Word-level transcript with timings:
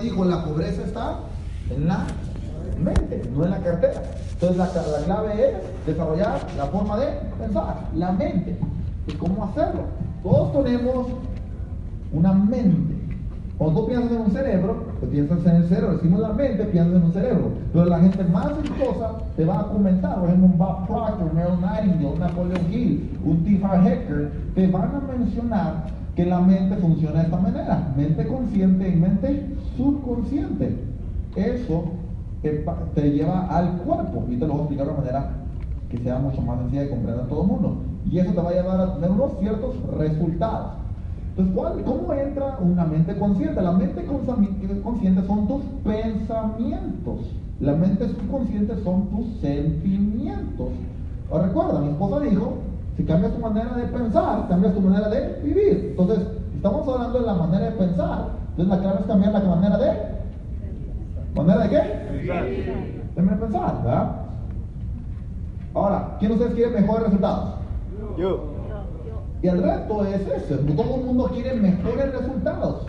dijo, 0.00 0.24
la 0.24 0.44
pobreza 0.44 0.82
está 0.82 1.18
en 1.74 1.88
la 1.88 2.06
mente, 2.82 3.22
no 3.34 3.44
en 3.44 3.50
la 3.50 3.58
cartera. 3.58 4.02
Entonces 4.32 4.56
la, 4.56 4.66
la 4.66 5.04
clave 5.04 5.50
es 5.50 5.86
desarrollar 5.86 6.40
la 6.56 6.66
forma 6.66 6.98
de 6.98 7.06
pensar, 7.38 7.88
la 7.94 8.12
mente. 8.12 8.56
¿Y 9.06 9.12
cómo 9.12 9.44
hacerlo? 9.44 9.82
Todos 10.22 10.64
tenemos 10.64 11.06
una 12.12 12.32
mente. 12.32 12.94
Cuando 13.58 13.82
tú 13.82 13.88
piensas 13.88 14.12
en 14.12 14.20
un 14.22 14.30
cerebro, 14.30 14.84
pues 14.98 15.12
piensas 15.12 15.38
en 15.44 15.56
el 15.56 15.68
cerebro. 15.68 15.92
Decimos 15.96 16.20
la 16.20 16.32
mente, 16.32 16.64
piensas 16.64 16.96
en 16.96 17.02
un 17.02 17.12
cerebro. 17.12 17.50
Pero 17.72 17.84
la 17.84 17.98
gente 17.98 18.24
más 18.24 18.46
exitosa 18.58 19.12
te 19.36 19.44
va 19.44 19.60
a 19.60 19.66
comentar, 19.66 20.18
por 20.18 20.28
ejemplo, 20.28 20.46
un 20.46 20.58
Bob 20.58 20.86
Proctor, 20.86 21.34
Merrill 21.34 21.60
Nightingale, 21.60 22.18
Napoleon 22.18 22.72
Hill, 22.72 23.18
un 23.22 23.44
T. 23.44 23.50
Hecker, 23.50 24.32
te 24.54 24.66
van 24.66 24.90
a 24.94 25.12
mencionar 25.12 25.99
que 26.14 26.26
la 26.26 26.40
mente 26.40 26.76
funciona 26.76 27.20
de 27.20 27.24
esta 27.26 27.38
manera. 27.38 27.92
Mente 27.96 28.26
consciente 28.26 28.88
y 28.88 28.96
mente 28.96 29.56
subconsciente. 29.76 30.76
Eso 31.36 31.84
te 32.94 33.10
lleva 33.10 33.46
al 33.46 33.78
cuerpo. 33.78 34.24
Y 34.28 34.36
te 34.36 34.46
lo 34.46 34.54
voy 34.54 34.58
a 34.58 34.62
explicar 34.62 34.86
de 34.86 34.92
una 34.92 35.00
manera 35.00 35.30
que 35.90 35.98
sea 35.98 36.18
mucho 36.18 36.40
más 36.42 36.58
sencilla 36.60 36.82
de 36.82 36.90
comprender 36.90 37.24
a 37.24 37.28
todo 37.28 37.42
el 37.42 37.48
mundo. 37.48 37.76
Y 38.10 38.18
eso 38.18 38.32
te 38.32 38.40
va 38.40 38.50
a 38.50 38.52
llevar 38.52 38.80
a 38.80 38.94
tener 38.94 39.10
unos 39.10 39.38
ciertos 39.38 39.74
resultados. 39.98 40.72
Entonces, 41.36 41.84
¿cómo 41.84 42.12
entra 42.12 42.58
una 42.60 42.84
mente 42.84 43.16
consciente? 43.16 43.62
La 43.62 43.72
mente 43.72 44.04
consciente 44.04 45.22
son 45.26 45.48
tus 45.48 45.62
pensamientos. 45.84 47.20
La 47.60 47.74
mente 47.74 48.08
subconsciente 48.08 48.74
son 48.82 49.08
tus 49.10 49.26
sentimientos. 49.40 50.68
O 51.30 51.38
recuerda, 51.38 51.80
mi 51.80 51.88
esposa 51.88 52.20
dijo, 52.20 52.54
si 53.00 53.06
cambias 53.06 53.32
tu 53.32 53.38
manera 53.40 53.74
de 53.74 53.84
pensar, 53.84 54.46
cambias 54.48 54.74
tu 54.74 54.80
manera 54.82 55.08
de 55.08 55.40
vivir. 55.42 55.86
Entonces, 55.90 56.18
estamos 56.54 56.86
hablando 56.86 57.20
de 57.20 57.26
la 57.26 57.32
manera 57.32 57.64
de 57.70 57.72
pensar. 57.72 58.26
Entonces, 58.50 58.66
la 58.68 58.78
clave 58.78 59.00
es 59.00 59.06
cambiar 59.06 59.32
la 59.32 59.40
manera 59.40 59.78
de... 59.78 59.92
¿Manera 61.34 61.62
de 61.62 61.68
qué? 61.70 61.78
Pensar. 61.78 62.44
De 62.44 63.36
pensar, 63.36 63.82
¿verdad? 63.82 64.16
Ahora, 65.72 66.16
¿quién 66.18 66.32
de 66.32 66.36
ustedes 66.36 66.54
quiere 66.54 66.80
mejores 66.80 67.04
resultados? 67.04 67.54
Yo. 68.18 68.44
Y 69.40 69.48
el 69.48 69.62
reto 69.62 70.04
es 70.04 70.20
ese. 70.20 70.56
Todo 70.56 70.96
el 70.96 71.04
mundo 71.06 71.30
quiere 71.32 71.54
mejores 71.54 72.12
resultados. 72.12 72.86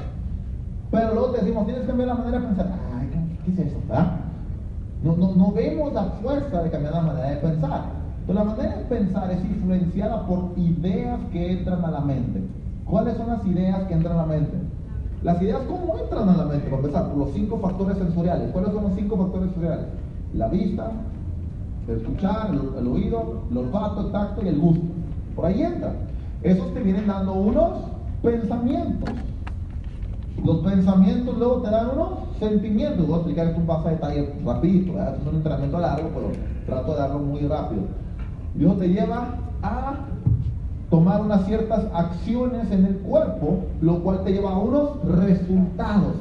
Pero 0.92 1.14
luego 1.14 1.30
te 1.30 1.40
decimos, 1.40 1.66
tienes 1.68 1.84
que 1.84 1.88
cambiar 1.88 2.10
la 2.10 2.16
manera 2.16 2.40
de 2.40 2.48
pensar. 2.48 2.68
Ay, 3.00 3.10
¿qué 3.46 3.52
es 3.54 3.60
eso? 3.68 3.78
No, 5.04 5.16
no, 5.16 5.36
no 5.36 5.52
vemos 5.54 5.94
la 5.94 6.04
fuerza 6.22 6.64
de 6.64 6.70
cambiar 6.70 6.96
la 6.96 7.02
manera 7.02 7.30
de 7.30 7.38
pensar. 7.38 8.01
Pero 8.28 8.40
la 8.40 8.46
manera 8.46 8.78
de 8.78 8.84
pensar 8.86 9.32
es 9.32 9.44
influenciada 9.44 10.26
por 10.28 10.52
ideas 10.56 11.20
que 11.32 11.54
entran 11.54 11.84
a 11.84 11.92
la 11.92 12.02
mente. 12.02 12.42
¿Cuáles 12.86 13.18
son 13.18 13.28
las 13.28 13.46
ideas 13.46 13.84
que 13.84 13.94
entran 13.94 14.18
a 14.18 14.22
la 14.22 14.26
mente? 14.28 14.58
Las 15.24 15.42
ideas, 15.42 15.62
¿cómo 15.68 15.98
entran 15.98 16.30
a 16.30 16.38
la 16.38 16.46
mente? 16.46 16.70
Para 16.70 16.82
empezar, 16.82 17.08
por 17.10 17.18
los 17.18 17.32
cinco 17.32 17.58
factores 17.60 17.98
sensoriales. 17.98 18.52
¿Cuáles 18.52 18.74
son 18.74 18.84
los 18.84 18.94
cinco 18.94 19.18
factores 19.18 19.52
sensoriales? 19.52 19.86
La 20.34 20.48
vista, 20.48 20.92
el 21.88 21.98
escuchar, 21.98 22.52
el, 22.52 22.88
oído, 22.88 23.44
el 23.52 23.58
olfato, 23.58 24.02
el 24.02 24.12
tacto 24.12 24.44
y 24.44 24.48
el 24.48 24.60
gusto. 24.60 24.86
Por 25.36 25.46
ahí 25.46 25.62
entra. 25.62 25.94
Esos 26.44 26.74
te 26.74 26.82
vienen 26.82 27.08
dando 27.08 27.34
unos 27.34 27.78
pensamientos. 28.24 29.10
Los 30.44 30.58
pensamientos 30.60 31.38
luego 31.38 31.62
te 31.62 31.70
dan 31.70 31.90
unos 31.94 32.10
sentimientos. 32.40 33.06
Voy 33.06 33.14
a 33.14 33.18
explicar 33.18 33.48
esto 33.48 33.60
un 33.60 33.68
paso 33.68 33.90
de 33.90 33.92
detalle 33.92 34.34
rapidito. 34.44 34.94
Es 35.00 35.28
un 35.28 35.36
entrenamiento 35.36 35.80
largo, 35.80 36.10
pero 36.14 36.32
trato 36.66 36.94
de 36.94 37.00
darlo 37.00 37.20
muy 37.20 37.42
rápido. 37.42 37.84
Dios 38.56 38.78
te 38.78 38.90
lleva 38.90 39.36
a 39.64 39.96
tomar 40.90 41.22
unas 41.22 41.46
ciertas 41.46 41.86
acciones 41.94 42.70
en 42.72 42.86
el 42.86 42.96
cuerpo, 42.98 43.66
lo 43.82 44.00
cual 44.04 44.24
te 44.24 44.34
lleva 44.34 44.52
a 44.52 44.60
unos 44.60 45.04
resultados. 45.06 46.16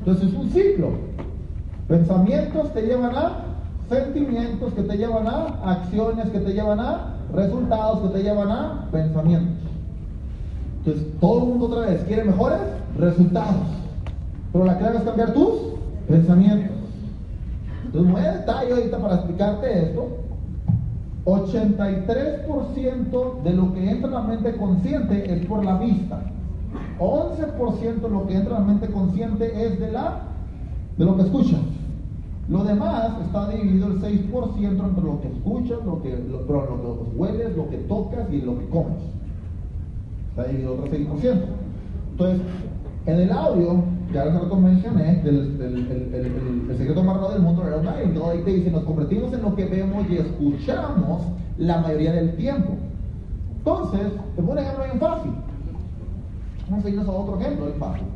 Entonces 0.00 0.28
es 0.28 0.34
un 0.34 0.50
ciclo. 0.50 0.90
Pensamientos 1.88 2.72
te 2.72 2.82
llevan 2.82 3.14
a 3.16 3.32
sentimientos 3.88 4.72
que 4.74 4.82
te 4.82 4.96
llevan 4.96 5.26
a 5.26 5.72
acciones 5.72 6.28
que 6.28 6.38
te 6.40 6.52
llevan 6.52 6.78
a 6.78 7.16
resultados 7.34 8.00
que 8.00 8.18
te 8.18 8.22
llevan 8.22 8.50
a 8.50 8.88
pensamientos. 8.92 9.70
Entonces, 10.78 11.06
todo 11.20 11.42
el 11.42 11.48
mundo 11.48 11.66
otra 11.66 11.90
vez 11.90 12.02
quiere 12.04 12.24
mejores 12.24 12.58
resultados. 12.96 13.66
Pero 14.52 14.64
la 14.64 14.78
clave 14.78 14.98
es 14.98 15.02
cambiar 15.02 15.32
tus 15.34 15.50
pensamientos. 16.08 16.76
Entonces, 17.84 18.10
muy 18.10 18.20
detalle 18.22 18.72
ahorita 18.72 18.98
para 18.98 19.14
explicarte 19.16 19.82
esto. 19.82 20.08
83% 21.24 23.42
de 23.42 23.52
lo 23.52 23.74
que 23.74 23.90
entra 23.90 24.08
en 24.08 24.14
la 24.14 24.22
mente 24.22 24.56
consciente 24.56 25.32
es 25.32 25.44
por 25.46 25.64
la 25.64 25.78
vista. 25.78 26.22
11% 26.98 28.00
de 28.00 28.08
lo 28.08 28.26
que 28.26 28.36
entra 28.36 28.56
en 28.56 28.62
la 28.62 28.68
mente 28.72 28.90
consciente 28.90 29.66
es 29.66 29.78
de 29.80 29.92
la 29.92 30.22
de 30.96 31.04
lo 31.04 31.16
que 31.16 31.22
escuchas. 31.22 31.60
Lo 32.48 32.64
demás 32.64 33.12
está 33.24 33.48
dividido 33.48 33.86
el 33.88 34.00
6% 34.00 34.64
entre 34.64 35.04
lo 35.04 35.20
que 35.20 35.28
escuchas, 35.28 35.78
lo 35.86 36.02
que, 36.02 36.16
lo, 36.16 36.42
lo 36.42 37.04
que 37.04 37.16
hueles, 37.16 37.56
lo 37.56 37.70
que 37.70 37.76
tocas 37.78 38.28
y 38.32 38.42
lo 38.42 38.58
que 38.58 38.68
comes. 38.68 38.98
Está 40.30 40.44
dividido 40.44 40.74
otro 40.74 40.86
6%. 40.86 41.40
Entonces, 42.12 42.40
en 43.06 43.20
el 43.20 43.32
audio, 43.32 43.82
que 44.10 44.18
ahora 44.18 44.40
rato 44.40 44.56
mencioné, 44.56 45.16
del, 45.22 45.56
del 45.56 45.76
el, 45.90 46.66
el, 46.70 46.76
secreto 46.76 47.02
más 47.02 47.16
raro 47.16 47.30
del 47.32 47.42
mundo, 47.42 47.62
todo 47.62 48.30
ahí 48.30 48.42
te 48.42 48.50
dice, 48.50 48.70
nos 48.70 48.82
convertimos 48.84 49.32
en 49.32 49.42
lo 49.42 49.54
que 49.54 49.66
vemos 49.66 50.04
y 50.10 50.16
escuchamos 50.16 51.22
la 51.58 51.78
mayoría 51.78 52.12
del 52.12 52.36
tiempo. 52.36 52.72
Entonces, 53.58 54.12
te 54.34 54.42
pongo 54.42 54.52
un 54.52 54.58
ejemplo 54.58 54.84
bien 54.84 54.98
fácil. 54.98 55.32
Vamos 56.68 56.84
a 56.84 56.88
irnos 56.88 57.08
a 57.08 57.10
otro 57.12 57.40
ejemplo 57.40 57.66
bien 57.66 57.78
fácil. 57.78 58.06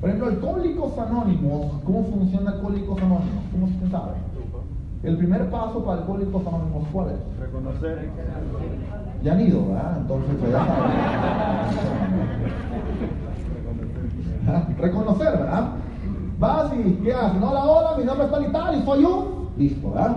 Por 0.00 0.10
ejemplo, 0.10 0.28
Alcohólicos 0.30 0.98
Anónimos, 0.98 1.72
¿cómo 1.84 2.04
funciona 2.04 2.50
Alcohólicos 2.52 2.98
Anónimos? 2.98 3.44
¿Cómo 3.52 3.68
se 3.68 3.90
sabe? 3.90 4.14
El 5.02 5.16
primer 5.16 5.50
paso 5.50 5.84
para 5.84 6.00
Alcohólicos 6.00 6.46
Anónimos, 6.46 6.86
¿cuál 6.92 7.08
es? 7.08 7.40
Reconocer. 7.40 8.10
Ya 9.24 9.32
han 9.32 9.40
ido, 9.40 9.66
¿verdad? 9.68 9.98
Entonces, 10.00 10.34
pues 10.38 10.52
ya 10.52 10.66
saben. 10.66 10.92
Reconocer, 14.78 15.38
¿verdad? 15.38 15.68
Vas 16.38 16.72
y 16.74 16.94
¿qué 17.04 17.14
haces? 17.14 17.40
Hola, 17.40 17.64
hola, 17.64 17.96
mi 17.96 18.04
nombre 18.04 18.26
es 18.26 18.52
tal 18.52 18.76
y 18.76 18.82
soy 18.84 19.02
yo. 19.02 19.48
Listo, 19.56 19.90
¿verdad? 19.90 20.16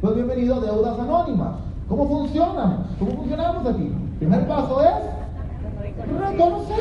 Pues 0.00 0.14
bienvenido 0.14 0.56
a 0.56 0.60
Deudas 0.60 0.98
Anónimas. 0.98 1.56
¿Cómo 1.88 2.08
funcionamos? 2.08 2.86
¿Cómo 2.98 3.10
funcionamos 3.12 3.66
aquí? 3.66 3.92
Primer 4.18 4.48
paso 4.48 4.80
es 4.82 6.10
reconocer. 6.18 6.76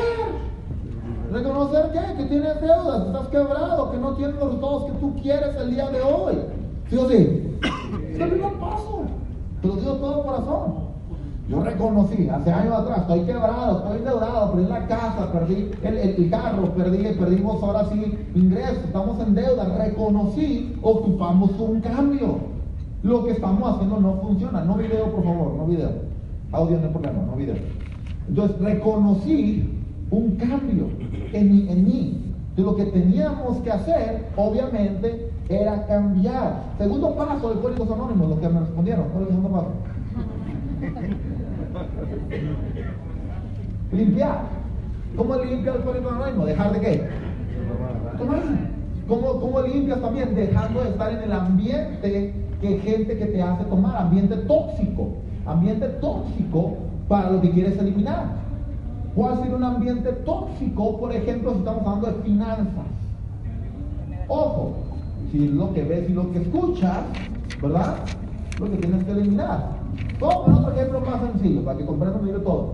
Reconocer 1.31 1.91
que, 1.91 2.17
que 2.17 2.29
tienes 2.29 2.61
deudas, 2.61 3.07
estás 3.07 3.27
quebrado, 3.27 3.91
que 3.91 3.97
no 3.97 4.13
tienes 4.13 4.35
los 4.35 4.45
resultados 4.45 4.85
que 4.85 4.91
tú 4.93 5.15
quieres 5.21 5.55
el 5.57 5.71
día 5.71 5.89
de 5.89 6.01
hoy. 6.01 6.37
¿Sí 6.89 6.97
o 6.97 7.09
sí? 7.09 7.59
Es 8.13 8.19
el 8.19 8.29
primer 8.29 8.53
paso. 8.53 9.01
Te 9.61 9.67
lo 9.67 9.75
digo 9.75 9.93
todo 9.95 10.23
corazón. 10.23 10.88
Yo 11.49 11.63
reconocí 11.63 12.29
hace 12.29 12.51
años 12.51 12.73
atrás, 12.75 12.99
estoy 12.99 13.21
quebrado, 13.21 13.79
estoy 13.79 13.97
endeudado, 13.97 14.51
perdí 14.51 14.67
la 14.67 14.85
casa, 14.85 15.31
perdí 15.31 15.71
el, 15.81 15.97
el, 15.97 16.29
carro, 16.29 16.75
perdí, 16.75 17.03
perdimos 17.17 17.63
ahora 17.63 17.85
sí 17.91 18.15
ingresos, 18.35 18.85
estamos 18.85 19.19
en 19.19 19.33
deuda. 19.33 19.63
Reconocí, 19.79 20.77
ocupamos 20.83 21.59
un 21.59 21.81
cambio. 21.81 22.37
Lo 23.01 23.23
que 23.23 23.31
estamos 23.31 23.67
haciendo 23.67 23.99
no 23.99 24.13
funciona. 24.21 24.63
No 24.63 24.75
video, 24.75 25.05
por 25.05 25.23
favor, 25.23 25.55
no 25.55 25.65
video. 25.65 25.89
Audio 26.51 26.77
no 26.77 26.85
hay 26.85 26.93
problema, 26.93 27.23
no 27.25 27.35
video. 27.35 27.55
Entonces 28.27 28.59
reconocí 28.59 29.73
un 30.11 30.35
cambio 30.35 30.85
en, 31.33 31.67
en 31.67 31.83
mí. 31.83 32.25
De 32.55 32.61
lo 32.61 32.75
que 32.75 32.85
teníamos 32.85 33.57
que 33.59 33.71
hacer, 33.71 34.27
obviamente, 34.35 35.31
era 35.47 35.87
cambiar. 35.87 36.61
Segundo 36.77 37.15
paso 37.15 37.55
de 37.55 37.61
Códigos 37.61 37.89
Anónimos, 37.89 38.29
los 38.29 38.39
que 38.39 38.49
me 38.49 38.59
respondieron. 38.59 39.05
¿Cuál 39.05 39.23
es 39.23 39.29
el 39.29 39.35
segundo 39.35 39.57
paso? 39.57 39.71
Limpiar. 43.91 44.41
¿Cómo 45.15 45.35
limpias 45.37 45.75
el 45.75 46.07
Anónimo? 46.07 46.45
¿Dejar 46.45 46.73
de 46.73 46.79
qué? 46.79 47.09
Tomar. 48.17 48.41
¿Cómo, 49.07 49.41
¿Cómo 49.41 49.61
limpias 49.61 50.01
también? 50.01 50.35
Dejando 50.35 50.83
de 50.83 50.89
estar 50.89 51.11
en 51.11 51.21
el 51.23 51.31
ambiente 51.31 52.33
que 52.61 52.77
gente 52.79 53.17
que 53.17 53.25
te 53.25 53.41
hace 53.41 53.63
tomar, 53.65 53.97
ambiente 53.97 54.35
tóxico. 54.35 55.09
Ambiente 55.45 55.87
tóxico 55.99 56.77
para 57.07 57.31
lo 57.31 57.41
que 57.41 57.49
quieres 57.51 57.77
eliminar. 57.79 58.25
Puede 59.15 59.37
ser 59.37 59.55
un 59.55 59.63
ambiente 59.63 60.11
tóxico, 60.11 60.99
por 60.99 61.11
ejemplo, 61.11 61.53
si 61.53 61.59
estamos 61.59 61.81
hablando 61.81 62.07
de 62.07 62.23
finanzas. 62.23 62.85
Ojo, 64.27 64.75
si 65.31 65.47
lo 65.47 65.73
que 65.73 65.83
ves 65.83 66.09
y 66.09 66.13
lo 66.13 66.31
que 66.31 66.43
escuchas, 66.43 66.99
¿verdad? 67.61 67.95
Lo 68.59 68.69
que 68.69 68.77
tienes 68.77 69.03
que 69.03 69.11
eliminar. 69.11 69.78
Pongan 70.19 70.53
otro 70.55 70.71
ejemplo 70.73 71.01
más 71.01 71.21
sencillo 71.21 71.63
para 71.63 71.77
que 71.77 71.85
comprendan 71.85 72.25
mejor 72.25 72.41
todo. 72.41 72.73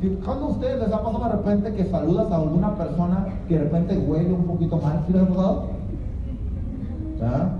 Si, 0.00 0.08
cuando 0.24 0.46
a 0.46 0.48
ustedes 0.50 0.78
les 0.80 0.92
ha 0.92 1.02
pasado 1.02 1.24
de 1.24 1.32
repente 1.32 1.74
que 1.74 1.84
saludas 1.90 2.30
a 2.30 2.36
alguna 2.36 2.74
persona 2.76 3.26
que 3.48 3.58
de 3.58 3.64
repente 3.64 3.98
huele 3.98 4.32
un 4.32 4.44
poquito 4.44 4.78
mal, 4.78 5.02
¿sí 5.06 5.12
les 5.12 5.22
ha 5.22 5.28
pasado? 5.28 5.64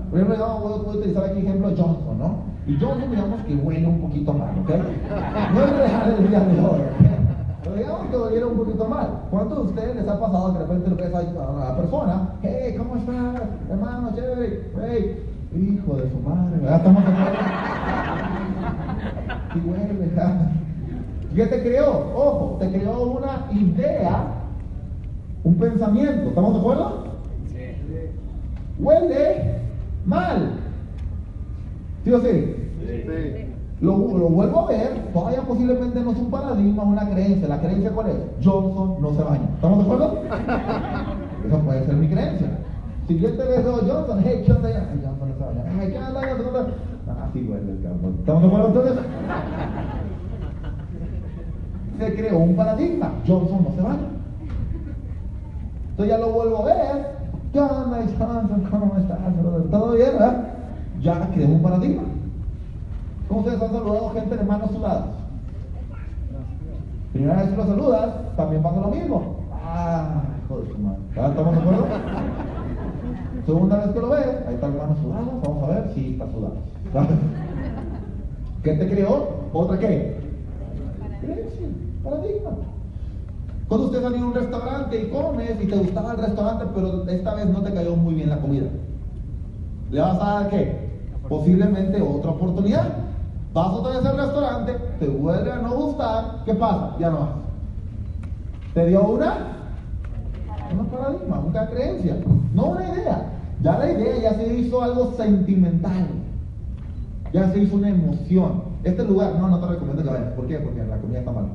Por 0.09 0.19
ejemplo, 0.19 0.37
yo 0.37 0.59
voy 0.61 0.95
a 0.95 0.97
utilizar 0.97 1.23
aquí 1.25 1.39
ejemplo 1.39 1.67
Johnson, 1.69 2.17
¿no? 2.17 2.49
Y 2.65 2.77
Johnson 2.79 3.11
digamos 3.11 3.41
que 3.41 3.55
huele 3.55 3.87
un 3.87 3.99
poquito 3.99 4.33
mal, 4.33 4.49
¿ok? 4.61 4.69
No 5.53 5.63
es 5.65 5.77
real 5.77 6.15
el 6.17 6.29
día 6.29 6.39
de 6.39 6.59
hoy, 6.59 6.79
¿ok? 6.79 7.09
Pero 7.63 7.75
digamos 7.75 8.07
que 8.07 8.17
huele 8.17 8.45
un 8.45 8.57
poquito 8.57 8.87
mal. 8.87 9.09
¿Cuántos 9.29 9.57
de 9.57 9.63
ustedes 9.65 9.95
les 9.97 10.07
ha 10.07 10.19
pasado 10.19 10.53
de 10.53 10.59
repente 10.59 10.89
lo 10.89 10.95
ves 10.95 11.13
a 11.13 11.21
la 11.59 11.75
persona? 11.75 12.29
Hey, 12.41 12.75
¿cómo 12.77 12.95
estás? 12.95 13.41
Hermano, 13.69 14.11
chévere. 14.15 14.71
Hey, 14.81 15.23
hijo 15.53 15.95
de 15.97 16.09
su 16.09 16.19
madre, 16.19 16.57
¿verdad? 16.61 16.77
Estamos 16.77 17.03
en 17.03 17.15
y 19.55 19.59
huele, 19.67 19.93
¿verdad? 19.93 20.51
¿Qué 21.35 21.45
te 21.45 21.61
creó? 21.61 22.11
Ojo, 22.15 22.57
te 22.59 22.69
creó 22.71 23.03
una 23.03 23.47
idea, 23.51 24.27
un 25.43 25.55
pensamiento. 25.55 26.29
¿Estamos 26.29 26.53
de 26.53 26.59
acuerdo? 26.59 27.03
Sí. 27.47 27.57
Huele 28.79 29.55
mal. 30.05 30.51
¿Sí 32.03 32.11
o 32.11 32.21
sí? 32.21 32.55
Sí. 32.85 33.45
Lo, 33.81 33.97
lo, 33.97 34.29
vuelvo 34.29 34.59
a 34.61 34.67
ver, 34.67 35.11
todavía 35.13 35.41
posiblemente 35.41 36.01
no 36.01 36.11
es 36.11 36.17
un 36.17 36.29
paradigma, 36.29 36.83
una 36.83 37.09
creencia. 37.09 37.47
¿La 37.47 37.61
creencia 37.61 37.91
cuál 37.91 38.09
es? 38.09 38.17
Johnson 38.43 39.01
no 39.01 39.13
se 39.13 39.23
baña. 39.23 39.49
¿Estamos 39.55 39.77
de 39.77 39.83
acuerdo? 39.83 40.23
Eso 41.47 41.59
puede 41.59 41.85
ser 41.85 41.95
mi 41.95 42.07
creencia. 42.09 42.59
Si 43.07 43.17
yo 43.19 43.29
te 43.37 43.43
veo 43.43 43.79
Johnson, 43.87 44.21
hey, 44.23 44.43
¿qué 44.45 44.51
onda? 44.51 44.69
Hey, 44.69 45.01
Johnson 45.03 45.29
no 45.29 45.35
se 45.35 45.43
baña. 45.43 45.63
Hey, 45.79 45.89
¿qué 45.91 45.97
onda? 45.97 46.21
Johnson? 46.29 46.67
Ah, 46.67 46.88
sí. 47.33 47.49
¿Estamos 48.19 48.41
de 48.41 48.47
acuerdo 48.47 48.67
entonces? 48.67 48.93
Se 51.99 52.15
creó 52.15 52.39
un 52.39 52.55
paradigma. 52.55 53.11
Johnson 53.27 53.63
no 53.63 53.75
se 53.75 53.81
baña. 53.81 54.07
Entonces 55.91 56.07
ya 56.07 56.17
lo 56.17 56.31
vuelvo 56.31 56.59
a 56.59 56.65
ver. 56.65 57.19
¿Qué 57.51 57.59
onda, 57.59 57.97
Johnson? 58.17 58.67
¿Cómo 58.69 58.97
estás? 58.97 59.17
¿Todo 59.71 59.91
bien, 59.93 60.11
verdad? 60.13 60.43
Ya 61.01 61.29
creó 61.33 61.47
un 61.47 61.61
paradigma. 61.61 62.03
¿Cómo 63.27 63.41
ustedes 63.41 63.61
han 63.61 63.71
saludado 63.71 64.09
gente 64.11 64.37
de 64.37 64.43
manos 64.43 64.71
sudadas? 64.71 65.05
Primera 67.13 67.35
vez 67.37 67.49
que 67.49 67.55
lo 67.57 67.65
saludas, 67.65 68.09
también 68.37 68.61
pasa 68.63 68.81
lo 68.81 68.87
mismo. 68.89 69.35
Ah, 69.51 70.21
hijo. 70.45 70.63
¿Estamos 71.15 71.55
de 71.55 71.61
acuerdo? 71.61 71.85
Segunda 73.45 73.77
vez 73.77 73.87
que 73.87 73.99
lo 73.99 74.09
ves, 74.09 74.27
ahí 74.47 74.53
están 74.55 74.77
manos 74.77 74.97
sudadas. 74.99 75.25
Vamos 75.43 75.63
a 75.63 75.67
ver 75.67 75.91
si 75.93 76.13
está 76.13 76.31
sudado. 76.31 76.57
¿Qué 78.63 78.73
te 78.73 78.89
creó? 78.89 79.49
¿Otra 79.53 79.77
qué? 79.79 80.19
Creencia, 81.21 81.67
paradigma. 82.03 82.51
Cuando 83.67 83.87
usted 83.87 84.01
salió 84.01 84.17
a 84.17 84.27
un 84.27 84.33
restaurante 84.33 85.01
y 85.01 85.09
comes 85.09 85.61
y 85.61 85.67
te 85.67 85.77
gustaba 85.77 86.13
el 86.13 86.17
restaurante, 86.17 86.65
pero 86.73 87.07
esta 87.07 87.35
vez 87.35 87.45
no 87.47 87.61
te 87.61 87.73
cayó 87.73 87.95
muy 87.95 88.15
bien 88.15 88.29
la 88.29 88.41
comida. 88.41 88.67
¿Le 89.91 90.01
vas 90.01 90.19
a 90.19 90.33
dar 90.33 90.49
qué? 90.49 90.89
Posiblemente 91.27 92.01
otra 92.01 92.31
oportunidad. 92.31 92.87
Vas 93.53 93.67
otra 93.67 93.97
vez 93.97 94.05
al 94.05 94.17
restaurante, 94.17 94.73
te 94.99 95.07
vuelve 95.07 95.51
a 95.51 95.57
no 95.57 95.75
gustar, 95.75 96.43
¿qué 96.45 96.53
pasa? 96.53 96.95
Ya 96.99 97.09
no 97.09 97.19
vas. 97.19 97.29
¿Te 98.73 98.85
dio 98.87 99.07
una? 99.07 99.33
Una 100.71 100.83
paradigma, 100.83 101.39
una 101.39 101.67
creencia, 101.67 102.17
no 102.53 102.65
una 102.65 102.89
idea. 102.89 103.33
Ya 103.61 103.77
la 103.77 103.91
idea 103.91 104.19
ya 104.19 104.33
se 104.35 104.53
hizo 104.55 104.81
algo 104.81 105.13
sentimental. 105.17 106.07
Ya 107.33 107.51
se 107.51 107.59
hizo 107.59 107.75
una 107.75 107.89
emoción. 107.89 108.63
Este 108.83 109.03
lugar, 109.03 109.35
no, 109.35 109.49
no 109.49 109.59
te 109.59 109.67
recomiendo 109.67 110.03
que 110.03 110.09
vayas. 110.09 110.33
¿Por 110.33 110.47
qué? 110.47 110.59
Porque 110.59 110.83
la 110.83 110.97
comida 110.97 111.19
está 111.19 111.31
mal. 111.31 111.45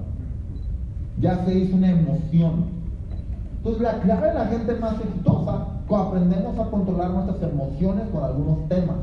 Ya 1.21 1.45
se 1.45 1.55
hizo 1.55 1.77
una 1.77 1.91
emoción. 1.91 2.67
Entonces 3.57 3.83
la 3.83 4.01
clave 4.01 4.29
de 4.29 4.35
la 4.35 4.47
gente 4.47 4.75
más 4.75 5.01
exitosa, 5.01 5.69
aprendemos 5.89 6.59
a 6.59 6.71
controlar 6.71 7.11
nuestras 7.11 7.43
emociones 7.51 8.05
con 8.13 8.25
algunos 8.25 8.69
temas. 8.69 8.97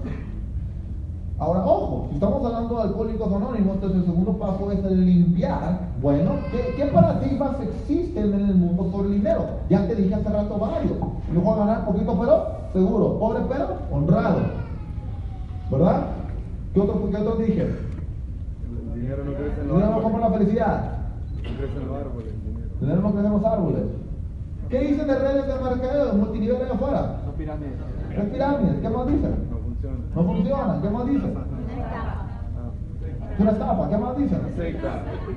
Ahora, 1.39 1.65
ojo, 1.65 2.05
si 2.09 2.15
estamos 2.15 2.45
hablando 2.45 2.75
de 2.75 2.81
alcohólicos 2.83 3.33
anónimos, 3.33 3.75
entonces 3.75 3.99
el 3.99 4.05
segundo 4.05 4.33
paso 4.33 4.71
es 4.71 4.83
limpiar. 4.83 5.79
Bueno, 5.99 6.33
¿qué, 6.51 6.85
paradigmas 6.85 7.55
existen 7.61 8.33
en 8.33 8.49
el 8.49 8.55
mundo 8.55 8.91
sobre 8.91 9.09
el 9.09 9.15
dinero? 9.15 9.45
Ya 9.67 9.87
te 9.87 9.95
dije 9.95 10.13
hace 10.13 10.29
rato 10.29 10.59
varios. 10.59 10.99
Voy 11.33 11.53
a 11.53 11.57
ganar 11.57 11.85
poquito, 11.85 12.15
pero 12.19 12.45
seguro. 12.73 13.17
Pobre, 13.17 13.39
pero 13.49 13.69
honrado. 13.91 14.37
¿Verdad? 15.71 16.01
¿Qué 16.73 16.79
otro, 16.79 17.09
qué 17.09 17.17
otro 17.17 17.35
dije? 17.35 17.61
El 18.93 19.01
dinero 19.01 19.25
no 19.25 19.33
crece 19.33 19.61
en 19.61 19.67
los 19.67 19.83
árboles. 19.83 19.95
no 19.95 20.03
compra 20.03 20.29
la 20.29 20.37
felicidad. 20.37 20.97
No 21.35 21.57
crece 21.57 21.77
en 21.77 21.87
los 21.87 21.97
árboles. 21.97 22.33
El 22.33 22.79
dinero 22.79 23.01
no 23.01 23.11
crece 23.11 23.27
en 23.27 23.33
los 23.33 23.45
árboles. 23.45 23.83
¿Qué 24.69 24.79
dicen 24.79 25.07
de 25.07 25.19
redes 25.19 25.47
de 25.47 25.53
mercadeo, 25.63 26.13
multinivel 26.13 26.55
allá 26.55 26.73
afuera? 26.73 27.21
Son 27.25 27.33
pirámides. 27.33 27.73
¿Qué 28.15 28.21
pirámides? 28.21 28.79
¿Qué 28.81 28.89
más 28.89 29.07
dicen? 29.07 29.35
No 30.15 30.23
funciona. 30.23 30.81
¿Qué 30.81 30.89
más 30.89 31.07
dice? 31.07 31.27
Es 33.33 33.39
una 33.39 33.51
estafa. 33.51 33.89
¿Qué 33.89 33.97
más 33.97 34.17
dice? 34.17 34.35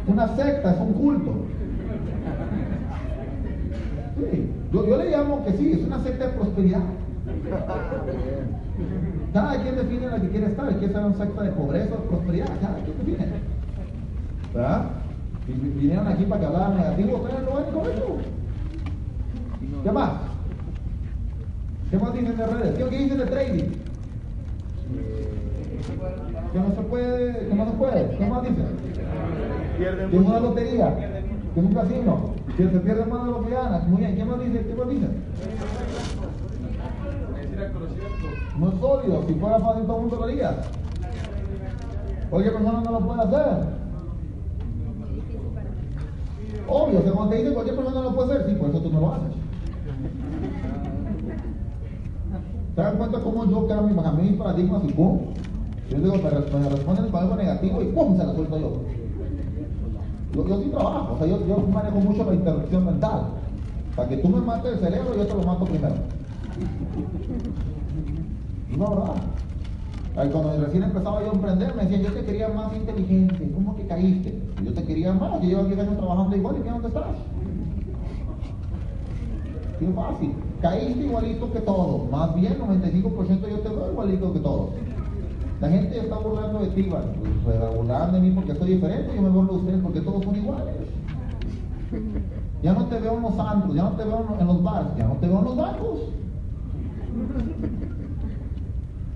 Una 0.06 0.28
secta, 0.36 0.70
es 0.72 0.80
un 0.80 0.92
culto. 0.92 1.32
Sí. 4.16 4.50
Yo, 4.72 4.86
yo, 4.86 4.96
le 4.96 5.10
llamo 5.10 5.44
que 5.44 5.52
sí, 5.54 5.72
es 5.72 5.84
una 5.84 5.98
secta 6.00 6.26
de 6.26 6.32
prosperidad. 6.34 6.82
Cada 9.32 9.62
quien 9.62 9.76
define 9.76 10.06
la 10.06 10.20
que 10.20 10.28
quiere 10.28 10.46
estar. 10.46 10.68
Quiere 10.78 10.92
ser 10.92 11.04
una 11.04 11.16
secta 11.16 11.42
de 11.42 11.50
pobreza 11.52 11.94
o 11.94 12.08
prosperidad. 12.08 12.48
Cada 12.60 12.74
quien 12.80 12.98
define. 12.98 13.26
¿Verdad? 14.52 14.84
Y 15.48 15.52
vinieron 15.52 16.08
aquí 16.08 16.24
para 16.24 16.40
que 16.40 16.46
hablaran 16.46 16.76
negativo. 16.76 17.16
Ustedes 17.18 17.44
lo 17.44 17.56
ven 17.56 17.72
correcto. 17.72 18.16
¿Qué 19.82 19.92
más? 19.92 20.10
¿Qué 21.90 21.98
más 21.98 22.12
dicen 22.14 22.36
de 22.36 22.46
redes? 22.46 22.78
¿Qué 22.78 22.84
dicen 22.98 23.18
de 23.18 23.26
trading? 23.26 23.70
que 26.54 26.60
no 26.60 26.72
se 26.72 26.82
puede, 26.82 27.48
que 27.48 27.54
no 27.54 27.64
se 27.64 27.72
puede, 27.72 28.16
¿qué 28.16 28.26
más 28.26 28.42
dice? 28.42 28.62
Que 29.76 30.16
es 30.16 30.22
una 30.22 30.38
lotería, 30.38 30.96
que 30.96 31.60
es 31.60 31.66
un 31.66 31.74
casino, 31.74 32.30
que 32.56 32.70
se 32.70 32.78
pierde 32.78 33.06
más 33.06 33.24
de 33.24 33.30
lo 33.32 33.44
que 33.44 33.50
gana. 33.50 33.78
Muy 33.88 33.98
bien, 33.98 34.14
¿qué 34.14 34.24
más 34.24 34.38
dice? 34.38 34.64
¿Qué 34.64 34.74
más 34.76 34.88
dice? 34.88 35.06
No 38.58 38.68
es 38.68 38.80
sólido, 38.80 39.24
si 39.26 39.34
fuera 39.34 39.58
fácil 39.58 39.84
todo 39.84 39.96
el 39.96 40.02
mundo 40.02 40.16
lo 40.16 40.24
haría. 40.24 40.62
Cualquier 42.30 42.54
persona 42.54 42.80
no 42.80 42.92
lo 42.92 43.00
puede 43.00 43.20
hacer. 43.22 43.74
Obvio, 46.66 47.04
que 47.04 47.10
cuando 47.10 47.30
te 47.30 47.38
dice 47.38 47.52
cualquier 47.52 47.76
persona 47.76 48.00
no 48.00 48.10
lo 48.10 48.16
puede 48.16 48.32
hacer, 48.32 48.50
sí, 48.50 48.56
por 48.56 48.70
eso 48.70 48.80
tú 48.80 48.92
no 48.92 49.00
lo 49.00 49.12
haces. 49.12 49.32
¿Se 52.74 52.80
dan 52.80 52.96
cuenta 52.96 53.20
cómo 53.20 53.44
yo 53.48 53.66
creo 53.66 53.82
mis 53.82 54.36
paradigmas 54.36 54.82
y 54.84 54.92
pum? 54.92 55.20
Yo 55.90 55.98
digo, 55.98 56.14
me, 56.16 56.30
responden 56.70 57.10
con 57.10 57.22
algo 57.22 57.36
negativo 57.36 57.82
y 57.82 57.86
¡pum! 57.86 58.16
se 58.16 58.24
la 58.24 58.34
suelto 58.34 58.58
yo. 58.58 58.72
Yo, 60.34 60.48
yo 60.48 60.62
sí 60.62 60.68
trabajo, 60.70 61.14
o 61.14 61.18
sea, 61.18 61.26
yo, 61.26 61.46
yo 61.46 61.58
manejo 61.72 61.98
mucho 62.00 62.24
la 62.24 62.34
interrupción 62.34 62.86
mental. 62.86 63.26
Para 63.94 64.08
que 64.08 64.16
tú 64.16 64.28
me 64.28 64.40
mates 64.40 64.72
el 64.72 64.78
cerebro, 64.80 65.16
yo 65.16 65.26
te 65.26 65.34
lo 65.34 65.42
mato 65.42 65.64
primero. 65.64 65.94
No. 68.78 69.14
Cuando 70.14 70.56
recién 70.64 70.82
empezaba 70.84 71.22
yo 71.22 71.30
a 71.30 71.34
emprender, 71.34 71.74
me 71.74 71.82
decían, 71.82 72.02
yo 72.02 72.12
te 72.12 72.24
quería 72.24 72.48
más 72.48 72.74
inteligente. 72.74 73.50
¿Cómo 73.52 73.74
que 73.76 73.86
caíste? 73.86 74.38
Yo 74.62 74.72
te 74.72 74.84
quería 74.84 75.12
más. 75.12 75.40
Yo 75.42 75.48
llevo 75.48 75.64
10 75.64 75.78
años 75.80 75.96
trabajando 75.96 76.36
igual 76.36 76.56
y 76.56 76.60
mira 76.60 76.72
dónde 76.72 76.88
estás. 76.88 77.16
Qué 79.78 79.86
fácil. 79.88 80.34
Caíste 80.62 81.04
igualito 81.04 81.52
que 81.52 81.60
todo. 81.60 82.06
Más 82.10 82.34
bien, 82.34 82.58
95% 82.58 83.48
yo 83.48 83.58
te 83.58 83.68
veo 83.68 83.90
igualito 83.90 84.32
que 84.32 84.38
todo. 84.38 84.70
La 85.60 85.68
gente 85.68 85.98
está 85.98 86.18
burlando 86.18 86.60
de 86.60 86.66
ti, 86.68 86.82
pues, 86.82 87.02
se 87.46 87.76
burlan 87.76 88.12
de 88.12 88.20
mí 88.20 88.30
porque 88.32 88.54
soy 88.54 88.74
diferente, 88.74 89.12
yo 89.14 89.22
me 89.22 89.30
burlo 89.30 89.54
de 89.54 89.58
ustedes 89.60 89.80
porque 89.82 90.00
todos 90.00 90.24
son 90.24 90.36
iguales. 90.36 90.74
Ya 92.62 92.72
no 92.72 92.86
te 92.86 92.98
veo 92.98 93.16
en 93.16 93.22
los 93.22 93.34
santos, 93.34 93.74
ya 93.74 93.82
no 93.82 93.92
te 93.92 94.04
veo 94.04 94.36
en 94.38 94.46
los 94.46 94.62
bares, 94.62 94.88
ya 94.96 95.06
no 95.06 95.14
te 95.14 95.26
veo 95.26 95.38
en 95.38 95.44
los 95.44 95.56
bancos. 95.56 96.00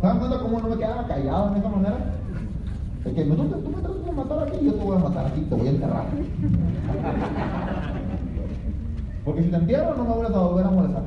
¿Se 0.01 0.07
dan 0.07 0.19
cuenta 0.21 0.39
cómo 0.39 0.61
no 0.61 0.69
me 0.69 0.77
quedaba 0.77 1.09
callado 1.09 1.51
en 1.51 1.57
esa 1.57 1.69
manera? 1.69 1.97
Es 3.05 3.15
que 3.15 3.25
tú, 3.25 3.37
me 3.37 3.49
tratas 3.49 4.05
de 4.05 4.13
matar 4.13 4.49
aquí, 4.49 4.65
yo 4.65 4.75
te 4.75 4.85
voy 4.85 4.97
a 4.97 5.01
matar 5.01 5.27
aquí, 5.27 5.41
te 5.41 5.55
voy 5.55 5.67
a 5.67 5.71
enterrar. 5.71 6.07
Porque 9.25 9.43
si 9.43 9.51
te 9.51 9.57
entierro 9.57 9.97
no 9.97 10.05
me 10.05 10.15
vuelves 10.15 10.37
a 10.37 10.41
volver 10.41 10.67
a 10.67 10.71
molestar. 10.71 11.03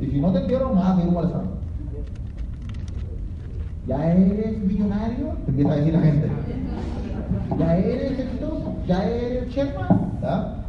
Y 0.00 0.06
si 0.06 0.20
no 0.20 0.32
te 0.32 0.38
entierro, 0.40 0.68
me 0.70 0.74
vas 0.76 0.88
a 0.88 0.94
molestando. 0.94 1.58
¿Ya 3.86 4.12
eres 4.12 4.58
millonario? 4.62 5.26
Te 5.44 5.50
empieza 5.50 5.72
a 5.72 5.76
decir 5.76 5.92
la 5.92 6.00
gente. 6.00 6.30
¿Ya 7.58 7.76
eres 7.76 8.18
exitoso? 8.18 8.76
¿Ya 8.86 9.04
eres 9.04 9.48
Sherman? 9.50 10.12
¿Ya? 10.22 10.64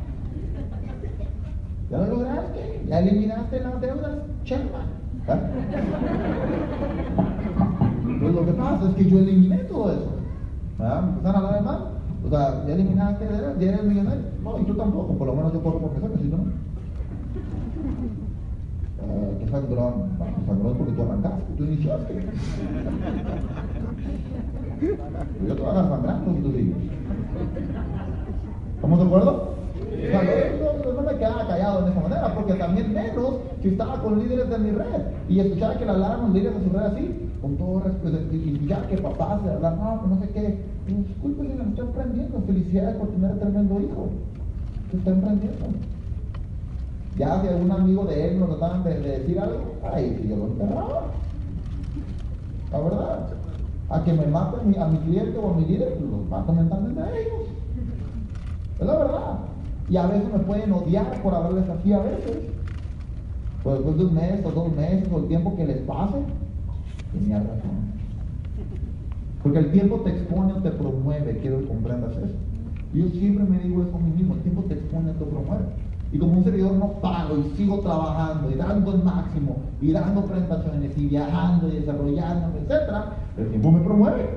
¿Ya 1.90 1.98
lo 1.98 2.06
lograste? 2.08 2.82
¿Ya 2.90 3.00
eliminaste 3.00 3.62
las 3.62 3.80
deudas? 3.80 4.18
Sherman. 5.28 5.52
Pues 8.20 8.34
lo 8.34 8.46
que 8.46 8.52
pasa 8.54 8.90
es 8.90 8.96
que 8.96 9.10
yo 9.10 9.20
eliminé 9.20 9.58
todo 9.66 9.92
eso. 9.92 10.12
¿Verdad? 10.78 11.04
¿Empezaron 11.10 11.36
a 11.36 11.48
hablar 11.48 11.64
mal? 11.64 11.80
O 12.26 12.30
sea, 12.30 12.66
¿ya 12.66 12.74
eliminaste? 12.74 13.26
¿Ya 13.60 13.68
eres 13.68 13.84
millonario? 13.84 14.22
No, 14.44 14.60
y 14.60 14.64
tú 14.64 14.74
tampoco. 14.74 15.14
Por 15.14 15.28
lo 15.28 15.36
menos 15.36 15.54
yo 15.54 15.62
corro 15.62 15.80
por 15.80 15.92
eso, 15.98 16.18
si 16.22 16.28
no. 16.28 16.38
Eh, 19.08 19.38
qué 19.40 19.48
sangrón, 19.50 20.10
sangrón 20.48 20.78
porque 20.78 20.94
tú 20.94 21.04
arrancaste, 21.04 21.54
tú 21.58 21.64
iniciaste. 21.66 22.26
Yo 25.48 25.56
te 25.56 25.62
voy 25.62 25.72
a 25.72 25.74
sangrando 25.74 26.34
si 26.34 26.42
tú 26.42 26.52
sigues. 26.52 26.76
¿Estamos 28.76 29.00
de 29.00 29.06
acuerdo? 29.06 29.56
No 30.12 31.02
me 31.02 31.18
quedaba 31.18 31.48
callado 31.48 31.86
de 31.86 31.92
esa 31.92 32.02
manera, 32.02 32.36
porque 32.36 32.54
también 32.54 32.94
menos 32.94 33.36
si 33.62 33.70
estaba 33.70 34.02
con 34.02 34.20
líderes 34.20 34.50
de 34.50 34.58
mi 34.58 34.72
red 34.72 35.02
y 35.28 35.40
escuchaba 35.40 35.78
que 35.78 35.86
le 35.86 35.92
hablaran 35.92 36.22
los 36.22 36.34
líderes 36.34 36.60
de 36.60 36.64
su 36.66 36.76
red 36.76 36.86
así, 36.86 37.32
con 37.42 37.58
todo 37.58 37.80
respeto, 37.82 38.18
y 38.34 38.66
ya 38.68 38.88
que 38.88 38.98
papás 38.98 39.42
se 39.44 39.50
hablan, 39.50 39.78
no, 39.78 40.08
no 40.08 40.20
sé 40.20 40.30
qué, 40.30 40.66
disculpe 40.88 41.48
si 41.48 41.54
me 41.54 41.64
estoy 41.64 41.86
emprendiendo, 41.88 42.42
felicidades 42.46 42.96
por 42.98 43.10
tener 43.10 43.40
tremendo 43.40 43.82
hijo, 43.82 44.10
se 44.92 44.98
está 44.98 45.12
emprendiendo. 45.12 45.66
Ya 47.18 47.42
si 47.42 47.48
algún 47.48 47.72
amigo 47.72 48.06
de 48.06 48.28
él 48.28 48.40
nos 48.40 48.50
trataban 48.50 48.84
de, 48.84 49.00
decir 49.00 49.40
algo, 49.40 49.76
ay, 49.94 50.20
si 50.22 50.28
yo 50.28 50.36
lo 50.36 50.48
enterraba. 50.48 51.14
La 52.72 52.80
verdad. 52.80 53.30
A 53.88 54.04
que 54.04 54.14
me 54.14 54.26
maten 54.28 54.82
a 54.82 54.88
mi 54.88 54.98
cliente 54.98 55.38
o 55.38 55.52
a 55.52 55.54
mi 55.54 55.66
líder, 55.66 56.02
los 56.02 56.28
mato 56.28 56.52
mentalmente 56.52 57.00
a 57.00 57.10
ellos. 57.10 57.48
Es 58.80 58.86
la 58.86 58.98
verdad. 58.98 59.40
Y 59.90 59.98
a 59.98 60.08
veces 60.08 60.32
me 60.32 60.40
pueden 60.40 60.72
odiar 60.74 61.22
por 61.22 61.34
haberles 61.34 61.70
así 61.70 61.94
a 61.94 62.00
veces. 62.00 62.38
Pero 63.64 63.76
después 63.76 63.98
de 63.98 64.06
un 64.06 64.14
mes 64.14 64.46
o 64.46 64.52
dos 64.52 64.76
meses 64.76 65.08
o 65.12 65.20
el 65.20 65.28
tiempo 65.28 65.56
que 65.56 65.66
les 65.66 65.78
pase, 65.80 66.18
tenía 67.14 67.40
razón. 67.40 67.96
Porque 69.44 69.60
el 69.60 69.72
tiempo 69.72 69.98
te 70.02 70.10
expone 70.12 70.54
o 70.54 70.62
te 70.62 70.72
promueve, 70.72 71.38
quiero 71.40 71.60
que 71.60 71.68
comprendas 71.68 72.18
eso. 72.18 72.36
Yo 72.94 73.10
siempre 73.10 73.44
me 73.44 73.60
digo 73.60 73.84
eso 73.84 73.96
a 73.96 74.00
mí 74.00 74.12
mismo, 74.12 74.36
el 74.36 74.42
tiempo 74.42 74.64
te 74.64 74.74
expone 74.76 75.12
o 75.12 75.14
te 75.14 75.26
promueve. 75.26 75.66
Y 76.12 76.18
como 76.18 76.38
un 76.38 76.44
servidor 76.44 76.74
no 76.74 76.94
paro 77.02 77.38
y 77.38 77.58
sigo 77.58 77.80
trabajando 77.80 78.50
y 78.50 78.56
dando 78.56 78.94
el 78.94 79.04
máximo 79.04 79.58
y 79.82 79.92
dando 79.92 80.26
presentaciones 80.26 80.98
y 80.98 81.08
viajando 81.08 81.68
y 81.68 81.80
desarrollando, 81.80 82.58
etc., 82.60 82.72
el 83.38 83.50
tiempo 83.50 83.72
me 83.72 83.82
promueve. 83.82 84.30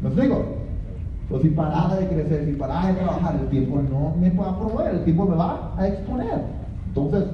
¿Me 0.00 0.08
explico? 0.08 0.61
Pues 1.32 1.44
si 1.44 1.48
parara 1.48 1.96
de 1.96 2.08
crecer, 2.08 2.44
si 2.44 2.52
parara 2.52 2.88
de 2.88 3.00
trabajar, 3.00 3.38
el 3.40 3.48
tiempo 3.48 3.80
no 3.90 4.14
me 4.20 4.28
va 4.32 4.50
a 4.50 4.58
promover, 4.58 4.94
el 4.96 5.04
tiempo 5.04 5.24
me 5.24 5.34
va 5.34 5.72
a 5.78 5.88
exponer. 5.88 6.44
Entonces, 6.88 7.24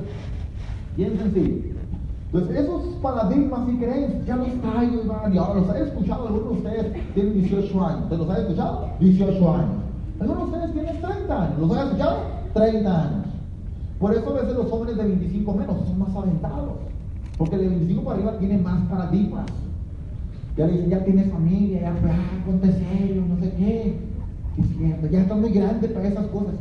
bien 0.97 1.19
sencillo. 1.19 1.75
Entonces, 2.33 2.59
esos 2.59 2.83
paradigmas 3.03 3.69
y 3.69 3.77
creencias 3.77 4.25
ya 4.25 4.37
los 4.37 4.53
traigo, 4.61 5.03
Iván, 5.03 5.35
y 5.35 5.39
ahora 5.39 5.61
los 5.63 5.75
he 5.75 5.83
escuchado, 5.83 6.29
algunos 6.29 6.49
de 6.49 6.57
ustedes 6.59 7.13
tienen 7.15 7.33
18 7.43 7.85
años. 7.85 8.09
¿Te 8.09 8.17
los 8.17 8.31
han 8.31 8.41
escuchado? 8.43 8.89
18 9.01 9.55
años. 9.55 9.69
Algunos 10.21 10.39
de 10.39 10.57
ustedes 10.57 10.73
tienen 10.75 11.03
30 11.03 11.43
años. 11.43 11.59
¿Los 11.59 11.77
han 11.77 11.87
escuchado? 11.89 12.19
30 12.55 13.03
años. 13.03 13.27
Por 13.99 14.15
eso 14.15 14.31
a 14.31 14.33
veces 14.33 14.55
los 14.55 14.71
jóvenes 14.71 14.97
de 14.97 15.03
25 15.03 15.55
menos 15.55 15.77
son 15.89 15.99
más 15.99 16.15
aventados. 16.15 16.71
Porque 17.37 17.57
de 17.57 17.67
25 17.67 18.05
para 18.05 18.17
arriba 18.17 18.39
tiene 18.39 18.59
más 18.59 18.81
paradigmas. 18.89 19.47
Ya 20.59 20.67
dicen, 20.67 20.91
ya 20.91 21.05
tienes 21.05 21.31
familia, 21.31 21.81
ya, 21.83 21.91
ah, 21.91 22.43
ponte 22.45 22.67
no 22.67 23.39
sé 23.39 23.53
qué. 23.57 23.95
es 24.59 24.67
cierto, 24.77 25.07
ya 25.07 25.21
estás 25.21 25.39
muy 25.39 25.51
grande 25.51 25.87
para 25.87 26.09
esas 26.09 26.27
cosas. 26.27 26.55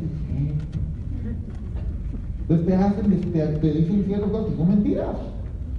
Entonces 2.42 2.66
te 2.66 2.74
hacen, 2.76 3.20
te, 3.32 3.46
te 3.46 3.72
dicen 3.72 4.04
ciertas 4.06 4.30
cosas 4.30 4.50
que 4.50 4.56
son 4.56 4.68
mentiras. 4.68 5.16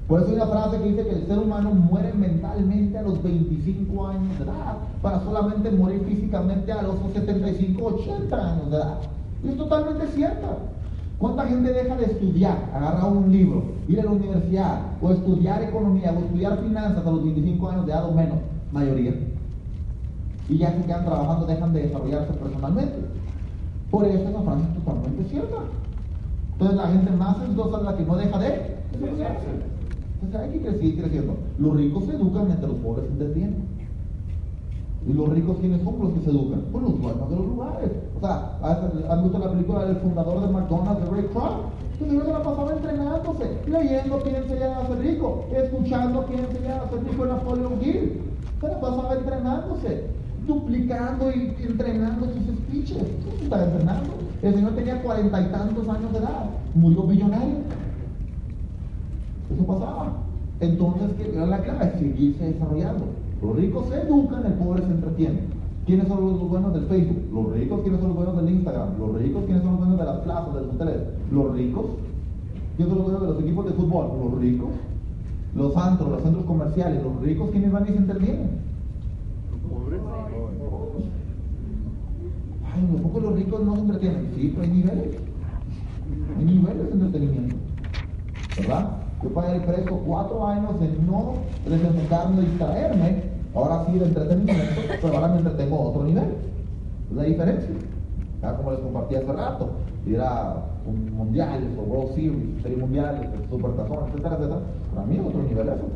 Por 0.09 0.19
eso 0.19 0.31
hay 0.31 0.35
una 0.35 0.47
frase 0.47 0.79
que 0.79 0.89
dice 0.89 1.03
que 1.03 1.15
el 1.15 1.27
ser 1.27 1.39
humano 1.39 1.71
muere 1.71 2.11
mentalmente 2.13 2.97
a 2.97 3.03
los 3.03 3.23
25 3.23 4.07
años 4.07 4.38
de 4.38 4.43
edad, 4.43 4.77
para 5.01 5.23
solamente 5.23 5.71
morir 5.71 6.01
físicamente 6.05 6.73
a 6.73 6.81
los 6.81 6.95
75, 7.13 7.85
80 7.85 8.35
años 8.35 8.69
de 8.69 8.77
edad. 8.77 8.97
Y 9.45 9.47
es 9.47 9.57
totalmente 9.57 10.07
cierto. 10.07 10.57
¿Cuánta 11.19 11.47
gente 11.47 11.73
deja 11.73 11.97
de 11.97 12.05
estudiar, 12.05 12.71
agarrar 12.73 13.11
un 13.11 13.29
libro, 13.29 13.63
ir 13.89 13.99
a 13.99 14.05
la 14.05 14.11
universidad, 14.11 14.81
o 15.01 15.11
estudiar 15.11 15.61
economía, 15.61 16.13
o 16.13 16.19
estudiar 16.19 16.57
finanzas 16.59 17.05
a 17.05 17.11
los 17.11 17.25
25 17.25 17.69
años 17.69 17.85
de 17.85 17.91
edad 17.91 18.09
o 18.09 18.13
menos? 18.13 18.38
Mayoría. 18.71 19.13
Y 20.47 20.57
ya 20.57 20.71
se 20.71 20.85
quedan 20.85 21.03
trabajando, 21.03 21.45
dejan 21.45 21.73
de 21.73 21.81
desarrollarse 21.81 22.33
personalmente. 22.33 22.95
Por 23.91 24.05
eso 24.05 24.29
esa 24.29 24.41
frase 24.41 24.61
es 24.61 24.73
totalmente 24.75 25.29
cierta. 25.29 25.57
Entonces 26.53 26.77
la 26.77 26.88
gente 26.88 27.11
más 27.11 27.41
exitosa 27.41 27.77
es 27.79 27.83
la 27.83 27.97
que 27.97 28.05
no 28.05 28.15
deja 28.15 28.39
de 28.39 28.77
desarrollarse. 28.93 29.45
Entonces 30.21 30.39
hay 30.39 30.59
que 30.59 30.71
seguir 30.71 31.01
creciendo. 31.01 31.38
Los 31.57 31.75
ricos 31.75 32.05
se 32.05 32.15
educan 32.15 32.47
mientras 32.47 32.71
los 32.71 32.79
pobres 32.79 33.05
se 33.07 33.11
entretienen. 33.11 33.68
¿Y 35.08 35.13
los 35.13 35.29
ricos 35.29 35.58
quiénes 35.60 35.82
son 35.84 36.00
los 36.00 36.13
que 36.13 36.22
se 36.22 36.29
educan? 36.29 36.65
Pues 36.72 36.84
los 36.84 37.01
dueños 37.01 37.29
de 37.29 37.36
los 37.36 37.46
lugares. 37.46 37.91
O 38.15 38.20
sea, 38.20 38.58
¿han 39.10 39.24
visto 39.24 39.39
la 39.39 39.51
película 39.51 39.86
del 39.86 39.96
fundador 39.98 40.41
de 40.41 40.53
McDonald's, 40.53 41.03
de 41.03 41.10
Ray 41.10 41.25
Kroc? 41.32 41.53
Pues 42.00 42.12
se 42.12 42.32
la 42.32 42.44
pasaba 42.44 42.72
entrenándose, 42.72 43.58
leyendo 43.68 44.20
quién 44.22 44.48
se 44.48 44.60
llama 44.60 44.77
a 44.77 44.88
ser 44.88 45.00
rico, 45.00 45.46
escuchando 45.51 46.25
quién 46.25 46.48
se 46.51 46.62
llama 46.62 46.84
a 46.84 46.89
ser 46.89 47.03
rico 47.03 47.24
en 47.24 47.29
Napoleon 47.29 47.74
Hill. 47.82 48.22
Se 48.62 48.68
la 48.68 48.82
pasaba 48.82 49.13
entrenándose, 49.15 50.06
duplicando 50.48 51.32
y 51.32 51.56
entrenando 51.62 52.25
sus 52.25 52.56
speeches. 52.58 52.98
¿Qué 52.98 53.38
se 53.38 53.44
estaba 53.44 53.63
entrenando? 53.65 54.13
El 54.41 54.53
señor 54.53 54.72
tenía 54.75 55.01
cuarenta 55.01 55.41
y 55.41 55.46
tantos 55.46 55.89
años 55.89 56.12
de 56.13 56.20
edad, 56.20 56.46
murió 56.74 57.03
billonario. 57.03 57.56
Eso 59.53 59.65
pasaba. 59.65 60.13
Entonces, 60.62 61.12
¿qué 61.18 61.36
era 61.36 61.46
la 61.48 61.60
clave? 61.60 61.94
Seguirse 62.00 62.46
desarrollando. 62.46 63.06
Los 63.41 63.55
ricos 63.55 63.88
se 63.88 64.01
educan, 64.01 64.46
el 64.46 64.53
pobre 64.53 64.84
se 64.84 64.91
entretiene. 64.91 65.39
¿Quiénes 65.86 66.08
son 66.08 66.22
los 66.22 66.50
buenos 66.50 66.74
del 66.74 66.86
Facebook? 66.86 67.24
Los 67.34 67.53
ricos, 67.53 67.81
¿quiénes 67.81 68.00
son 68.00 68.10
los 68.10 68.17
buenos 68.17 68.38
del 68.38 68.50
Instagram? 68.50 69.00
Los 69.00 69.17
ricos, 69.19 69.43
¿quiénes 69.46 69.63
son 69.63 69.72
los 69.72 69.79
buenos 69.79 69.98
de 69.98 70.05
las 70.05 70.19
plazas, 70.19 70.53
de 70.53 70.62
los 70.62 70.75
hoteles? 70.75 70.96
Los 71.31 71.53
ricos. 71.53 71.86
¿Quiénes 72.75 72.93
son 72.93 72.98
los 72.98 73.12
buenos 73.12 73.22
de 73.22 73.27
los 73.34 73.43
equipos 73.43 73.65
de 73.65 73.72
fútbol? 73.72 74.08
Los 74.24 74.41
ricos. 74.41 74.69
Los 75.55 75.75
antros, 75.77 76.12
los 76.12 76.22
centros 76.22 76.46
comerciales, 76.46 77.01
los 77.03 77.22
ricos, 77.22 77.50
¿quiénes 77.50 77.72
van 77.72 77.84
y 77.84 77.88
se 77.88 77.98
entretienen? 77.98 78.50
Los 79.51 79.60
pobres. 79.72 80.00
Ay, 82.72 82.88
un 82.93 83.01
poco 83.01 83.19
los 83.22 83.36
ricos 83.36 83.65
no 83.65 83.75
se 83.75 83.81
entretienen. 83.81 84.27
Sí, 84.36 84.51
pero 84.53 84.63
hay 84.63 84.69
niveles. 84.69 85.17
Hay 86.38 86.46
niveles 86.46 86.88
de 86.88 86.93
entretenimiento. 86.93 87.55
¿Verdad? 88.58 88.89
Yo 89.24 89.29
pagué 89.29 89.55
el 89.55 89.63
precio 89.63 89.98
cuatro 90.05 90.48
años 90.48 90.79
de 90.79 90.89
no 91.08 91.34
desenfocarme, 91.67 92.41
distraerme. 92.41 93.28
Ahora 93.56 93.86
sí 93.86 93.98
de 93.98 94.06
entretenimiento, 94.06 94.82
pero 95.01 95.15
ahora 95.15 95.27
me 95.29 95.38
entretengo 95.39 95.77
a 95.77 95.82
otro 95.89 96.03
nivel. 96.03 96.36
Es 97.10 97.15
la 97.15 97.24
diferencia. 97.24 97.70
Ya 98.41 98.56
como 98.56 98.72
les 98.72 98.79
compartí 98.79 99.15
hace 99.15 99.34
rato, 99.34 99.70
era 100.08 100.56
un 100.86 101.13
mundiales 101.13 101.70
o 101.77 101.82
World 101.82 102.15
Series, 102.15 102.62
serie 102.62 102.77
mundiales, 102.77 103.29
super 103.50 103.72
tazón, 103.72 104.10
etcétera, 104.10 104.36
etcétera. 104.36 104.62
Para 104.94 105.08
mí 105.08 105.15
es 105.15 105.25
otro 105.25 105.44
nivel 105.44 105.68
eso. 105.68 105.88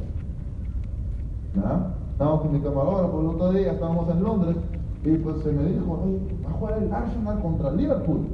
¿Ya? 1.56 1.94
Estábamos 2.12 2.42
con 2.42 2.54
mi 2.54 2.60
camarógrafo 2.60 3.22
el 3.22 3.28
otro 3.28 3.52
día, 3.54 3.72
estábamos 3.72 4.10
en 4.10 4.24
Londres, 4.24 4.56
y 5.04 5.12
pues 5.18 5.44
se 5.44 5.52
me 5.52 5.64
dijo, 5.64 6.00
va 6.46 6.50
a 6.50 6.54
jugar 6.54 6.82
el 6.82 6.94
Arsenal 6.94 7.40
contra 7.42 7.70
el 7.70 7.78
Liverpool. 7.78 8.28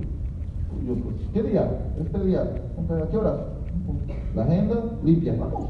Y 0.81 0.87
yo, 0.87 0.95
pues, 0.95 1.15
¿qué 1.33 1.43
día? 1.43 1.69
Este 1.99 2.25
día. 2.25 2.41
¿A 2.41 3.07
qué 3.09 3.17
horas? 3.17 3.35
La 4.35 4.43
agenda 4.43 4.75
limpia, 5.03 5.35
vamos. 5.39 5.69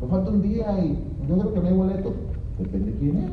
Nos 0.00 0.10
falta 0.10 0.30
un 0.30 0.42
día 0.42 0.84
y 0.84 0.98
yo 1.28 1.38
creo 1.38 1.54
que 1.54 1.60
no 1.60 1.68
hay 1.68 1.74
boletos. 1.74 2.12
Depende 2.58 2.92
de 2.92 2.98
quién 2.98 3.16
es. 3.18 3.30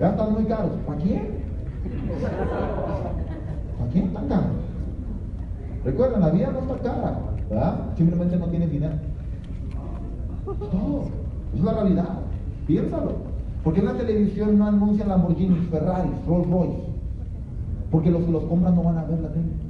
Ya 0.00 0.10
están 0.10 0.32
muy 0.32 0.44
caros. 0.44 0.72
¿Para 0.86 1.00
quién? 1.00 1.28
¿Para 3.78 3.90
quién 3.92 4.12
tan 4.12 4.28
caros? 4.28 4.46
Recuerden, 5.84 6.20
la 6.20 6.30
vida 6.30 6.50
no 6.50 6.74
está 6.74 6.82
cara, 6.82 7.20
¿verdad? 7.48 7.80
Simplemente 7.96 8.36
no 8.38 8.46
tienes 8.48 8.70
dinero. 8.70 8.94
Es 10.50 10.70
todo. 10.70 11.04
Es 11.54 11.60
la 11.62 11.72
realidad. 11.74 12.08
Piénsalo. 12.66 13.12
¿Por 13.62 13.72
qué 13.72 13.80
en 13.80 13.86
la 13.86 13.94
televisión 13.94 14.58
no 14.58 14.66
anuncian 14.66 15.08
Lamborghinis, 15.08 15.68
Ferraris, 15.70 16.12
Rolls 16.26 16.50
Royce? 16.50 16.82
Porque 17.90 18.10
los 18.10 18.22
que 18.24 18.32
los 18.32 18.44
compran 18.44 18.74
no 18.74 18.82
van 18.82 18.98
a 18.98 19.04
ver 19.04 19.20
la 19.20 19.28
tele. 19.28 19.63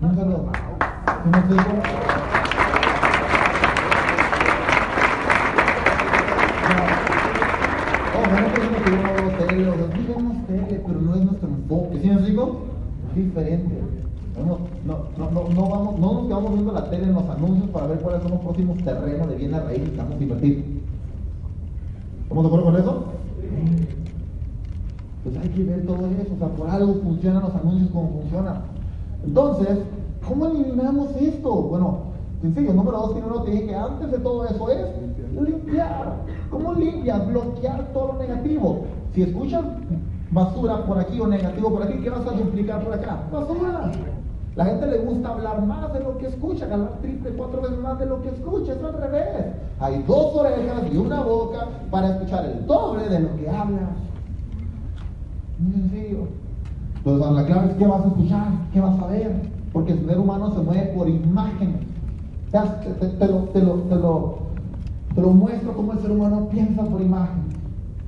No 0.00 0.14
se 0.14 0.24
lo. 0.26 0.36
¿Sí 0.36 1.30
me 1.30 1.38
explico? 1.38 1.70
Oh, 8.14 8.26
no 8.30 8.36
que 8.84 8.90
ir 8.92 8.98
a 8.98 9.10
una 9.22 9.38
tele, 9.38 9.68
o 9.70 9.74
sea, 9.74 9.86
sí 9.96 10.06
vemos 10.06 10.46
tele, 10.46 10.82
pero 10.86 11.00
no 11.00 11.14
es 11.14 11.20
nuestro 11.22 11.48
enfoque. 11.48 12.00
¿Sí 12.00 12.08
me 12.08 12.14
explico? 12.14 12.60
Es 13.10 13.16
diferente. 13.16 13.74
No, 14.36 14.58
no, 14.84 15.08
no, 15.16 15.48
no, 15.48 15.68
vamos, 15.68 15.98
no 15.98 16.12
nos 16.12 16.26
quedamos 16.26 16.52
viendo 16.52 16.72
la 16.72 16.90
tele 16.90 17.04
en 17.04 17.14
los 17.14 17.30
anuncios 17.30 17.70
para 17.70 17.86
ver 17.86 17.98
cuáles 18.00 18.22
son 18.22 18.32
los 18.32 18.40
próximos 18.40 18.76
terrenos 18.84 19.28
de 19.30 19.36
bien 19.36 19.54
a 19.54 19.60
reír 19.60 19.82
y 19.82 19.90
estamos 19.90 20.20
a 20.20 20.22
invertir. 20.22 20.82
¿Estamos 22.22 22.44
de 22.44 22.48
acuerdo 22.48 22.66
con 22.66 22.76
eso? 22.76 23.04
Pues 25.24 25.36
hay 25.38 25.48
que 25.48 25.64
ver 25.64 25.86
todo 25.86 26.06
eso, 26.06 26.34
o 26.34 26.38
sea, 26.38 26.48
por 26.48 26.68
algo 26.68 26.94
funcionan 27.02 27.42
los 27.44 27.54
anuncios 27.54 27.90
como 27.90 28.20
funcionan. 28.20 28.75
Entonces, 29.24 29.78
¿cómo 30.26 30.46
eliminamos 30.46 31.10
esto? 31.16 31.54
Bueno, 31.54 31.98
sencillo, 32.40 32.72
número 32.72 32.98
dos, 32.98 33.12
tiene 33.14 33.28
uno 33.28 33.42
te 33.42 33.50
dije 33.50 33.66
que 33.66 33.74
antes 33.74 34.10
de 34.10 34.18
todo 34.18 34.44
eso 34.46 34.70
es 34.70 34.86
limpiar. 35.40 36.14
¿Cómo 36.50 36.74
limpias? 36.74 37.26
Bloquear 37.26 37.92
todo 37.92 38.12
lo 38.12 38.18
negativo. 38.18 38.84
Si 39.14 39.22
escuchas 39.22 39.62
basura 40.30 40.84
por 40.86 40.98
aquí 40.98 41.20
o 41.20 41.26
negativo 41.26 41.70
por 41.70 41.82
aquí, 41.82 41.98
¿qué 42.02 42.10
vas 42.10 42.26
a 42.26 42.32
duplicar 42.32 42.84
por 42.84 42.94
acá? 42.94 43.22
Basura. 43.32 43.92
La 44.56 44.64
gente 44.64 44.86
le 44.86 44.98
gusta 44.98 45.28
hablar 45.28 45.66
más 45.66 45.92
de 45.92 46.00
lo 46.00 46.16
que 46.16 46.28
escucha, 46.28 46.64
hablar 46.64 46.98
triple, 47.02 47.30
cuatro 47.32 47.60
veces 47.60 47.78
más 47.78 47.98
de 47.98 48.06
lo 48.06 48.22
que 48.22 48.30
escucha, 48.30 48.72
es 48.72 48.82
al 48.82 48.94
revés. 48.94 49.46
Hay 49.80 50.02
dos 50.04 50.34
orejas 50.34 50.82
y 50.90 50.96
una 50.96 51.20
boca 51.22 51.68
para 51.90 52.08
escuchar 52.08 52.46
el 52.46 52.66
doble 52.66 53.06
de 53.06 53.20
lo 53.20 53.36
que 53.36 53.50
hablas. 53.50 53.90
Muy 55.58 55.72
sencillo. 55.72 56.28
Entonces, 57.06 57.36
la 57.36 57.46
clave 57.46 57.68
es 57.68 57.74
qué 57.76 57.86
vas 57.86 58.04
a 58.04 58.08
escuchar, 58.08 58.48
qué 58.72 58.80
vas 58.80 59.00
a 59.00 59.06
ver, 59.06 59.30
porque 59.72 59.92
el 59.92 60.04
ser 60.06 60.18
humano 60.18 60.52
se 60.52 60.60
mueve 60.60 60.86
por 60.86 61.08
imágenes. 61.08 61.76
Te, 62.50 62.58
lo, 62.58 63.44
te, 63.44 63.62
lo, 63.62 63.74
te, 63.74 63.94
lo, 63.94 64.38
te 65.14 65.20
lo 65.20 65.30
muestro 65.30 65.76
cómo 65.76 65.92
el 65.92 66.00
ser 66.00 66.10
humano 66.10 66.48
piensa 66.50 66.82
por 66.82 67.00
imágenes. 67.00 67.44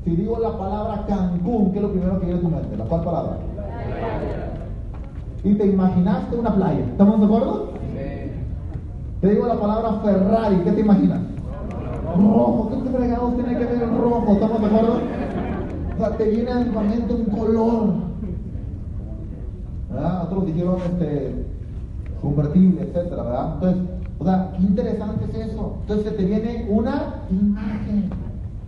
Si 0.05 0.17
digo 0.17 0.41
la 0.41 0.59
palabra 0.59 1.05
Cancún, 1.07 1.71
¿qué 1.71 1.79
es 1.79 1.83
lo 1.85 1.93
primero 1.93 2.19
que 2.19 2.27
viene 2.27 2.41
a 2.41 2.43
tu 2.43 2.49
mente? 2.49 2.77
¿La 2.77 2.85
cuál 2.87 3.05
palabra? 3.05 3.37
y 5.45 5.55
te 5.55 5.67
imaginaste 5.67 6.37
una 6.37 6.57
playa. 6.57 6.81
¿Estamos 6.81 7.21
de 7.21 7.27
acuerdo? 7.27 7.69
Sí. 7.93 8.33
Te 9.21 9.31
digo 9.31 9.47
la 9.47 9.61
palabra 9.61 9.93
Ferrari, 10.03 10.57
¿qué 10.65 10.73
te 10.73 10.81
imaginas? 10.81 11.21
Rojo, 12.17 12.71
¿qué 12.71 12.91
fregados 12.91 13.35
tiene 13.37 13.59
que 13.59 13.65
ver 13.65 13.81
el 13.81 13.97
rojo? 13.97 14.33
¿Estamos 14.33 14.61
de 14.61 14.67
acuerdo? 14.67 14.95
O 15.95 15.99
sea, 15.99 16.17
te 16.17 16.31
viene 16.31 16.51
a 16.51 16.65
la 16.65 16.81
mente 16.81 17.15
un 17.15 17.25
color. 17.27 18.08
Otros 19.99 20.47
dijeron 20.47 20.77
este, 20.85 21.47
convertible, 22.21 22.83
etcétera, 22.83 23.23
¿verdad? 23.23 23.55
Entonces, 23.55 23.83
o 24.19 24.25
sea, 24.25 24.53
qué 24.57 24.63
interesante 24.63 25.25
es 25.25 25.49
eso. 25.49 25.79
Entonces 25.81 26.07
se 26.07 26.17
te 26.17 26.25
viene 26.25 26.67
una 26.69 27.23
imagen. 27.31 28.11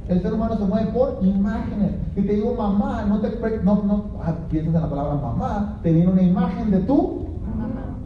El 0.09 0.23
ser 0.23 0.35
humano 0.35 0.57
se 0.57 0.65
mueve 0.65 0.91
por 0.93 1.19
imágenes. 1.23 1.93
Y 2.17 2.23
te 2.23 2.35
digo 2.35 2.55
mamá, 2.55 3.05
no 3.05 3.21
te 3.21 3.29
no, 3.63 3.83
no 3.85 4.05
ah, 4.23 4.35
piensas 4.51 4.75
en 4.75 4.81
la 4.81 4.91
palabra 4.91 5.15
mamá, 5.15 5.79
te 5.83 5.93
viene 5.93 6.11
una 6.11 6.23
imagen 6.23 6.71
de 6.71 6.79
tu 6.81 7.27
mamá. 7.57 7.97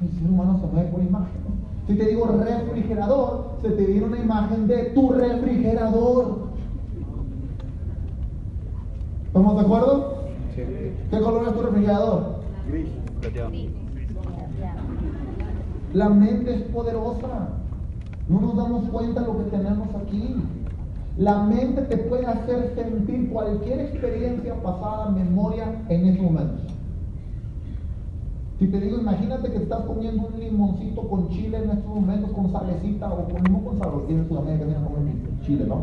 El 0.00 0.10
ser 0.10 0.30
humano 0.30 0.58
se 0.60 0.66
mueve 0.72 0.90
por 0.90 1.02
imágenes. 1.02 1.42
Si 1.86 1.94
te 1.94 2.06
digo 2.06 2.26
refrigerador, 2.26 3.58
se 3.60 3.70
te 3.70 3.84
viene 3.84 4.06
una 4.06 4.18
imagen 4.18 4.66
de 4.66 4.84
tu 4.94 5.10
refrigerador. 5.10 6.52
¿Estamos 9.26 9.54
de 9.56 9.60
acuerdo? 9.60 10.21
¿Qué 10.54 11.20
color 11.20 11.48
es 11.48 11.54
tu 11.54 11.62
refrigerador? 11.62 12.42
Gris. 12.68 12.88
La 15.94 16.08
mente 16.10 16.54
es 16.54 16.62
poderosa. 16.64 17.48
No 18.28 18.40
nos 18.40 18.56
damos 18.56 18.88
cuenta 18.90 19.20
de 19.20 19.26
lo 19.26 19.38
que 19.38 19.50
tenemos 19.50 19.88
aquí. 19.94 20.36
La 21.16 21.42
mente 21.44 21.82
te 21.82 21.96
puede 21.96 22.26
hacer 22.26 22.72
sentir 22.74 23.30
cualquier 23.30 23.80
experiencia 23.80 24.54
pasada, 24.62 25.10
memoria 25.10 25.82
en 25.88 26.06
ese 26.06 26.20
momento. 26.20 26.62
Si 28.58 28.66
te 28.68 28.80
digo, 28.80 28.98
imagínate 28.98 29.50
que 29.50 29.58
estás 29.58 29.80
comiendo 29.86 30.28
un 30.28 30.38
limoncito 30.38 31.08
con 31.08 31.28
chile 31.30 31.58
en 31.58 31.70
estos 31.70 31.94
momentos, 31.94 32.30
con 32.30 32.52
salecita 32.52 33.12
o 33.12 33.28
con 33.28 33.42
limón 33.42 33.64
con 33.64 33.78
sal, 33.78 33.90
porque 33.92 34.12
en 34.14 34.28
Sudamérica 34.28 34.64
tienen 34.66 34.84
comer 34.84 35.14
chile, 35.42 35.64
¿no? 35.66 35.80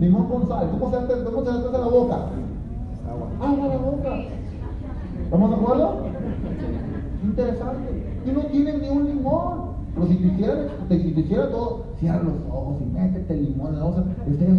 Limón 0.00 0.28
con 0.28 0.48
sal, 0.48 0.70
¿cómo 0.70 0.90
se 0.90 0.96
hace, 0.96 1.24
cómo 1.24 1.44
se 1.44 1.50
hace 1.50 1.72
la 1.72 1.88
boca? 1.88 2.28
Agua. 3.12 3.28
Agua 3.40 3.68
la 3.68 3.76
boca. 3.76 4.18
¿Estamos 5.24 5.50
de 5.50 5.56
acuerdo? 5.56 6.02
Interesante. 7.22 8.20
Y 8.26 8.30
no 8.30 8.40
tienen 8.40 8.80
ni 8.80 8.88
un 8.88 9.06
limón. 9.06 9.72
Pero 9.94 10.06
si 10.06 10.14
te 10.16 10.26
hiciera, 10.28 10.54
si 10.88 11.12
te 11.12 11.20
hiciera 11.20 11.50
todo, 11.50 11.84
cierra 12.00 12.22
los 12.22 12.34
ojos 12.50 12.76
y 12.80 12.86
métete 12.86 13.36
limón 13.36 13.74
en 13.74 13.80
la 13.80 13.88
estarías 14.26 14.58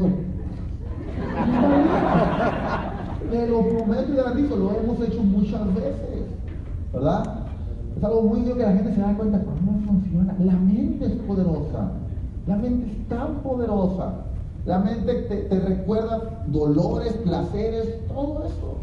Te 3.32 3.48
lo 3.48 3.62
prometo 3.68 4.14
y 4.14 4.16
garantizo, 4.16 4.56
lo 4.56 4.72
hemos 4.72 5.02
hecho 5.02 5.24
muchas 5.24 5.74
veces, 5.74 6.28
¿verdad? 6.94 7.24
Es 7.98 8.04
algo 8.04 8.22
muy 8.22 8.42
obvio 8.42 8.58
que 8.58 8.64
la 8.64 8.74
gente 8.74 8.94
se 8.94 9.02
da 9.02 9.16
cuenta 9.16 9.44
cómo 9.44 9.80
funciona. 9.88 10.36
La 10.40 10.54
mente 10.54 11.06
es 11.06 11.14
poderosa, 11.14 11.92
la 12.46 12.56
mente 12.58 12.92
es 12.92 13.08
tan 13.08 13.36
poderosa. 13.42 14.14
La 14.66 14.80
mente 14.80 15.14
te, 15.14 15.36
te 15.44 15.60
recuerda 15.60 16.44
dolores, 16.48 17.14
placeres, 17.24 18.08
todo 18.08 18.46
eso 18.46 18.78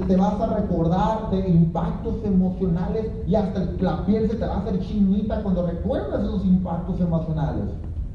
te, 0.00 0.16
vas 0.16 0.40
a 0.40 0.46
recordar 0.46 1.30
de 1.30 1.48
impactos 1.48 2.16
emocionales 2.24 3.10
y 3.26 3.34
hasta 3.34 3.64
la 3.80 4.04
piel 4.04 4.30
se 4.30 4.36
te 4.36 4.46
va 4.46 4.54
a 4.54 4.58
hacer 4.58 4.80
chinita 4.80 5.42
cuando 5.42 5.66
recuerdas 5.66 6.22
esos 6.22 6.44
impactos 6.44 7.00
emocionales. 7.00 7.64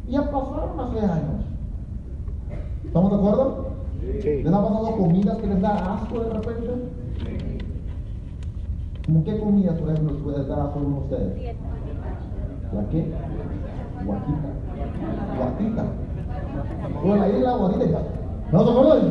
Y 0.07 0.11
ya 0.13 0.29
pasaron 0.29 0.79
hace 0.79 0.99
años. 0.99 1.45
¿Estamos 2.85 3.11
de 3.11 3.17
acuerdo? 3.17 3.67
Sí. 4.21 4.43
¿Les 4.43 4.53
ha 4.53 4.61
pasado 4.61 4.97
comidas 4.97 5.37
que 5.37 5.47
les 5.47 5.61
da 5.61 5.93
asco 5.93 6.19
de 6.19 6.29
repente? 6.29 6.69
Sí. 7.17 7.57
¿Cómo 9.05 9.23
qué 9.23 9.39
comidas, 9.39 9.79
por 9.79 9.89
ejemplo, 9.89 10.13
les 10.13 10.23
puede 10.23 10.47
dar 10.47 10.59
asco 10.59 10.79
a 10.79 10.99
ustedes? 10.99 11.55
¿La 12.73 12.89
qué? 12.89 13.13
Guatita. 14.05 14.49
Guatita. 15.37 15.85
O 17.03 17.15
la 17.15 17.55
guatita. 17.55 18.01
¿No 18.51 18.63
te 18.63 18.69
acuerdas? 18.69 19.03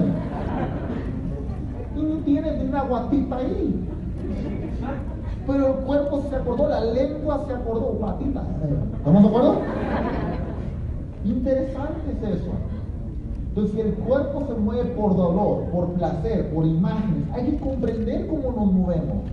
tú 1.95 2.21
tienes 2.25 2.63
una 2.63 2.83
guatita 2.83 3.37
ahí. 3.37 3.89
Pero 5.47 5.67
el 5.67 5.75
cuerpo 5.85 6.23
se 6.29 6.37
acordó, 6.37 6.69
la 6.69 6.85
lengua 6.85 7.45
se 7.47 7.55
acordó, 7.55 7.97
guatita. 7.99 8.43
¿Estamos 8.97 9.23
de 9.23 9.29
acuerdo? 9.29 9.55
Interesante 11.25 12.01
es 12.13 12.37
eso. 12.37 12.51
Entonces, 13.49 13.85
el 13.85 13.95
cuerpo 13.95 14.45
se 14.47 14.55
mueve 14.55 14.85
por 14.91 15.17
dolor, 15.17 15.65
por 15.73 15.89
placer, 15.95 16.55
por 16.55 16.65
imágenes, 16.65 17.25
hay 17.33 17.47
que 17.47 17.59
comprender 17.59 18.29
cómo 18.29 18.53
nos 18.53 18.73
movemos. 18.73 19.25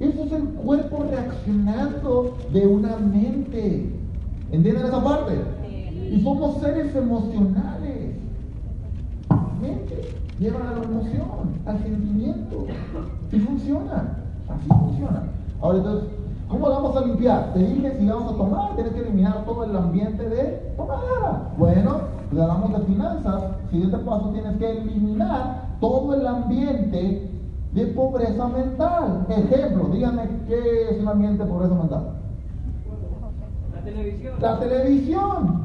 Eso 0.00 0.24
es 0.24 0.32
el 0.32 0.48
cuerpo 0.48 1.04
reaccionando 1.08 2.36
de 2.52 2.66
una 2.66 2.96
mente. 2.98 3.90
¿Entienden 4.50 4.84
esa 4.84 5.02
parte? 5.02 5.32
Y 6.12 6.20
somos 6.20 6.58
seres 6.58 6.94
emocionales. 6.94 8.16
Mente 9.62 10.10
llevan 10.38 10.66
a 10.66 10.72
la 10.72 10.82
emoción, 10.84 11.56
al 11.64 11.82
sentimiento. 11.82 12.66
Y 13.32 13.38
funciona. 13.38 14.18
Así 14.46 14.68
funciona. 14.68 15.22
Ahora 15.62 15.78
entonces, 15.78 16.10
¿cómo 16.48 16.68
vamos 16.68 16.96
a 16.98 17.06
limpiar? 17.06 17.54
Te 17.54 17.60
dije, 17.60 17.96
si 17.98 18.06
vamos 18.06 18.34
a 18.34 18.36
tomar, 18.36 18.74
tienes 18.74 18.92
que 18.92 19.00
eliminar 19.00 19.42
todo 19.46 19.64
el 19.64 19.74
ambiente 19.74 20.28
de 20.28 20.74
tomar. 20.76 21.54
Bueno, 21.56 22.00
pues 22.28 22.42
hablamos 22.42 22.78
de 22.78 22.86
finanzas. 22.86 23.44
Siguiente 23.70 23.96
paso, 23.96 24.28
tienes 24.34 24.56
que 24.58 24.70
eliminar 24.70 25.62
todo 25.80 26.12
el 26.12 26.26
ambiente 26.26 27.30
de 27.72 27.86
pobreza 27.86 28.48
mental. 28.48 29.26
Ejemplo, 29.30 29.88
díganme 29.88 30.28
qué 30.46 30.90
es 30.90 31.00
un 31.00 31.08
ambiente 31.08 31.42
de 31.42 31.50
pobreza 31.50 31.74
mental. 31.74 32.02
La 33.74 33.80
televisión. 33.80 34.34
La 34.42 34.58
televisión. 34.58 35.61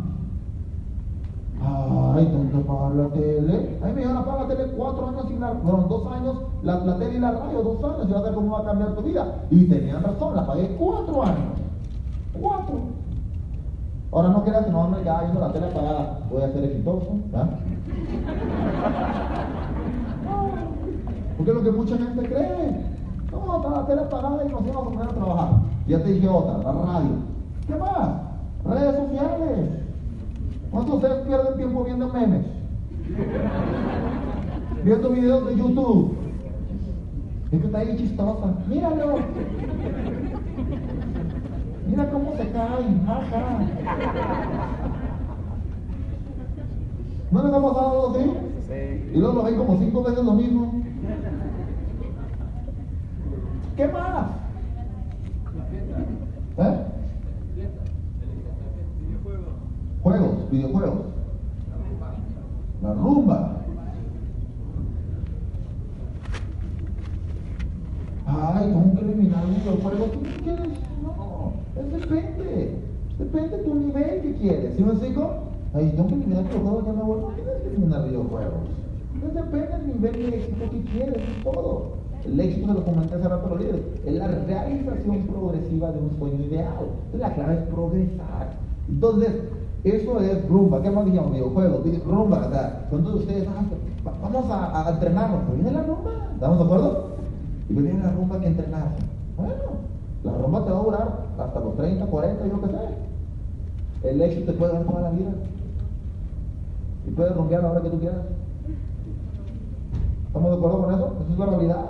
Ay, 1.60 2.26
que 2.26 2.60
pagar 2.60 2.96
la 2.96 3.08
tele. 3.10 3.80
Ay, 3.84 3.94
me 3.94 4.02
iban 4.02 4.18
a 4.18 4.26
pagar 4.26 4.42
la 4.42 4.56
tele 4.56 4.72
cuatro 4.78 5.08
años 5.08 5.26
sin 5.28 5.40
la, 5.40 5.52
bueno, 5.52 5.86
dos 5.90 6.12
años, 6.12 6.36
la, 6.64 6.98
tele 6.98 7.16
y 7.16 7.20
la 7.20 7.32
radio, 7.32 7.64
dos 7.64 7.84
años, 7.84 8.10
y 8.10 8.14
a 8.14 8.22
ver 8.22 8.34
cómo 8.34 8.52
va 8.52 8.60
a 8.60 8.66
cambiar 8.66 8.96
tu 8.96 9.02
vida. 9.02 9.36
Y 9.50 9.66
tenían 9.66 10.04
razón, 10.04 10.36
la 10.36 10.46
pagué 10.46 10.76
cuatro 10.78 11.24
años. 11.24 11.58
Cuatro. 12.40 12.76
Ahora 14.12 14.30
no 14.30 14.44
creas 14.44 14.66
que 14.66 14.72
no 14.72 14.88
me 14.88 15.04
ya 15.04 15.26
yendo 15.26 15.40
la 15.40 15.52
tele 15.52 15.68
pagada, 15.68 16.20
voy 16.32 16.44
a 16.44 16.52
ser 16.52 16.64
exitoso. 16.64 17.08
¿verdad? 17.32 17.50
Porque 21.38 21.52
es 21.52 21.58
lo 21.58 21.64
que 21.64 21.72
mucha 21.72 21.98
gente 21.98 22.28
cree. 22.28 22.98
No, 23.32 23.58
está 23.58 23.70
la 23.70 23.86
tele 23.86 24.02
pagada 24.04 24.46
y 24.46 24.50
nos 24.50 24.66
vamos 24.66 24.82
a 24.82 24.90
poner 24.90 25.10
a 25.10 25.14
trabajar. 25.14 25.50
Ya 25.88 26.04
te 26.04 26.14
dije 26.14 26.28
otra, 26.30 26.58
la 26.60 26.72
radio. 26.72 27.10
¿Qué 27.68 27.76
más? 27.76 28.10
Redes 28.64 28.96
sociales. 28.96 29.87
¿Cuántos 30.72 31.02
de 31.02 31.08
ustedes 31.08 31.28
pierden 31.28 31.58
tiempo 31.58 31.84
viendo 31.84 32.14
memes? 32.14 32.46
Viendo 34.84 35.10
videos 35.10 35.46
de 35.48 35.56
YouTube. 35.56 36.18
Es 37.52 37.60
que 37.60 37.66
está 37.66 37.78
ahí 37.80 37.98
chistosa. 37.98 38.54
Míralo. 38.68 39.16
Mira 41.88 42.12
cómo 42.12 42.36
se 42.36 42.50
caen. 42.50 43.06
Ajá. 43.08 43.60
¿No 47.32 47.44
les 47.44 47.54
ha 47.54 47.62
pasado 47.62 47.92
algo 47.92 48.10
así? 48.16 48.32
Sí. 48.68 49.12
Y 49.14 49.20
luego 49.20 49.36
lo 49.36 49.44
ven 49.44 49.58
como 49.58 49.78
cinco 49.80 50.04
veces 50.04 50.24
lo 50.24 50.34
mismo. 50.34 50.74
¿Qué 53.76 53.88
más? 53.88 54.26
Juegos, 60.08 60.50
videojuegos. 60.50 61.00
La 62.82 62.94
rumba. 62.94 63.58
Ay, 68.26 68.72
¿cómo 68.72 69.00
eliminar 69.02 69.44
un 69.44 69.56
videojuego? 69.56 70.06
¿Tú 70.06 70.20
qué 70.22 70.44
quieres? 70.44 70.80
No, 71.04 71.52
es 71.76 71.92
depende. 71.92 72.80
Depende 73.20 73.58
de 73.58 73.64
tu 73.64 73.76
nivel 73.76 74.22
que 74.22 74.36
quieres. 74.36 74.76
¿Sí 74.78 74.82
me 74.82 74.92
explico? 74.92 75.30
Ay, 75.74 75.92
tengo 75.94 76.08
que 76.08 76.14
eliminar 76.14 76.44
videojuegos, 76.46 76.86
ya 76.86 76.94
me 76.94 77.04
voy. 77.04 77.20
No 77.20 77.28
tienes 77.28 77.62
que 77.62 77.68
eliminar 77.68 78.08
videojuegos. 78.08 78.54
Entonces 79.14 79.44
depende 79.44 79.78
del 79.78 79.88
nivel 79.88 80.14
de 80.14 80.38
éxito 80.38 80.72
que 80.72 80.84
quieres, 80.84 81.18
es 81.18 81.44
todo. 81.44 81.98
El 82.24 82.40
éxito, 82.40 82.68
se 82.68 82.74
lo 82.76 82.86
comenté 82.86 83.16
hace 83.16 83.28
rato 83.28 83.50
los 83.50 83.60
líderes, 83.60 83.82
es 84.06 84.14
la 84.14 84.28
realización 84.28 85.28
progresiva 85.28 85.92
de 85.92 86.00
un 86.00 86.18
sueño 86.18 86.46
ideal. 86.46 86.86
La 87.20 87.34
clave 87.34 87.56
es 87.56 87.64
progresar. 87.64 88.56
Entonces, 88.88 89.34
eso 89.84 90.20
es 90.20 90.50
rumba. 90.50 90.82
¿Qué 90.82 90.90
más 90.90 91.06
dijimos? 91.06 91.32
Videojuegos, 91.32 92.06
rumba. 92.06 92.50
Sea, 92.50 92.88
entonces 92.92 93.22
ustedes, 93.22 93.48
vamos 94.22 94.46
a, 94.52 94.90
entrenarnos. 94.90 95.42
Pues 95.48 95.56
viene 95.56 95.72
la 95.72 95.84
rumba. 95.84 96.12
¿Estamos 96.34 96.58
de 96.58 96.64
acuerdo? 96.64 97.08
Y 97.70 97.74
pues 97.74 97.86
viene 97.86 98.04
la 98.04 98.12
rumba 98.12 98.40
que 98.40 98.48
entrenarse. 98.48 99.04
Bueno, 99.38 99.54
la 100.24 100.32
rumba 100.34 100.66
te 100.66 100.72
va 100.72 100.80
a 100.80 100.84
durar 100.84 101.20
hasta 101.40 101.60
los 101.60 101.78
30, 101.78 102.06
40, 102.06 102.48
yo 102.48 102.62
qué 102.62 102.68
sé. 102.68 104.10
El 104.10 104.22
éxito 104.22 104.52
te 104.52 104.58
puede 104.58 104.74
dar 104.74 104.84
toda 104.84 105.02
la 105.02 105.10
vida. 105.12 105.30
Y 107.08 107.12
puedes 107.12 107.36
rumbear 107.36 107.64
la 107.64 107.72
hora 107.72 107.82
que 107.82 107.90
tú 107.90 108.00
quieras. 108.00 108.22
¿Estamos 110.28 110.52
de 110.52 110.58
acuerdo 110.58 110.82
con 110.84 110.94
eso? 110.94 111.14
Esa 111.24 111.34
es 111.34 111.40
la 111.40 111.46
realidad. 111.46 111.86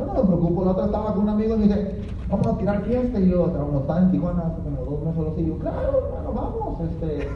Yo 0.00 0.06
no 0.06 0.14
me 0.14 0.26
preocupo. 0.26 0.64
La 0.64 0.70
otra 0.70 0.86
estaba 0.86 1.14
con 1.14 1.24
un 1.24 1.28
amigo 1.28 1.54
y 1.54 1.58
me 1.58 1.64
dice, 1.64 1.96
vamos 2.30 2.46
a 2.46 2.58
tirar 2.58 2.82
fiesta. 2.84 3.20
Y 3.20 3.28
yo, 3.28 3.52
como 3.52 3.98
en 3.98 4.10
Tijuana 4.10 4.46
hace 4.46 4.62
como 4.62 4.90
dos 4.90 5.04
meses 5.04 5.22
o 5.22 5.30
así, 5.30 5.46
yo, 5.46 5.58
claro, 5.58 6.08
bueno, 6.10 6.32
vamos. 6.32 6.80
Este, 6.80 7.28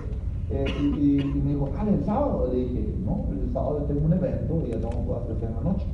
eh, 0.51 0.65
y, 0.81 1.25
me 1.45 1.51
dijo, 1.51 1.69
ah, 1.77 1.85
el 1.87 2.05
sábado. 2.05 2.49
Le 2.51 2.59
dije, 2.59 2.95
no, 3.05 3.27
el 3.31 3.53
sábado 3.53 3.85
tengo 3.87 4.07
un 4.07 4.13
evento 4.15 4.63
y 4.67 4.71
ya 4.71 4.79
tengo 4.79 4.91
que 4.91 5.33
hacer 5.33 5.49
en 5.49 5.55
la 5.57 5.71
noche. 5.73 5.87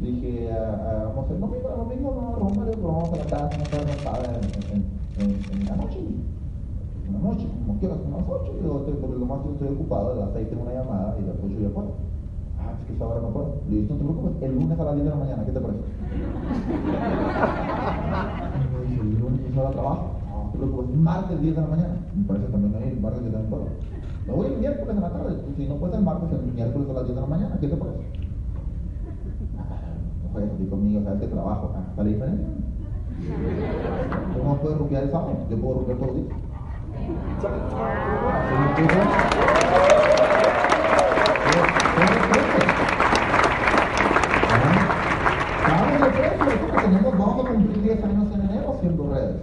Le 0.00 0.10
dije, 0.10 0.50
ah, 0.52 0.76
ah, 0.84 1.04
vamos 1.08 1.30
el 1.30 1.40
domingo, 1.40 1.70
el 1.70 1.76
domingo 1.76 2.14
no, 2.20 2.36
rumba, 2.36 2.64
pero 2.66 2.88
vamos 2.88 3.12
a 3.12 3.16
la 3.16 3.24
casa, 3.24 3.56
no 3.56 3.64
estaba 3.64 4.18
en, 4.24 5.22
en, 5.22 5.60
en, 5.60 5.66
la 5.66 5.76
noche. 5.76 5.98
En 7.06 7.12
la 7.12 7.18
noche, 7.20 7.46
como 7.66 7.78
quieras, 7.78 7.98
como 7.98 8.16
a 8.16 8.20
las 8.20 8.28
8. 8.28 8.52
Yo, 8.62 8.84
porque 9.00 9.18
lo 9.18 9.26
más 9.26 9.40
que 9.40 9.52
estoy 9.52 9.68
ocupado, 9.68 10.12
a 10.12 10.16
las 10.26 10.32
6 10.34 10.50
tengo 10.50 10.62
una 10.62 10.74
llamada 10.74 11.16
y 11.18 11.24
a 11.24 11.26
las 11.28 11.36
8 11.42 11.54
ya 11.62 11.68
puedo. 11.70 12.13
Ah, 12.74 12.78
es 12.80 12.86
que 12.86 12.94
esa 12.94 13.06
hora 13.06 13.20
no 13.20 13.28
puedo. 13.28 13.54
Le 13.68 13.76
dije, 13.76 13.92
no 13.92 13.98
te 13.98 14.04
preocupes, 14.04 14.42
el 14.42 14.54
lunes 14.54 14.80
a 14.80 14.84
las 14.84 14.94
10 14.94 15.04
de 15.04 15.10
la 15.10 15.16
mañana, 15.16 15.44
¿qué 15.44 15.52
te 15.52 15.60
parece? 15.60 15.80
y 18.84 18.90
dije, 18.90 19.00
el 19.00 19.20
lunes 19.20 19.58
a 19.58 19.62
la 19.62 19.70
trabajo. 19.70 20.10
No 20.34 20.50
te 20.50 20.58
preocupes, 20.58 20.96
martes 20.96 21.40
10 21.40 21.54
de 21.54 21.60
la 21.60 21.68
mañana. 21.68 21.94
Me 22.14 22.24
parece 22.24 22.46
también 22.46 22.74
ahí, 22.74 22.98
martes 23.00 23.22
yo 23.24 23.30
también 23.30 23.50
puedo. 23.50 23.66
Me 24.26 24.32
voy 24.32 24.46
el 24.46 24.58
miércoles 24.58 24.96
en 24.96 25.02
la 25.02 25.10
tarde. 25.10 25.36
Si 25.56 25.68
no 25.68 25.76
puede 25.76 25.96
el 25.96 26.02
martes, 26.02 26.32
el 26.32 26.52
miércoles 26.52 26.90
a 26.90 26.92
las 26.92 27.04
10 27.04 27.14
de 27.14 27.20
la 27.20 27.26
mañana, 27.28 27.58
¿qué 27.60 27.68
te 27.68 27.76
parece? 27.76 28.02
No 30.24 30.28
puedes 30.32 30.50
salir 30.50 30.70
conmigo, 30.70 31.02
sabes 31.04 31.20
que 31.20 31.26
trabajo. 31.28 31.72
Ah, 31.76 31.84
¿Está 31.90 32.02
la 32.02 32.08
diferencia? 32.08 32.46
¿Tú 34.34 34.44
no 34.44 34.56
puedes 34.56 34.78
rupiar 34.78 35.04
el 35.04 35.10
sábado? 35.12 35.36
Yo 35.48 35.56
puedo 35.58 35.74
rupiar 35.78 35.98
todos 35.98 36.16
los 36.16 36.26
días. 36.26 36.38
tenemos, 46.84 47.18
vamos 47.18 47.44
a 47.44 47.48
cumplir 47.48 47.82
10 47.82 48.04
años 48.04 48.34
en 48.34 48.40
enero 48.42 48.74
haciendo 48.76 49.10
redes. 49.12 49.36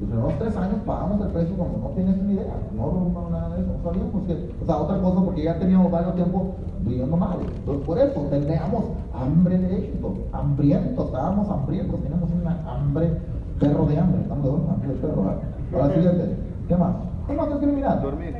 Los 0.00 0.08
primeros 0.08 0.38
3 0.38 0.56
años 0.56 0.76
pagamos 0.86 1.20
el 1.20 1.28
precio 1.28 1.56
como 1.58 1.76
no 1.76 1.88
tienes 1.94 2.16
ni 2.22 2.32
idea, 2.32 2.56
no 2.74 2.90
rompamos 2.90 3.30
nada 3.32 3.54
de 3.54 3.60
eso, 3.60 3.70
no 3.76 3.82
sabíamos 3.84 4.22
que, 4.26 4.50
o 4.62 4.64
sea, 4.64 4.78
otra 4.78 4.98
cosa 5.02 5.20
porque 5.22 5.44
ya 5.44 5.58
teníamos 5.58 5.92
varios 5.92 6.14
tiempo 6.14 6.54
viviendo 6.80 7.16
mal. 7.18 7.36
Entonces, 7.54 7.86
por 7.86 7.98
eso 7.98 8.20
teníamos 8.30 8.84
hambre 9.12 9.58
de 9.58 9.76
éxito, 9.76 10.14
hambrientos, 10.32 11.04
estábamos 11.04 11.50
hambrientos, 11.50 12.00
teníamos 12.00 12.30
una 12.30 12.58
hambre, 12.66 13.18
perro 13.58 13.84
de 13.84 13.98
hambre, 13.98 14.22
estamos 14.22 14.44
de 14.44 14.50
hambre 14.72 14.88
de 14.88 14.94
perro. 14.94 15.34
Ahora, 15.74 15.94
siguiente, 15.94 16.36
¿qué 16.66 16.76
más? 16.76 16.94
¿Qué 17.26 17.34
más 17.34 17.50
es 17.50 17.56
criminal? 17.58 18.00
Dormir. 18.00 18.36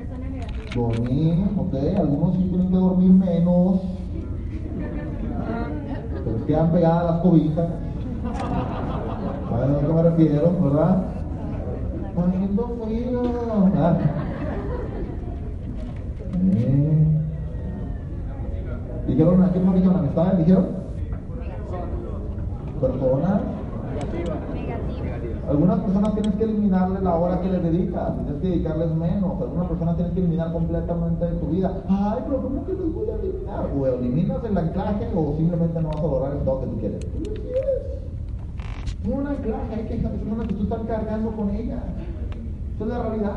Dormir, 0.75 1.51
ok, 1.59 1.75
algunos 1.99 2.37
sí 2.37 2.43
tienen 2.49 2.71
que 2.71 2.77
dormir 2.77 3.13
menos, 3.13 3.81
pero 6.25 6.47
quedan 6.47 6.73
pegadas 6.73 7.05
las 7.05 7.21
cobijas. 7.21 7.69
¿Saben 9.51 9.75
a 9.75 9.79
qué 9.79 9.93
me 9.93 10.03
refiero, 10.03 10.53
verdad? 10.63 11.05
Poniendo 12.21 12.77
frío. 12.85 13.23
¿Ah? 13.77 13.97
Eh. 16.53 17.07
Dijeron, 19.07 19.43
¿a 19.43 19.53
qué 19.53 19.59
me 19.61 19.75
dijeron? 19.75 19.97
¿Amistades? 19.97 20.39
¿Dijeron? 20.39 20.67
Personas. 22.81 23.41
Algunas 25.49 25.81
personas 25.81 26.15
tienes 26.15 26.35
que 26.37 26.45
eliminarle 26.45 27.01
la 27.01 27.17
hora 27.17 27.41
que 27.41 27.49
les 27.49 27.63
dedicas, 27.63 28.15
tienes 28.17 28.41
que 28.41 28.49
dedicarles 28.49 28.95
menos. 28.95 29.41
Algunas 29.41 29.67
personas 29.67 29.97
tienes 29.97 30.13
que 30.13 30.21
eliminar 30.21 30.53
completamente 30.53 31.25
de 31.25 31.33
tu 31.33 31.47
vida. 31.47 31.83
Ay, 31.89 32.21
pero 32.25 32.43
¿cómo 32.43 32.65
que 32.65 32.73
los 32.73 32.95
voy 32.95 33.11
a 33.11 33.15
eliminar? 33.17 33.67
O 33.77 33.87
eliminas 33.87 34.45
el 34.45 34.59
anclaje 34.59 35.09
o 35.15 35.35
simplemente 35.37 35.81
no 35.83 35.89
vas 35.89 35.99
a 35.99 36.03
lograr 36.03 36.33
el 36.33 36.45
todo 36.45 36.61
que 36.61 36.67
tú 36.67 36.77
quieres. 36.79 37.01
No 39.05 39.15
un 39.17 39.27
anclaje, 39.27 39.75
hay 39.75 39.85
que 39.87 40.09
personas 40.09 40.47
que 40.47 40.55
tú 40.55 40.63
estás 40.65 40.81
cargando 40.87 41.31
con 41.33 41.51
ella. 41.51 41.83
Esa 42.75 42.85
es 42.85 42.91
la 42.91 43.03
realidad. 43.03 43.35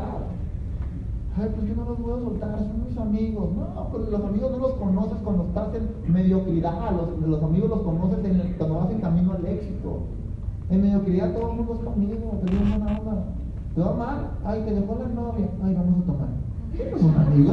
Ay, 1.36 1.50
pues 1.52 1.66
yo 1.66 1.74
no 1.74 1.84
los 1.90 1.98
a 1.98 2.24
soltar, 2.24 2.58
son 2.58 2.84
mis 2.86 2.96
amigos. 2.96 3.48
No, 3.56 3.88
pero 3.90 4.10
los 4.10 4.24
amigos 4.24 4.52
no 4.52 4.58
los 4.58 4.72
conoces 4.74 5.18
cuando 5.24 5.44
estás 5.44 5.68
en 5.74 6.12
mediocridad. 6.12 6.92
Los, 7.26 7.42
amigos 7.42 7.70
los 7.70 7.82
conoces 7.82 8.18
cuando 8.56 8.74
vas 8.76 8.90
en 8.90 9.00
camino 9.00 9.32
al 9.32 9.44
éxito. 9.46 9.98
En 10.70 10.82
mediocridad 10.82 11.32
todo 11.32 11.50
el 11.50 11.56
mundo 11.56 11.74
es 11.74 11.80
conmigo, 11.80 12.40
te 12.44 12.52
digo 12.52 12.64
buena 12.64 12.98
onda. 12.98 13.24
Te 13.74 13.80
va 13.80 13.94
mal, 13.94 14.30
ay, 14.44 14.62
te 14.64 14.74
dejó 14.74 14.96
la 15.00 15.08
novia, 15.08 15.48
ay, 15.64 15.74
vamos 15.74 16.02
a 16.02 16.06
tomar. 16.06 16.28
¿Qué 16.76 16.90
es 16.90 17.02
un 17.02 17.14
amigo? 17.16 17.52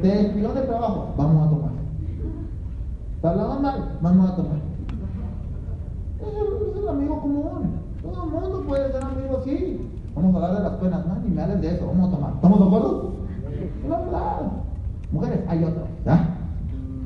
Te 0.00 0.08
despidió 0.08 0.54
de 0.54 0.62
trabajo, 0.62 1.08
vamos 1.16 1.46
a 1.46 1.50
tomar. 1.50 1.70
Te 3.20 3.26
hablaba 3.26 3.58
mal, 3.58 3.98
vamos 4.00 4.30
a 4.30 4.36
tomar. 4.36 4.58
Ese 6.20 6.30
es 6.30 6.76
el 6.76 6.88
amigo 6.88 7.20
común. 7.20 7.78
Todo 8.02 8.24
el 8.24 8.30
mundo 8.30 8.64
puede 8.66 8.92
ser 8.92 9.02
amigo 9.02 9.38
así. 9.38 9.90
Vamos 10.14 10.27
a 10.27 10.27
hablar 10.38 10.62
de 10.62 10.68
las 10.68 10.78
penas, 10.78 11.06
no, 11.06 11.14
ni 11.20 11.34
me 11.34 11.42
hables 11.42 11.60
de 11.60 11.74
eso, 11.74 11.86
vamos 11.86 12.08
a 12.08 12.16
tomar. 12.16 12.32
¿Estamos 12.34 12.58
de 12.58 12.66
acuerdo? 12.66 13.12
Verdad. 13.88 14.52
Mujeres, 15.12 15.40
hay 15.48 15.64
otras. 15.64 15.86
¿ya? 16.04 16.38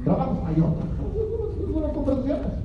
Trabajos, 0.05 0.39
hay 0.47 0.61
otras. 0.61 0.87
Son 1.73 1.83
las 1.83 1.93
conversaciones. 1.93 2.63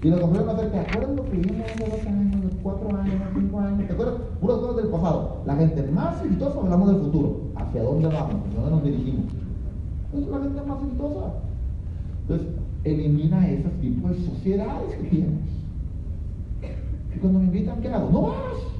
Y 0.00 0.10
lo 0.10 0.20
compré 0.20 0.40
hacer 0.44 0.70
que 0.70 0.78
acuerdas 0.78 1.16
lo 1.16 1.24
que 1.24 1.36
vimos 1.36 1.66
hace 1.68 1.90
dos 1.90 2.06
años, 2.06 2.52
cuatro 2.62 2.96
años, 2.96 3.14
cinco 3.34 3.58
años, 3.58 3.86
¿te 3.88 3.92
acuerdas? 3.92 4.14
Puras 4.40 4.58
cosas 4.58 4.76
del 4.76 4.86
pasado. 4.88 5.36
La 5.44 5.56
gente 5.56 5.90
más 5.90 6.22
exitosa 6.22 6.60
hablamos 6.60 6.88
del 6.92 7.00
futuro. 7.00 7.36
¿Hacia 7.56 7.82
dónde 7.82 8.06
vamos? 8.06 8.36
¿Hacia 8.46 8.60
dónde 8.60 8.70
nos 8.70 8.84
dirigimos? 8.84 9.24
Es 10.14 10.28
la 10.28 10.38
gente 10.38 10.62
más 10.62 10.82
exitosa. 10.82 11.32
Entonces, 12.22 12.48
elimina 12.84 13.48
esos 13.48 13.72
tipos 13.80 14.10
de 14.12 14.24
sociedades 14.24 14.94
que 14.94 15.08
tienes. 15.08 15.40
Y 17.14 17.18
cuando 17.18 17.40
me 17.40 17.46
invitan, 17.46 17.80
¿qué 17.80 17.88
hago? 17.88 18.10
No 18.10 18.22
vas. 18.22 18.77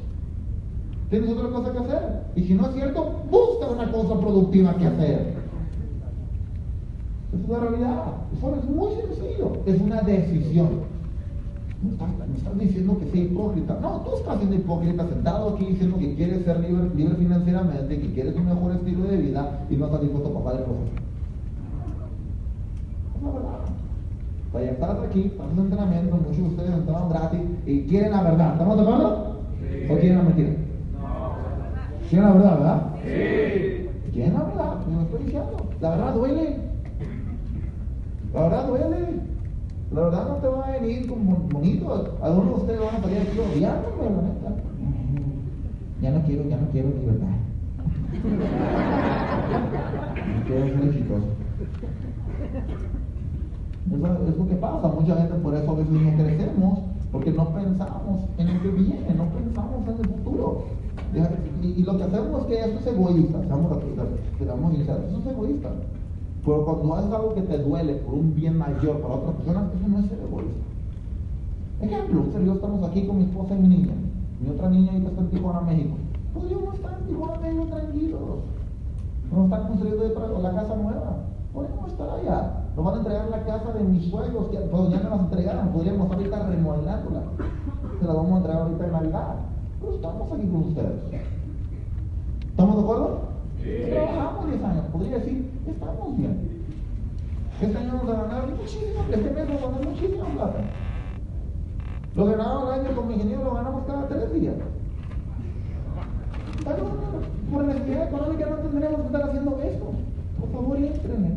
Tienes 1.11 1.31
otra 1.31 1.49
cosa 1.49 1.73
que 1.73 1.79
hacer. 1.79 2.23
Y 2.37 2.43
si 2.43 2.55
no 2.55 2.67
es 2.69 2.75
cierto, 2.75 3.23
busca 3.31 3.67
una 3.69 3.91
cosa 3.91 4.21
productiva 4.21 4.75
que 4.75 4.87
hacer. 4.87 5.35
Esa 7.33 7.43
es 7.43 7.49
la 7.49 7.59
realidad. 7.61 8.05
Eso 8.37 8.57
es 8.57 8.65
muy 8.65 8.93
sencillo. 8.95 9.53
Es 9.65 9.81
una 9.81 10.03
decisión. 10.03 10.99
Me 11.83 11.93
estás, 11.93 12.59
diciendo 12.59 12.99
que 12.99 13.11
sea 13.11 13.23
hipócrita. 13.23 13.79
No, 13.81 14.01
tú 14.01 14.17
estás 14.17 14.39
siendo 14.39 14.57
hipócrita 14.57 15.07
sentado 15.07 15.55
aquí 15.55 15.67
diciendo 15.67 15.97
que 15.99 16.15
quieres 16.15 16.45
ser 16.45 16.61
libre, 16.61 16.91
libre 16.95 17.15
financieramente, 17.15 18.01
que 18.01 18.13
quieres 18.13 18.35
un 18.37 18.47
mejor 18.47 18.73
estilo 18.73 19.05
de 19.05 19.17
vida 19.17 19.61
y 19.71 19.77
no 19.77 19.87
estás 19.87 20.01
dispuesto 20.01 20.29
a 20.29 20.43
pagar 20.43 20.61
el 20.61 20.65
proceso. 20.65 20.93
Es 23.17 23.23
la 23.23 23.31
verdad. 23.31 23.59
Para 24.53 24.65
estar 24.65 25.05
aquí, 25.07 25.33
para 25.39 25.51
un 25.51 25.59
entrenamiento, 25.59 26.17
muchos 26.17 26.37
de 26.37 26.43
ustedes 26.43 26.71
entraron 26.71 27.11
gratis 27.11 27.41
y 27.65 27.83
quieren 27.83 28.11
la 28.11 28.23
verdad. 28.23 28.53
¿Estamos 28.53 28.77
de 28.77 28.83
acuerdo? 28.83 29.37
¿O 29.91 29.99
quieren 29.99 30.19
la 30.19 30.25
mentira? 30.25 30.68
¿Quieren 32.09 32.27
la 32.27 32.35
verdad, 32.35 32.59
verdad? 32.59 32.83
Sí. 33.03 33.89
¿Quieren 34.13 34.35
la 34.35 34.43
verdad? 34.45 34.87
Me 34.87 34.95
lo 34.95 35.03
estoy 35.03 35.25
diciendo. 35.25 35.57
La 35.81 35.91
verdad 35.91 36.15
duele. 36.15 36.57
La 38.33 38.43
verdad 38.43 38.69
duele. 38.69 38.97
La 39.93 40.01
verdad 40.03 40.29
no 40.29 40.35
te 40.37 40.49
va 40.49 40.67
a 40.67 40.73
venir 40.73 41.07
como 41.07 41.37
bonito. 41.51 42.19
Algunos 42.23 42.49
de 42.49 42.55
ustedes 42.55 42.81
van 42.81 42.97
a 42.97 43.01
salir 43.03 43.19
aquí 43.19 43.39
odiándome, 43.39 44.05
la 44.05 44.23
neta. 44.23 44.55
Ya 46.01 46.11
no 46.13 46.23
quiero, 46.23 46.49
ya 46.49 46.57
no 46.57 46.69
quiero 46.69 46.89
libertad. 46.89 47.27
No 50.35 50.45
quiero 50.47 50.67
ser 50.67 50.89
exitoso. 50.89 51.27
Eso 53.91 54.29
es 54.29 54.37
lo 54.39 54.49
que 54.49 54.57
pasa. 54.57 54.89
Mucha 54.89 55.17
gente 55.17 55.35
por 55.35 55.55
eso 55.55 55.71
a 55.71 55.75
veces 55.75 55.93
no 55.93 56.13
crecemos, 56.17 56.79
porque 57.13 57.33
no 57.33 57.49
pensamos 57.49 58.25
en 58.39 58.55
lo 58.55 58.63
que 58.63 58.69
viene, 58.69 59.15
no 59.15 59.25
pensamos 59.27 59.89
en 59.89 59.99
el 59.99 60.09
futuro. 60.09 60.78
Y, 61.63 61.83
lo 61.83 61.97
que 61.97 62.05
hacemos 62.05 62.41
es 62.41 62.47
que 62.47 62.61
eso 62.61 62.79
es 62.79 62.87
egoísta, 62.87 63.43
seamos, 63.47 63.79
seamos 64.39 64.75
eso 64.75 64.93
es 65.19 65.27
egoísta. 65.27 65.71
Pero 66.45 66.65
cuando 66.65 66.95
haces 66.95 67.13
algo 67.13 67.35
que 67.35 67.43
te 67.43 67.59
duele 67.59 67.95
por 67.97 68.15
un 68.15 68.35
bien 68.35 68.57
mayor 68.57 69.01
para 69.01 69.15
otra 69.15 69.33
persona, 69.33 69.71
eso 69.75 69.89
no 69.89 69.99
es 69.99 70.07
ser 70.07 70.19
egoísta. 70.21 70.69
Ejemplo, 71.81 72.25
yo 72.45 72.55
estamos 72.55 72.89
aquí 72.89 73.07
con 73.07 73.19
mi 73.19 73.25
esposa 73.25 73.55
y 73.55 73.59
mi 73.59 73.69
niña. 73.69 73.95
Mi 74.41 74.51
otra 74.51 74.69
niña 74.69 74.93
ahorita 74.93 75.11
está 75.11 75.23
en 75.23 75.31
Tijuana, 75.31 75.61
México. 75.63 75.97
Pues 76.35 76.51
yo 76.51 76.61
no 76.61 76.73
estar 76.73 76.99
en 76.99 77.07
Tijuana, 77.07 77.39
México 77.39 77.67
tranquilos. 77.67 78.21
No 79.33 79.45
están 79.45 79.69
construyendo 79.69 80.39
la 80.41 80.51
casa 80.55 80.77
nueva. 80.77 81.17
Podemos 81.53 81.89
estar 81.89 82.11
allá. 82.11 82.65
Nos 82.77 82.85
van 82.85 82.95
a 82.95 82.99
entregar 82.99 83.29
la 83.29 83.45
casa 83.45 83.73
de 83.73 83.85
mis 83.85 84.11
suegros, 84.11 84.49
que 84.49 84.59
pues 84.59 84.91
ya 84.91 85.01
no 85.01 85.11
las 85.11 85.21
entregaron, 85.21 85.69
podríamos 85.69 86.11
ahorita 86.11 86.47
remodelándola. 86.47 87.23
Se 87.99 88.07
la 88.07 88.13
vamos 88.13 88.33
a 88.33 88.37
entregar 88.37 88.63
ahorita 88.63 88.87
en 88.87 88.93
Navidad. 88.93 89.35
Pero 89.81 89.95
estamos 89.95 90.33
aquí 90.33 90.47
con 90.49 90.63
ustedes. 90.65 91.23
¿Estamos 92.51 92.77
de 92.77 92.83
acuerdo? 92.83 93.21
Sí. 93.63 93.71
Trabajamos 93.91 94.47
10 94.47 94.65
años, 94.65 94.85
podría 94.93 95.19
decir, 95.19 95.51
estamos 95.67 96.17
bien. 96.17 96.59
Este 97.61 97.77
año 97.77 97.93
vamos 97.95 98.09
a 98.11 98.23
ganar 98.23 98.49
muchísimo, 98.51 99.05
este 99.11 99.31
mes 99.31 99.49
a 99.49 99.67
ganar 99.67 99.87
muchísimo 99.87 100.25
plata. 100.25 100.61
Lo 102.15 102.25
que 102.25 102.31
ganábamos 102.33 102.75
el 102.75 102.81
año 102.81 102.97
con 102.97 103.09
mi 103.09 103.15
ingeniero 103.15 103.45
lo 103.45 103.55
ganamos 103.55 103.85
cada 103.87 104.09
tres 104.09 104.33
días. 104.33 104.55
Pero 106.65 106.85
por 107.53 107.65
necesidad 107.65 108.09
económica 108.09 108.47
no 108.51 108.57
tendríamos 108.57 109.01
que 109.01 109.07
estar 109.07 109.23
haciendo 109.23 109.61
esto. 109.61 109.87
Por 110.41 110.53
favor, 110.53 110.77
entrenme. 110.77 111.37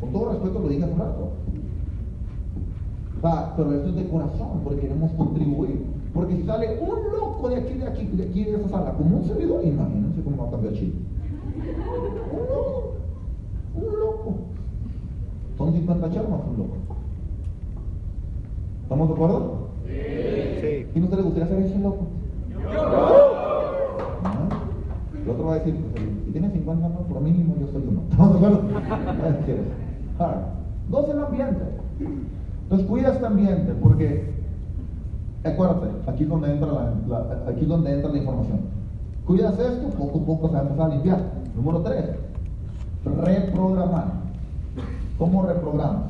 Con 0.00 0.12
todo 0.12 0.30
respeto 0.30 0.58
lo 0.58 0.68
dije 0.68 0.84
hace 0.84 0.94
rato. 0.94 1.32
pero 3.56 3.74
esto 3.74 3.88
es 3.88 3.94
de 3.96 4.08
corazón, 4.08 4.60
porque 4.62 4.80
queremos 4.80 5.12
contribuir. 5.12 5.84
Porque 6.12 6.36
si 6.36 6.44
sale 6.44 6.78
un 6.80 6.90
de 7.64 8.22
aquí, 8.24 8.44
de 8.44 8.54
esa 8.54 8.68
sala, 8.68 8.92
como 8.92 9.16
un 9.18 9.24
servidor, 9.24 9.64
imagínense 9.64 10.22
cómo 10.22 10.42
va 10.42 10.48
a 10.48 10.50
cambiar 10.52 10.74
Chile. 10.74 10.92
Un 12.32 12.38
loco. 12.48 12.94
Un 13.74 13.84
loco. 14.00 14.34
Son 15.56 15.72
50 15.72 16.10
charmas, 16.10 16.40
un 16.50 16.56
loco. 16.58 16.76
¿Estamos 18.82 19.08
de 19.08 19.14
acuerdo? 19.14 19.68
Sí. 19.86 20.86
¿Quién 20.92 21.10
no 21.10 21.16
le 21.16 21.22
gustaría 21.22 21.48
ser 21.48 21.58
ese 21.60 21.78
loco? 21.78 22.06
El 25.22 25.30
otro 25.30 25.46
va 25.46 25.54
a 25.54 25.58
decir, 25.58 25.74
pues, 25.92 26.04
si 26.26 26.32
tiene 26.32 26.50
50 26.50 26.86
años, 26.86 27.00
por 27.08 27.20
mínimo 27.22 27.54
yo 27.58 27.66
soy 27.68 27.82
uno. 27.88 28.02
¿Estamos 28.10 28.32
de 28.32 28.46
acuerdo? 28.46 28.62
Dos, 30.90 31.08
el 31.08 31.18
ambiente. 31.18 31.64
Entonces 32.64 32.86
cuida 32.86 33.12
este 33.12 33.26
ambiente, 33.26 33.72
porque, 33.80 34.33
acuérdate, 35.44 36.10
aquí 36.10 36.24
es 36.24 36.28
donde 36.28 36.52
entra 36.52 36.68
la, 37.08 37.26
aquí 37.48 37.64
donde 37.66 37.92
entra 37.92 38.10
la 38.10 38.18
información. 38.18 38.60
Cuidas 39.26 39.58
esto, 39.58 39.88
poco 39.96 40.18
a 40.18 40.24
poco 40.24 40.48
se 40.48 40.54
va 40.54 40.60
a 40.60 40.62
empezar 40.62 40.90
a 40.90 40.94
limpiar. 40.94 41.20
Número 41.56 41.80
tres, 41.80 42.04
reprogramar. 43.04 44.24
¿Cómo 45.18 45.42
reprogramas? 45.42 46.02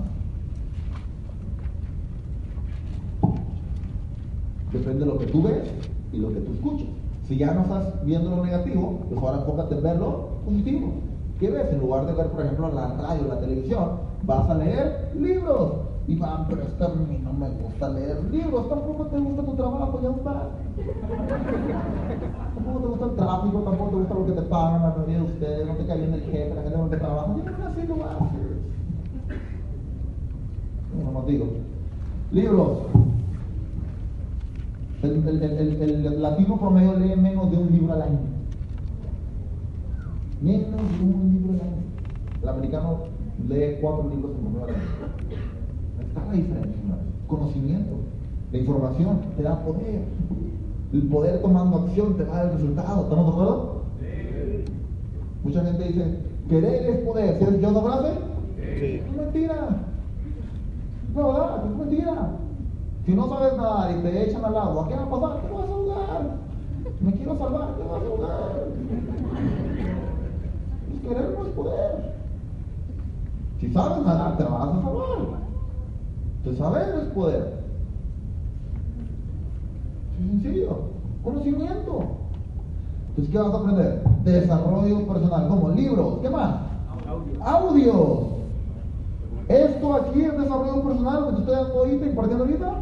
Depende 4.72 5.00
de 5.00 5.06
lo 5.06 5.18
que 5.18 5.26
tú 5.26 5.42
ves 5.42 5.70
y 6.12 6.16
lo 6.16 6.28
que 6.32 6.40
tú 6.40 6.52
escuchas. 6.54 6.88
Si 7.28 7.36
ya 7.36 7.54
no 7.54 7.62
estás 7.62 8.04
viendo 8.04 8.30
lo 8.30 8.44
negativo, 8.44 9.00
pues 9.08 9.20
ahora 9.20 9.38
enfócate 9.38 9.76
en 9.76 9.82
ver 9.82 9.96
lo 9.98 10.28
positivo. 10.44 10.92
¿Qué 11.38 11.50
ves? 11.50 11.72
En 11.72 11.80
lugar 11.80 12.06
de 12.06 12.12
ver, 12.12 12.26
por 12.28 12.44
ejemplo, 12.44 12.72
la 12.72 12.88
radio, 12.94 13.28
la 13.28 13.40
televisión, 13.40 13.90
vas 14.24 14.48
a 14.50 14.54
leer 14.54 15.12
libros. 15.18 15.72
Y 16.06 16.16
van, 16.16 16.46
pero 16.48 16.62
es 16.62 16.72
que 16.74 16.84
a 16.84 16.88
mí 16.88 17.18
no 17.22 17.32
me 17.32 17.48
gusta 17.48 17.88
leer 17.88 18.22
libros, 18.24 18.68
tampoco 18.68 19.06
te 19.06 19.18
gusta 19.18 19.42
tu 19.42 19.54
trabajo, 19.54 20.00
ya 20.02 20.10
va. 20.10 20.50
tampoco 22.54 22.80
te 22.80 22.86
gusta 22.88 23.04
el 23.06 23.16
tráfico, 23.16 23.58
tampoco 23.60 23.90
te 23.90 23.96
gusta 23.96 24.14
lo 24.14 24.26
que 24.26 24.32
te 24.32 24.42
pagan, 24.42 24.82
la 24.82 24.90
mayoría 24.90 25.16
de 25.16 25.22
ustedes, 25.22 25.66
no 25.66 25.74
te 25.74 25.86
cae 25.86 25.98
bien 25.98 26.12
el 26.12 26.20
jefe, 26.20 26.54
la 26.54 26.62
gente 26.62 26.78
con 26.78 26.90
que 26.90 26.96
trabaja, 26.98 27.34
yo 27.34 27.42
así 27.66 27.86
lo 27.86 27.94
haces. 28.04 28.54
No 31.02 31.12
más 31.12 31.26
digo. 31.26 31.46
Libros. 32.30 32.78
El, 35.02 36.22
latino 36.22 36.58
promedio 36.58 36.94
lee 36.98 37.16
menos 37.16 37.50
de 37.50 37.58
un 37.58 37.70
libro 37.70 37.92
al 37.92 38.02
año. 38.02 38.20
Menos 40.40 40.80
de 40.98 41.04
un 41.04 41.32
libro 41.32 41.52
al 41.54 41.60
año. 41.60 41.82
El 42.42 42.48
americano 42.48 42.98
lee 43.48 43.78
cuatro 43.80 44.08
libros 44.08 44.32
en 44.32 44.40
promedio 44.40 44.64
al 44.64 44.70
año. 44.70 45.43
Está 46.14 46.26
la 46.28 46.32
diferencia. 46.32 46.94
Conocimiento, 47.26 47.96
la 48.52 48.58
información 48.58 49.20
te 49.36 49.42
da 49.42 49.58
poder. 49.64 50.02
El 50.92 51.02
poder 51.08 51.42
tomando 51.42 51.78
acción 51.78 52.16
te 52.16 52.24
da 52.24 52.42
el 52.44 52.52
resultado. 52.52 53.02
¿Estamos 53.02 53.26
de 53.26 53.32
acuerdo? 53.32 53.82
Sí. 53.98 54.64
Mucha 55.42 55.64
gente 55.64 55.88
dice, 55.88 56.18
querer 56.48 56.86
es 56.86 56.98
poder. 56.98 57.38
¿Quieres 57.38 57.60
yo 57.60 57.70
otra 57.70 57.82
frase? 57.82 58.12
Sí. 58.56 59.02
Es 59.04 59.16
mentira. 59.16 59.68
No, 61.16 61.32
¿verdad? 61.32 61.64
Es 61.66 61.76
mentira. 61.78 62.30
Si 63.04 63.12
no 63.12 63.28
sabes 63.28 63.56
nadar 63.56 63.98
y 63.98 64.02
te 64.02 64.30
echan 64.30 64.44
al 64.44 64.56
agua, 64.56 64.86
¿qué 64.88 64.94
va 64.94 65.02
a 65.02 65.10
pasar? 65.10 65.40
Te 65.40 65.52
vas 65.52 65.68
a 65.68 65.72
ahogar. 65.72 66.36
Me 67.00 67.12
quiero 67.12 67.38
salvar, 67.38 67.74
te 67.74 67.82
vas 67.82 68.02
a 68.02 68.06
ahogar. 68.06 68.66
Pues 70.90 71.00
querer 71.02 71.34
no 71.36 71.44
es 71.44 71.52
poder. 71.54 72.14
Si 73.60 73.72
sabes 73.72 74.06
nadar, 74.06 74.36
te 74.36 74.44
vas 74.44 74.52
a 74.52 74.80
salvar. 74.80 75.43
Entonces 76.44 76.58
saber 76.58 76.94
es 77.02 77.08
poder. 77.14 77.54
Es 80.12 80.42
sencillo. 80.42 80.78
Conocimiento. 81.22 82.04
Entonces, 83.08 83.32
¿qué 83.32 83.38
vas 83.38 83.54
a 83.54 83.58
aprender? 83.58 84.02
Desarrollo 84.24 85.06
personal, 85.06 85.48
como 85.48 85.70
libros, 85.70 86.18
¿qué 86.20 86.28
más? 86.28 86.56
Audios. 87.40 88.18
Esto 89.48 89.94
aquí 89.94 90.20
es 90.22 90.38
desarrollo 90.38 90.82
personal, 90.82 91.20
lo 91.20 91.26
que 91.28 91.32
te 91.32 91.40
estoy 91.40 91.54
dando 91.54 91.78
ahorita, 91.78 92.06
impartiendo 92.06 92.44
ahorita. 92.44 92.74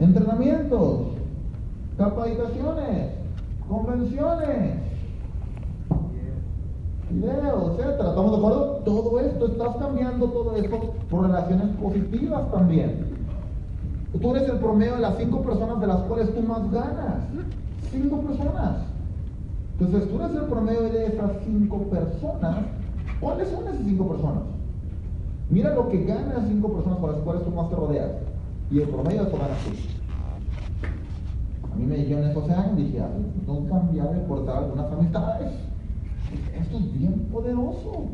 Entrenamientos, 0.00 1.00
capacitaciones, 1.96 3.10
convenciones, 3.68 4.87
videos, 7.10 7.78
etcétera. 7.78 8.10
¿Estamos 8.10 8.30
de 8.32 8.36
acuerdo? 8.38 8.64
Todo 8.84 9.20
esto, 9.20 9.46
estás 9.46 9.76
cambiando 9.76 10.26
todo 10.26 10.56
esto 10.56 10.94
por 11.10 11.22
relaciones 11.26 11.68
positivas 11.76 12.50
también. 12.50 13.06
Tú 14.20 14.34
eres 14.34 14.48
el 14.48 14.58
promedio 14.58 14.94
de 14.94 15.00
las 15.00 15.16
cinco 15.16 15.42
personas 15.42 15.80
de 15.80 15.86
las 15.86 16.00
cuales 16.02 16.34
tú 16.34 16.42
más 16.42 16.70
ganas. 16.70 17.24
Cinco 17.90 18.18
personas. 18.18 18.82
Entonces, 19.78 20.08
tú 20.10 20.16
eres 20.20 20.34
el 20.34 20.44
promedio 20.44 20.82
de 20.82 21.06
esas 21.06 21.30
cinco 21.44 21.78
personas. 21.84 22.56
¿Cuáles 23.20 23.48
son 23.48 23.68
esas 23.68 23.84
cinco 23.84 24.08
personas? 24.08 24.42
Mira 25.50 25.74
lo 25.74 25.88
que 25.88 26.04
ganan 26.04 26.34
las 26.34 26.48
cinco 26.48 26.72
personas 26.72 26.98
con 26.98 27.12
las 27.12 27.20
cuales 27.20 27.44
tú 27.44 27.50
más 27.50 27.70
te 27.70 27.76
rodeas. 27.76 28.10
Y 28.70 28.80
el 28.80 28.88
promedio 28.88 29.24
de 29.24 29.30
tomar 29.30 29.50
así. 29.50 29.88
A 31.72 31.76
mí 31.76 31.86
me 31.86 31.96
dijeron 31.96 32.24
esos 32.24 32.50
años, 32.50 32.76
dije, 32.76 33.00
no 33.46 33.64
cambiar 33.66 34.14
de 34.14 34.26
cortar 34.26 34.64
algunas 34.64 34.92
amistades. 34.92 35.52
Esto 36.60 36.76
es 36.78 36.98
bien 36.98 37.28
poderoso. 37.32 38.06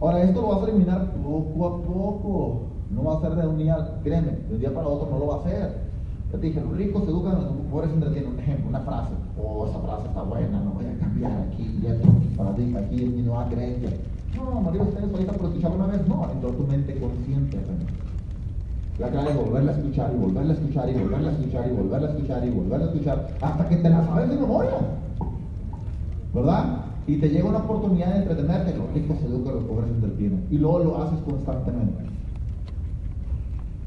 Ahora, 0.00 0.22
esto 0.22 0.42
lo 0.42 0.48
vas 0.48 0.62
a 0.62 0.70
eliminar 0.70 1.12
poco 1.12 1.66
a 1.66 1.82
poco. 1.82 2.60
No 2.90 3.04
va 3.04 3.18
a 3.18 3.20
ser 3.20 3.34
de 3.34 3.46
un 3.46 3.58
día, 3.58 3.98
créeme, 4.02 4.32
de 4.32 4.54
un 4.54 4.60
día 4.60 4.74
para 4.74 4.86
otro 4.86 5.08
no 5.10 5.18
lo 5.18 5.26
va 5.28 5.36
a 5.36 5.38
hacer. 5.40 5.86
Ya 6.32 6.38
te 6.38 6.46
dije, 6.46 6.60
los 6.60 6.76
ricos 6.76 7.04
se 7.04 7.10
educan, 7.10 7.34
los 7.34 7.52
pobres 7.70 7.90
se 7.90 7.94
entretienen. 7.94 8.32
Un 8.32 8.38
ejemplo, 8.38 8.68
una 8.68 8.80
frase. 8.80 9.12
Oh, 9.42 9.66
esa 9.66 9.78
frase 9.80 10.08
está 10.08 10.22
buena, 10.22 10.60
no 10.60 10.70
voy 10.72 10.86
a 10.86 10.98
cambiar 10.98 11.32
aquí, 11.32 11.80
ya 11.82 11.94
para 12.36 12.54
ti, 12.54 12.74
aquí 12.76 13.04
es 13.04 13.10
mi 13.10 13.22
nueva 13.22 13.48
creencia. 13.48 13.90
No, 14.36 14.70
digo 14.70 14.84
ustedes 14.84 15.10
ahorita 15.10 15.32
por 15.32 15.46
escucharlo 15.46 15.76
una 15.76 15.86
vez, 15.86 16.06
no, 16.06 16.30
entró 16.30 16.50
tu 16.50 16.66
mente 16.66 16.98
consciente. 16.98 17.58
La 18.98 19.08
clave 19.10 19.30
es 19.30 19.36
volverla 19.36 19.72
a 19.72 19.74
escuchar 19.76 20.12
y 20.14 20.18
volverla 20.18 20.52
a 20.52 20.56
escuchar 20.56 20.88
y 20.88 20.94
volverla 20.94 21.28
a 21.28 21.32
escuchar 21.32 21.68
y 21.68 21.70
volverla 21.70 22.08
a 22.08 22.10
escuchar 22.10 22.46
y 22.46 22.50
volverla 22.50 22.84
a 22.84 22.88
escuchar 22.88 23.28
hasta 23.40 23.68
que 23.68 23.76
te 23.76 23.90
la 23.90 24.06
sabes 24.06 24.30
de 24.30 24.36
memoria. 24.36 24.70
¿Verdad? 26.34 26.86
Y 27.06 27.18
te 27.18 27.28
llega 27.28 27.48
una 27.48 27.58
oportunidad 27.58 28.14
de 28.14 28.18
entretenerte, 28.22 28.76
los 28.76 28.92
ricos 28.92 29.18
se 29.18 29.26
educan, 29.26 29.54
los 29.54 29.64
pobres 29.64 29.86
se 29.88 29.94
entretienen. 29.94 30.46
Y 30.50 30.58
luego 30.58 30.80
lo 30.80 31.02
haces 31.02 31.20
constantemente. 31.20 32.04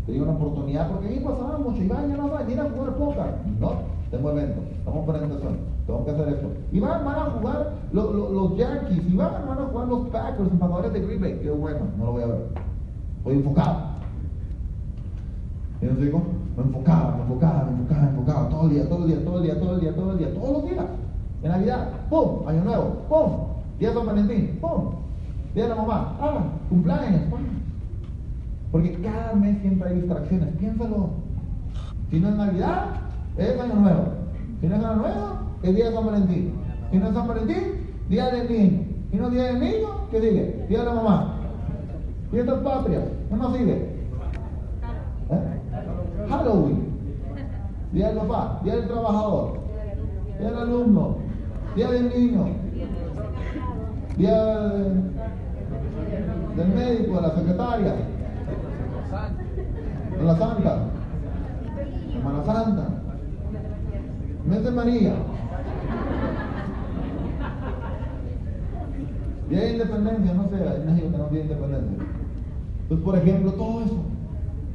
Te 0.06 0.14
llega 0.14 0.24
una 0.24 0.34
oportunidad 0.34 0.90
porque 0.90 1.08
ahí 1.10 1.20
pasaba 1.20 1.58
mucho. 1.58 1.84
Iván, 1.84 2.10
ya 2.10 2.18
no 2.18 2.32
va 2.32 2.40
a 2.40 2.44
jugar 2.44 2.96
póker. 2.96 3.34
No, 3.60 3.74
tengo 4.10 4.32
evento, 4.32 4.62
estamos 4.72 5.06
presentación, 5.06 5.58
tengo 5.86 6.06
que 6.06 6.12
hacer 6.12 6.30
esto. 6.30 6.48
Y 6.72 6.80
van, 6.80 7.06
van 7.06 7.16
a 7.16 7.26
jugar 7.26 7.74
los, 7.92 8.16
los, 8.16 8.32
los 8.32 8.58
Yankees, 8.58 9.04
y 9.08 9.16
van, 9.16 9.48
van 9.48 9.60
a 9.60 9.66
jugar 9.66 9.88
los 9.88 10.08
Packers, 10.08 10.52
empatadores 10.52 10.94
de 10.94 11.02
Green 11.02 11.22
Bay. 11.22 11.40
Qué 11.44 11.52
bueno, 11.52 11.80
no 11.98 12.06
lo 12.06 12.12
voy 12.14 12.24
a 12.24 12.28
ver. 12.28 12.48
Estoy 13.18 13.36
enfocado. 13.36 13.78
¿Y 15.82 15.86
nos 15.86 16.00
digo? 16.00 16.22
Me 16.58 16.64
enfocaba, 16.64 17.16
me 17.18 17.22
enfocaba, 17.24 17.64
me 17.66 17.72
enfocaba, 17.72 18.02
me 18.02 18.10
enfocaba, 18.10 18.50
todo 18.50 18.64
el 18.64 18.70
día, 18.70 18.90
todo 18.90 19.04
el 19.04 19.08
día, 19.08 19.24
todo 19.24 19.38
el 19.38 19.44
día, 19.44 19.60
todo 19.60 19.74
el 19.76 19.80
día, 19.82 19.96
todo 19.96 20.12
el 20.12 20.18
día, 20.18 20.34
todos 20.34 20.52
los 20.54 20.70
días. 20.70 20.86
En 21.44 21.52
Navidad, 21.52 21.90
¡pum! 22.10 22.48
Año 22.48 22.64
Nuevo, 22.64 23.06
¡pum! 23.08 23.32
Día 23.80 23.90
de 23.90 23.96
San 23.96 24.06
Valentín, 24.06 24.58
¡pum! 24.62 24.92
Día 25.54 25.64
de 25.64 25.70
la 25.70 25.76
mamá, 25.76 26.18
¡ah! 26.20 26.44
Cumpleaños. 26.70 27.22
Porque 28.72 28.94
cada 29.02 29.34
mes 29.34 29.60
siempre 29.62 29.90
hay 29.90 29.96
distracciones, 29.96 30.56
piénsalo. 30.58 31.10
Si 32.10 32.20
no 32.20 32.30
es 32.30 32.36
Navidad, 32.36 32.86
es 33.38 33.60
Año 33.60 33.76
Nuevo. 33.76 34.04
Si 34.62 34.68
no 34.68 34.76
es 34.76 34.84
Año 34.84 34.96
Nuevo, 34.96 35.28
es 35.64 35.76
Día 35.76 35.90
de 35.90 35.96
San 35.96 36.06
Valentín. 36.06 36.54
Si 36.92 36.98
no 36.98 37.08
es 37.08 37.14
San 37.14 37.28
Valentín, 37.28 37.64
Día 38.10 38.30
del 38.30 38.50
Niño. 38.50 38.84
Si 39.12 39.18
no 39.18 39.28
es 39.28 39.32
Día 39.32 39.44
del 39.44 39.60
Niño, 39.60 39.88
¿qué 40.12 40.22
sigue? 40.22 40.66
Día 40.70 40.80
de 40.80 40.86
la 40.86 40.94
mamá. 40.94 41.36
Fiestas 42.32 42.60
patrias, 42.60 43.04
¿qué 43.30 43.36
más 43.36 43.58
sigue? 43.58 44.00
Halloween, 46.30 46.88
Día 47.92 48.10
del 48.10 48.18
Papá, 48.20 48.62
Día 48.64 48.76
del 48.76 48.88
Trabajador, 48.88 49.60
Día 50.40 50.52
del 50.52 50.60
Alumno, 50.60 51.18
Día 51.76 51.92
del 51.92 52.10
Niño, 52.10 52.48
Día 54.18 54.44
del 56.56 56.68
médico, 56.76 57.16
de 57.16 57.22
la 57.22 57.36
secretaria. 57.36 57.96
En 60.20 60.28
la 60.28 60.36
Santa. 60.36 60.86
Semana 62.12 62.44
Santa. 62.44 62.88
Mes 64.46 64.64
de 64.64 64.72
María. 64.72 65.14
Día 69.50 69.60
de 69.62 69.72
Independencia, 69.72 70.34
no 70.34 70.50
sé, 70.50 70.56
hay 70.56 70.86
México 70.86 71.12
que 71.12 71.18
no 71.18 71.26
tiene 71.26 71.44
independencia. 71.46 72.06
Entonces, 72.82 73.06
por 73.06 73.18
ejemplo, 73.18 73.54
todo 73.54 73.82
eso. 73.82 73.98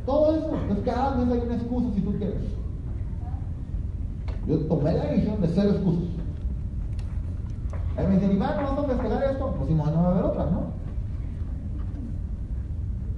Todo 0.07 0.37
eso. 0.37 0.50
Entonces, 0.62 0.85
cada 0.85 1.16
mes 1.16 1.33
hay 1.33 1.46
una 1.46 1.54
excusa 1.57 1.88
si 1.94 2.00
tú 2.00 2.12
quieres. 2.16 2.42
Yo 4.46 4.59
tomé 4.61 4.92
la 4.92 5.04
decisión 5.04 5.40
de 5.40 5.48
ser 5.48 5.66
excusas. 5.66 6.23
Él 7.96 8.09
me 8.09 8.14
dice, 8.14 8.33
Iván, 8.33 8.57
¿no 8.57 8.62
vamos 8.62 8.85
a 8.85 8.88
festejar 8.88 9.24
esto? 9.30 9.54
Pues 9.57 9.68
si 9.68 9.74
no, 9.74 9.87
no 9.87 10.02
va 10.02 10.09
a 10.09 10.11
haber 10.11 10.24
otra, 10.24 10.44
¿no? 10.46 10.62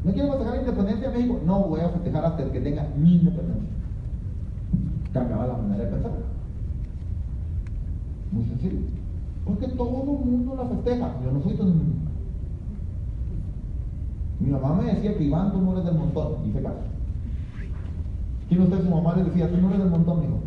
¿No 0.04 0.12
quiero 0.12 0.28
festejar 0.28 0.54
la 0.54 0.60
independencia 0.60 1.10
de 1.10 1.16
México? 1.16 1.40
No 1.44 1.60
voy 1.60 1.80
a 1.80 1.88
festejar 1.88 2.24
hasta 2.24 2.42
el 2.42 2.50
que 2.50 2.60
tenga 2.60 2.86
mi 2.96 3.14
independencia. 3.16 3.70
Cambiaba 5.12 5.46
la 5.46 5.56
manera 5.56 5.84
de 5.84 5.90
pensar. 5.90 6.12
Muy 8.30 8.44
sencillo. 8.44 8.78
Porque 9.44 9.68
todo 9.68 10.02
el 10.22 10.30
mundo 10.30 10.54
la 10.56 10.64
festeja. 10.66 11.14
Yo 11.24 11.32
no 11.32 11.42
soy 11.42 11.54
mundo. 11.56 12.10
Mi 14.38 14.50
mamá 14.50 14.74
me 14.74 14.92
decía 14.92 15.16
que 15.16 15.24
Iván, 15.24 15.52
tú 15.52 15.60
no 15.60 15.72
eres 15.72 15.84
del 15.86 15.94
montón. 15.94 16.46
Hice 16.46 16.62
caso. 16.62 16.76
¿Quién 18.48 18.60
usted, 18.60 18.84
su 18.84 18.90
mamá, 18.90 19.16
le 19.16 19.24
decía, 19.24 19.50
tú 19.50 19.56
no 19.56 19.68
eres 19.68 19.80
del 19.80 19.90
montón, 19.90 20.22
hijo? 20.22 20.40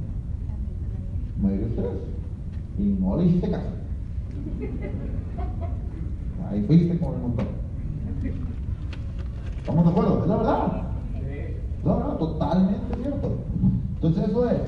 Me 1.41 1.57
dio 1.57 1.67
ustedes. 1.67 1.99
Y 2.77 2.83
no 3.01 3.17
le 3.17 3.25
hiciste 3.25 3.49
caso. 3.49 3.78
Ahí 6.49 6.63
fuiste 6.63 6.97
con 6.99 7.13
el 7.13 7.21
montón. 7.21 7.47
¿Estamos 9.59 9.85
de 9.85 9.91
acuerdo? 9.91 10.23
Es 10.23 10.29
la 10.29 10.37
verdad. 10.37 10.83
No, 11.83 11.99
no, 11.99 12.09
totalmente 12.15 12.95
cierto. 13.01 13.37
Entonces 13.95 14.29
eso 14.29 14.49
es. 14.49 14.61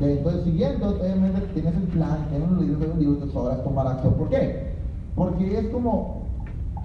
Entonces 0.00 0.44
siguiendo, 0.44 0.88
obviamente 0.88 1.40
tienes 1.54 1.74
el 1.76 1.82
plan, 1.84 2.26
tienes 2.30 2.50
los 2.50 2.60
libros, 2.60 2.88
los 2.88 2.98
libros, 2.98 3.36
ahora 3.36 3.54
es 3.54 3.64
tomar 3.64 3.86
acción. 3.86 4.14
¿Por 4.14 4.28
qué? 4.28 4.74
Porque 5.14 5.58
es 5.58 5.68
como 5.68 6.24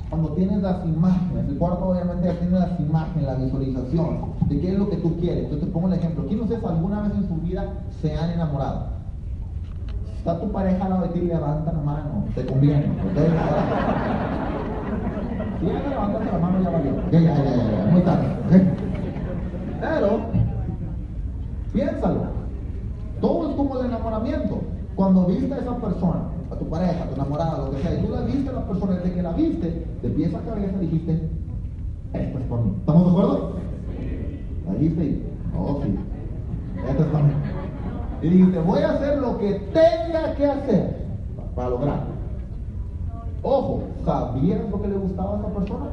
cuando 0.10 0.30
tienes 0.30 0.62
las 0.62 0.86
imágenes, 0.86 1.48
el 1.48 1.58
cuarto 1.58 1.90
obviamente 1.90 2.28
ya 2.28 2.40
tiene 2.40 2.60
las 2.60 2.80
imágenes, 2.80 3.26
la 3.26 3.36
visualización 3.36 4.20
de 4.48 4.60
qué 4.60 4.72
es 4.72 4.80
lo 4.80 4.90
que 4.90 4.98
tú 4.98 5.18
quieres. 5.20 5.44
Entonces 5.46 5.68
te 5.68 5.74
pongo 5.74 5.88
el 5.88 5.94
ejemplo. 5.94 6.26
¿Quién 6.28 6.42
ustedes 6.42 6.64
alguna 6.64 7.02
vez 7.04 7.14
en 7.16 7.28
su 7.28 7.36
vida 7.36 7.74
se 8.02 8.16
han 8.16 8.32
enamorado? 8.32 8.99
Está 10.30 10.42
tu 10.42 10.52
pareja 10.52 10.86
a 10.86 10.90
la 10.90 11.02
de 11.02 11.08
ti, 11.08 11.22
levanta 11.22 11.74
la 11.74 11.82
mano, 11.82 12.26
te 12.36 12.46
conviene. 12.46 12.86
Si 15.60 15.66
ya 15.66 15.74
no 15.74 15.90
levantaste 15.90 16.32
la 16.32 16.38
mano, 16.38 16.64
ya 16.64 16.70
valió. 16.70 16.92
Ya, 17.12 17.20
ya, 17.20 17.36
ya, 17.36 17.44
ya, 17.44 17.72
ya, 17.72 17.92
muy 17.92 18.02
tarde. 18.02 18.28
Pero, 19.82 20.20
piénsalo. 21.74 22.22
Todo 23.20 23.50
es 23.50 23.56
como 23.56 23.80
el 23.80 23.88
enamoramiento. 23.88 24.62
Cuando 24.96 25.26
viste 25.26 25.54
a 25.54 25.58
esa 25.58 25.76
persona, 25.78 26.22
a 26.50 26.56
tu 26.56 26.70
pareja, 26.70 27.04
a 27.04 27.10
tu 27.10 27.16
enamorada, 27.16 27.58
lo 27.58 27.72
que 27.72 27.82
sea, 27.82 27.96
y 27.96 28.06
tú 28.06 28.14
la 28.14 28.22
viste 28.22 28.50
a 28.50 28.54
la 28.54 28.68
persona, 28.68 28.94
desde 28.98 29.14
que 29.14 29.22
la 29.22 29.32
viste, 29.34 29.88
de 30.02 30.10
pies 30.10 30.34
a 30.34 30.40
cabeza 30.42 30.78
dijiste, 30.78 31.30
esto 32.14 32.38
es 32.38 32.46
para 32.46 32.62
mí. 32.62 32.74
¿Estamos 32.80 33.04
de 33.04 33.10
acuerdo? 33.10 33.52
La 34.68 34.74
viste 34.76 35.04
y, 35.04 35.26
oh 35.58 35.82
sí, 35.84 36.00
esto 36.88 37.04
es 37.04 37.10
para 37.10 37.26
mí. 37.26 37.34
Y 38.22 38.30
dijiste, 38.30 38.60
voy 38.60 38.82
a 38.82 38.92
hacer 38.92 39.18
lo 39.20 39.38
que 39.38 39.54
tenga 39.74 40.36
que 40.36 40.46
hacer 40.46 41.06
para 41.56 41.70
lograrlo. 41.70 42.20
Ojo, 43.42 43.84
¿sabías 44.04 44.70
lo 44.70 44.82
que 44.82 44.88
le 44.90 44.98
gustaba 44.98 45.36
a 45.36 45.40
esa 45.40 45.48
persona? 45.48 45.86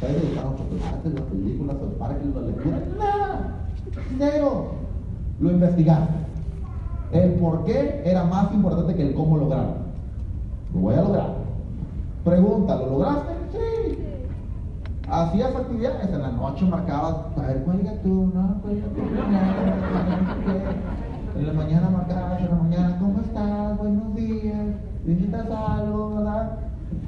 ¿Sabes 0.00 0.16
le 0.16 0.28
gustaban 0.28 0.52
los 1.04 1.14
las 1.14 1.24
películas, 1.24 1.76
los 1.80 1.92
parques, 1.94 2.26
las 2.34 2.44
lecturas? 2.44 2.80
Nada, 2.98 3.56
cero. 4.18 4.66
Lo 5.40 5.50
investigaste. 5.50 6.14
El 7.12 7.32
por 7.34 7.64
qué 7.64 8.02
era 8.04 8.24
más 8.24 8.52
importante 8.52 8.94
que 8.94 9.08
el 9.08 9.14
cómo 9.14 9.36
lograrlo. 9.36 9.74
Lo 10.72 10.80
voy 10.80 10.94
a 10.94 11.02
lograr. 11.02 11.34
Pregunta, 12.24 12.76
¿lo 12.76 12.86
lograste? 12.90 13.32
Sí. 13.52 14.09
Hacías 15.10 15.56
actividades 15.56 16.08
en 16.08 16.22
la 16.22 16.30
noche, 16.30 16.64
marcabas, 16.66 17.16
a 17.36 17.40
ver, 17.40 17.64
cuelga 17.64 18.00
tú, 18.00 18.30
no, 18.32 18.60
cuelga 18.62 18.86
tú, 18.94 19.00
en 21.36 21.46
la 21.48 21.52
mañana 21.52 21.90
marcabas, 21.90 22.38
en 22.38 22.48
la 22.48 22.54
mañana, 22.54 22.96
¿cómo 23.00 23.20
estás? 23.20 23.76
Buenos 23.78 24.14
días, 24.14 24.66
necesitas 25.04 25.46
algo, 25.50 26.14
¿verdad? 26.14 26.58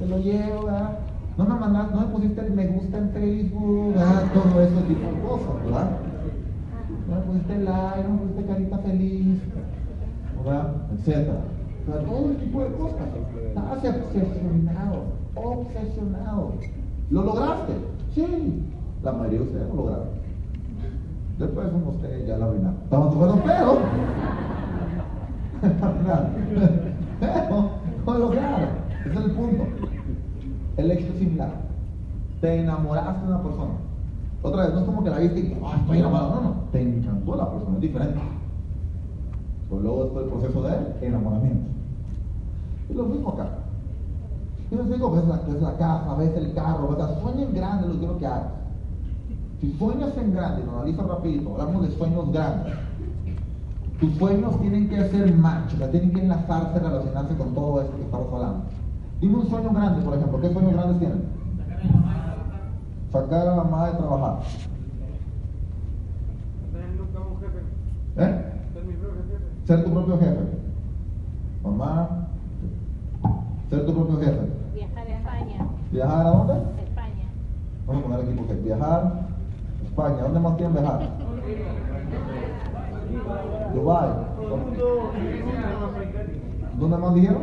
Te 0.00 0.06
lo 0.06 0.18
llevo, 0.18 0.64
¿verdad? 0.64 0.98
No 1.38 1.44
me 1.44 1.54
mandaste, 1.54 1.94
no 1.94 2.00
me 2.00 2.06
pusiste 2.08 2.40
el 2.40 2.52
me 2.54 2.66
gusta 2.66 2.98
en 2.98 3.10
Facebook, 3.10 3.94
¿verdad? 3.94 4.22
Todo 4.34 4.62
ese 4.62 4.80
tipo 4.82 5.06
de 5.06 5.20
cosas, 5.20 5.64
¿verdad? 5.64 5.90
No 7.08 7.14
me 7.14 7.20
pusiste 7.22 7.58
like, 7.60 8.02
no 8.02 8.14
me 8.14 8.18
pusiste 8.18 8.46
carita 8.46 8.78
feliz, 8.78 9.38
¿verdad? 10.44 10.72
Etcétera. 10.98 11.40
O 11.86 11.92
sea, 11.92 12.02
todo 12.02 12.30
ese 12.30 12.40
tipo 12.40 12.64
de 12.64 12.72
cosas. 12.72 13.08
Estabas 13.46 13.78
obsesionado, 13.78 15.04
obsesionado. 15.36 16.54
¿Lo 17.12 17.22
lograste? 17.24 17.74
Sí. 18.14 18.64
La 19.02 19.12
mayoría 19.12 19.40
de 19.40 19.44
ustedes 19.44 19.68
lo 19.68 19.74
lograron. 19.74 20.06
Después 21.38 21.68
uno 21.74 21.84
de 21.84 21.96
ustedes 21.96 22.26
ya 22.26 22.38
la 22.38 22.46
arruinaron. 22.46 22.78
¿Estamos 22.84 23.14
acuerdo? 23.14 23.38
Pero, 23.44 23.78
pero, 27.20 27.70
lo 28.06 28.18
lograron. 28.18 28.68
Ese 29.04 29.10
es 29.10 29.24
el 29.26 29.30
punto. 29.32 29.64
El 30.78 30.90
éxito 30.90 31.12
es 31.12 31.18
similar. 31.18 31.50
Te 32.40 32.60
enamoraste 32.60 33.26
de 33.26 33.28
una 33.28 33.42
persona. 33.42 33.72
Otra 34.42 34.64
vez, 34.64 34.72
no 34.72 34.80
es 34.80 34.86
como 34.86 35.04
que 35.04 35.10
la 35.10 35.18
viste 35.18 35.40
y 35.40 35.58
ah, 35.62 35.76
estoy 35.80 35.98
enamorado. 35.98 36.34
No, 36.36 36.40
no. 36.40 36.54
Te 36.72 36.80
encantó 36.80 37.36
la 37.36 37.50
persona, 37.50 37.74
es 37.74 37.82
diferente. 37.82 38.20
Luego 39.70 40.04
después 40.04 40.24
el 40.24 40.30
proceso 40.30 40.62
de 40.62 41.06
enamoramiento. 41.06 41.68
Y 42.88 42.94
lo 42.94 43.04
mismo 43.04 43.32
acá. 43.32 43.50
Yo 44.72 44.78
les 44.78 44.90
digo, 44.90 45.10
ves 45.10 45.26
la, 45.60 45.76
casa, 45.76 46.14
ves 46.14 46.34
el 46.34 46.54
carro, 46.54 46.96
ves, 46.96 47.06
sueña 47.20 47.42
en 47.42 47.54
grande 47.54 47.88
lo 47.88 47.92
que 47.92 47.98
quiero 47.98 48.18
que 48.18 48.26
hagas. 48.26 48.52
Si 49.60 49.70
sueñas 49.74 50.16
en 50.16 50.32
grande, 50.32 50.64
lo 50.64 50.72
analiza 50.72 51.02
rapidito, 51.02 51.52
hablamos 51.52 51.82
de 51.82 51.90
sueños 51.90 52.32
grandes. 52.32 52.72
Tus 54.00 54.14
sueños 54.14 54.58
tienen 54.62 54.88
que 54.88 54.98
hacer 54.98 55.34
match, 55.34 55.76
sea, 55.76 55.90
tienen 55.90 56.12
que 56.14 56.22
enlazarse, 56.22 56.78
relacionarse 56.78 57.36
con 57.36 57.54
todo 57.54 57.82
esto 57.82 57.96
que 57.96 58.02
estamos 58.02 58.32
hablando. 58.32 58.64
Dime 59.20 59.36
un 59.36 59.50
sueño 59.50 59.70
grande, 59.74 60.04
por 60.06 60.14
ejemplo. 60.14 60.40
¿Qué 60.40 60.52
sueños 60.54 60.72
grandes 60.72 60.98
tienen? 61.00 61.22
Sacar 63.12 63.40
a 63.42 63.44
la 63.44 63.56
mamá 63.56 63.90
de 63.90 63.98
trabajar. 63.98 64.38
¿Eh? 68.16 68.44
Ser 69.66 69.84
tu 69.84 69.90
propio 69.90 70.18
jefe. 70.18 70.40
Mamá, 71.62 72.26
ser 73.68 73.84
tu 73.84 73.94
propio 73.94 74.18
jefe. 74.18 74.61
Viajar 75.32 75.40
a 75.40 75.40
España. 75.40 75.66
¿Viajar 75.90 76.26
a 76.26 76.30
dónde? 76.30 76.54
España. 76.82 77.26
Vamos 77.86 78.02
a 78.02 78.06
poner 78.06 78.20
aquí 78.20 78.34
porque 78.36 78.54
viajar, 78.54 79.12
España. 79.84 80.22
¿Dónde 80.22 80.40
más 80.40 80.54
quieren 80.56 80.74
viajar? 80.74 81.00
Dubai. 83.74 84.08
¿Dónde 86.78 86.96
más 86.96 87.14
dijeron? 87.14 87.42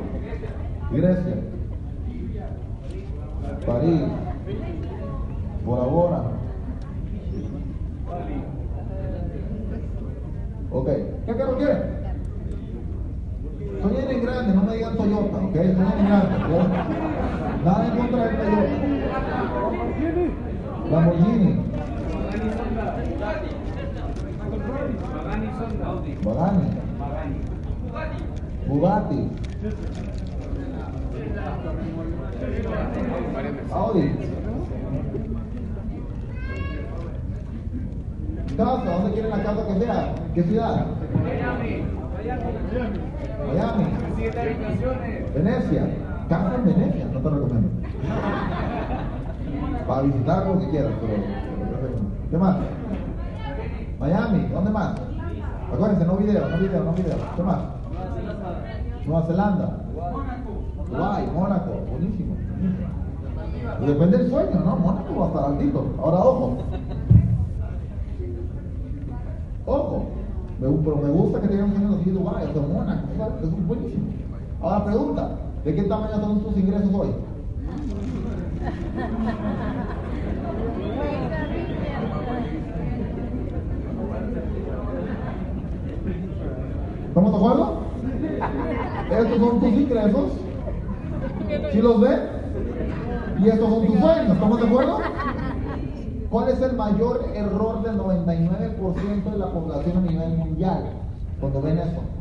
Grecia. 0.91 1.36
París. 3.65 4.02
Bora 5.65 5.84
Bora. 5.84 6.23
Ok. 10.71 10.89
¿Qué 11.25 11.36
carro 11.36 11.58
quieren? 11.58 11.99
Soñen 13.82 14.10
en 14.10 14.25
grande, 14.25 14.54
no 14.56 14.63
me 14.63 14.75
digan 14.75 14.97
Toyota, 14.97 15.38
¿ok? 15.38 15.56
Soñen 15.56 15.99
en 15.99 16.08
grande, 16.08 16.36
¿ok? 16.45 17.48
Nada 17.63 17.86
en 17.86 17.98
contra 17.98 18.24
del 18.26 18.38
Toyota. 18.38 19.19
Lamborghini. 20.91 21.52
Bagani. 26.24 26.65
Bugatti. 28.68 29.30
Audi. 33.72 34.12
Casa, 38.57 38.84
¿dónde 38.84 39.12
quieren 39.14 39.32
la 39.32 39.43
casa 39.43 39.68
que 39.68 39.80
sea? 39.80 40.14
¿Qué 40.36 40.43
ciudad? 40.43 40.86
Miami. 41.24 41.84
Venecia. 45.34 45.84
Casa 46.30 46.55
en 46.55 46.66
Venecia, 46.66 47.09
no 47.20 47.30
te 47.30 47.36
recomiendo. 47.36 47.70
Para 49.88 50.01
visitar 50.03 50.47
lo 50.47 50.59
que 50.59 50.70
quieras, 50.70 50.91
pero. 51.01 51.13
¿Qué 52.30 52.38
más? 52.38 52.57
Miami, 53.99 54.47
¿dónde 54.53 54.72
más? 54.72 54.95
Acuérdense, 55.74 56.05
no 56.05 56.17
video, 56.17 56.49
no 56.49 56.57
video, 56.57 56.84
no 56.84 56.93
video. 56.93 57.15
¿Qué 57.36 57.43
más? 57.43 57.59
Nueva 59.05 59.26
Zelanda. 59.26 59.80
Uruguay, 60.89 61.30
Mónaco, 61.34 61.72
buenísimo. 61.91 62.36
Depende 63.86 64.17
del 64.17 64.30
sueño, 64.30 64.59
¿no? 64.65 64.76
Mónaco 64.78 65.20
va 65.20 65.26
a 65.26 65.28
estar 65.28 65.45
altito. 65.45 65.95
Ahora, 66.01 66.17
ojo. 66.17 66.57
Ojo. 69.65 70.05
pero 70.59 70.95
me 70.97 71.09
gusta 71.09 71.41
que 71.41 71.47
tengan 71.47 71.72
sueños 71.72 71.95
así 71.99 72.09
de 72.09 72.17
Dubái, 72.17 72.53
de 72.53 72.59
Mónaco, 72.59 73.07
es 73.43 73.67
buenísimo. 73.67 74.05
Ahora, 74.61 74.86
pregunta, 74.86 75.30
¿de 75.64 75.76
qué 75.76 75.84
tamaño 75.84 76.22
son 76.22 76.43
tus 76.43 76.57
ingresos 76.57 76.93
hoy? 76.93 77.10
¿Estamos 87.07 87.32
de 87.32 87.38
acuerdo? 87.38 87.80
Estos 89.12 89.38
son 89.39 89.60
tus 89.60 89.74
ingresos. 89.74 90.26
¿Sí 91.72 91.82
los 91.82 92.01
ven? 92.01 92.20
Y 93.43 93.49
estos 93.49 93.70
son 93.70 93.88
tus 93.88 93.99
sueños. 93.99 94.34
¿Estamos 94.34 94.62
de 94.62 94.68
acuerdo? 94.68 94.99
¿Cuál 96.30 96.49
es 96.49 96.62
el 96.62 96.74
mayor 96.74 97.26
error 97.34 97.82
del 97.82 97.97
99% 97.97 99.32
de 99.32 99.38
la 99.38 99.51
población 99.51 99.97
a 99.97 100.01
nivel 100.01 100.30
mundial 100.38 100.84
cuando 101.39 101.62
ven 101.62 101.80
eso? 101.80 102.18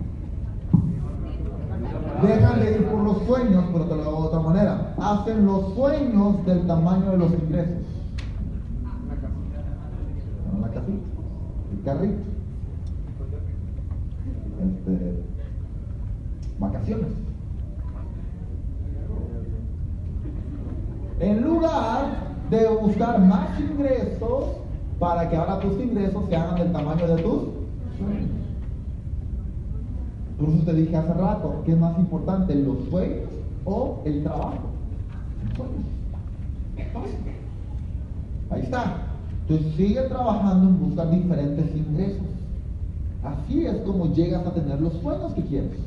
Dejan 2.23 2.61
de 2.61 2.73
ir 2.73 2.87
por 2.87 3.01
los 3.01 3.23
sueños, 3.27 3.65
pero 3.73 3.85
te 3.85 3.95
lo 3.95 4.03
hago 4.03 4.23
de 4.23 4.27
otra 4.27 4.41
manera. 4.41 4.95
Hacen 4.99 5.47
los 5.47 5.75
sueños 5.75 6.45
del 6.47 6.67
tamaño 6.67 7.13
de 7.13 7.19
los 7.19 7.33
ingresos. 7.33 7.85
La 10.61 10.69
casita, 10.69 10.93
el 11.73 11.83
carrito. 11.85 12.23
Este, 14.59 15.23
vacaciones. 16.59 17.07
En 21.21 21.43
lugar 21.43 22.29
de 22.51 22.69
buscar 22.69 23.21
más 23.21 23.61
ingresos 23.61 24.45
para 24.99 25.29
que 25.29 25.37
ahora 25.37 25.61
tus 25.61 25.81
ingresos 25.81 26.25
se 26.29 26.37
hagan 26.37 26.57
del 26.57 26.73
tamaño 26.73 27.07
de 27.07 27.23
tus 27.23 27.43
sueños. 27.97 28.38
Por 30.39 30.49
eso 30.51 30.65
te 30.65 30.75
dije 30.75 30.97
hace 30.97 31.15
rato, 31.15 31.63
¿qué 31.65 31.73
es 31.73 31.79
más 31.79 31.99
importante, 31.99 32.55
los 32.55 32.85
sueños 32.91 33.29
o 33.65 34.03
el 34.05 34.23
trabajo? 34.23 34.69
sueños. 35.57 35.99
Ahí 38.51 38.63
está. 38.63 38.97
Entonces 39.43 39.75
sigue 39.77 40.01
trabajando 40.03 40.69
en 40.69 40.81
buscar 40.81 41.11
diferentes 41.11 41.75
ingresos. 41.75 42.27
Así 43.25 43.67
es 43.67 43.77
como 43.79 44.13
llegas 44.13 44.47
a 44.47 44.53
tener 44.53 44.81
los 44.81 44.93
sueños 44.95 45.33
que 45.33 45.43
quieres. 45.43 45.79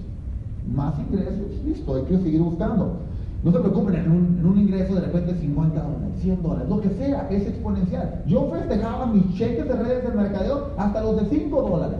Más 0.74 0.96
ingresos, 1.00 1.64
listo, 1.66 1.96
hay 1.96 2.04
que 2.04 2.18
seguir 2.18 2.42
buscando. 2.42 2.98
No 3.44 3.52
se 3.52 3.60
preocupen, 3.60 3.96
en 3.96 4.46
un, 4.46 4.58
ingreso 4.60 4.94
de 4.94 5.02
repente 5.02 5.34
50 5.36 5.82
dólares, 5.82 6.14
100 6.22 6.44
dólares, 6.44 6.70
lo 6.70 6.80
que 6.80 6.90
sea, 6.90 7.28
es 7.32 7.48
exponencial. 7.48 8.24
Yo 8.28 8.52
festejaba 8.52 9.08
mis 9.08 9.34
cheques 9.36 9.68
de 9.68 9.74
redes 9.74 10.04
de 10.04 10.16
mercadeo 10.16 10.68
hasta 10.78 11.02
los 11.02 11.18
de 11.18 11.40
5 11.40 11.62
dólares. 11.62 11.98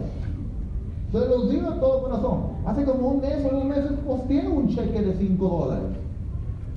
Se 1.12 1.18
los 1.28 1.50
digo 1.50 1.70
de 1.70 1.78
todo 1.78 2.02
corazón. 2.02 2.40
Hace 2.66 2.84
como 2.84 3.08
un 3.08 3.20
mes 3.20 3.44
o 3.44 3.54
dos 3.54 3.64
meses 3.64 3.92
posteé 4.06 4.48
un 4.48 4.68
cheque 4.68 5.02
de 5.02 5.14
5 5.14 5.48
dólares. 5.48 5.90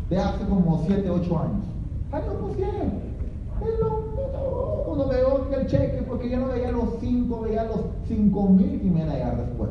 De 0.09 0.17
hace 0.19 0.45
como 0.45 0.83
7, 0.86 1.09
8 1.09 1.39
años. 1.39 1.65
Ay, 2.11 2.21
lo 2.27 2.39
posteé. 2.39 3.05
Cuando 4.86 5.07
veo 5.07 5.47
el 5.57 5.67
cheque, 5.67 6.03
porque 6.07 6.29
yo 6.29 6.39
no 6.39 6.47
veía 6.49 6.71
los 6.71 6.99
5, 6.99 7.41
veía 7.41 7.63
los 7.63 7.79
5 8.07 8.49
mil 8.49 8.81
y 8.83 8.89
me 8.89 8.99
iban 8.99 9.09
a 9.09 9.13
llegar 9.13 9.38
después 9.38 9.69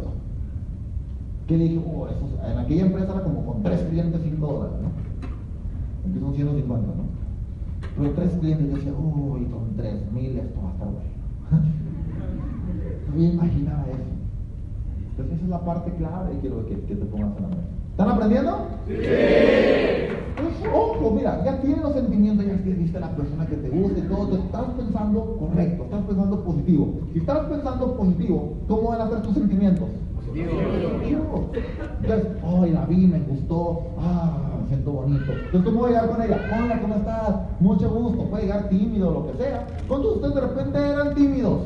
que 1.46 1.58
dije, 1.58 1.78
oh, 1.86 2.06
eso, 2.08 2.26
en 2.50 2.58
aquella 2.58 2.86
empresa 2.86 3.12
era 3.12 3.22
como 3.22 3.44
con 3.44 3.62
tres 3.62 3.80
clientes 3.90 4.20
5 4.24 4.46
dólares, 4.46 4.76
¿no? 4.80 4.88
Aquí 6.08 6.18
son 6.20 6.34
150, 6.34 6.86
¿no? 6.86 7.04
Pero 7.96 8.10
tres 8.14 8.32
clientes, 8.40 8.70
yo 8.70 8.76
decía, 8.76 8.92
uy, 8.92 9.44
con 9.46 9.76
tres 9.76 10.10
mil 10.12 10.38
esto 10.38 10.60
va 10.62 10.70
a 10.70 10.72
estar 10.72 10.88
bueno. 10.88 11.04
no 13.10 13.16
me 13.16 13.24
imaginaba 13.24 13.84
eso. 13.88 14.13
Entonces 15.16 15.36
esa 15.36 15.44
es 15.44 15.50
la 15.50 15.64
parte 15.64 15.92
clave 15.92 16.32
que 16.32 16.38
quiero 16.40 16.66
que, 16.66 16.80
que 16.80 16.96
te 16.96 17.04
pongas 17.04 17.36
en 17.36 17.42
la 17.42 17.48
mesa. 17.50 17.62
¿Están 17.90 18.08
aprendiendo? 18.08 18.66
Sí. 18.88 18.94
Pues, 20.34 20.74
ojo, 20.74 21.12
mira, 21.12 21.44
ya 21.44 21.60
tienes 21.60 21.82
los 21.82 21.92
sentimientos, 21.92 22.44
ya 22.44 22.54
viste 22.54 22.96
a 22.96 23.00
la 23.00 23.10
persona 23.14 23.46
que 23.46 23.54
te 23.54 23.68
gusta 23.68 24.00
y 24.00 24.02
todo, 24.02 24.26
tú 24.26 24.34
estás 24.34 24.64
pensando 24.76 25.36
correcto, 25.38 25.84
estás 25.84 26.02
pensando 26.02 26.44
positivo. 26.44 26.94
Si 27.12 27.20
estás 27.20 27.38
pensando 27.46 27.96
positivo, 27.96 28.54
¿cómo 28.66 28.88
van 28.88 29.02
a 29.02 29.08
ser 29.08 29.22
tus 29.22 29.34
sentimientos? 29.34 29.88
Entonces, 30.34 32.26
ay, 32.42 32.72
la 32.72 32.84
vi, 32.86 33.06
me 33.06 33.20
gustó, 33.20 33.82
ah, 34.00 34.58
me 34.60 34.68
siento 34.68 34.90
bonito. 34.90 35.30
Entonces, 35.30 35.62
¿cómo 35.62 35.80
voy 35.82 35.90
a 35.90 36.02
llegar 36.02 36.10
con 36.10 36.22
ella? 36.22 36.40
Hola, 36.58 36.80
¿cómo 36.80 36.94
estás? 36.96 37.36
Mucho 37.60 37.90
gusto, 37.90 38.24
puede 38.24 38.42
llegar 38.42 38.68
tímido, 38.68 39.12
lo 39.12 39.26
que 39.30 39.38
sea. 39.38 39.66
¿Cuántos 39.86 40.16
ustedes 40.16 40.34
de 40.34 40.40
repente 40.40 40.78
eran 40.78 41.14
tímidos? 41.14 41.60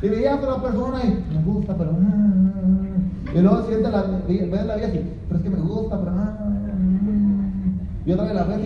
Y 0.00 0.08
veías 0.08 0.42
a 0.42 0.46
la 0.46 0.62
persona 0.62 0.98
y 1.04 1.34
me 1.34 1.42
gusta, 1.42 1.74
pero. 1.76 1.90
Ah, 1.90 1.96
ah, 1.96 2.50
ah". 2.54 3.30
y 3.34 3.40
luego 3.40 3.62
siente 3.66 3.90
la, 3.90 4.02
ves 4.02 4.66
la 4.66 4.76
vida 4.76 4.86
así, 4.86 5.00
pero 5.26 5.38
es 5.38 5.42
que 5.42 5.50
me 5.50 5.60
gusta, 5.60 5.98
pero. 5.98 6.12
y 8.06 8.12
otra 8.12 8.24
vez 8.24 8.34
la 8.34 8.44
ves 8.44 8.60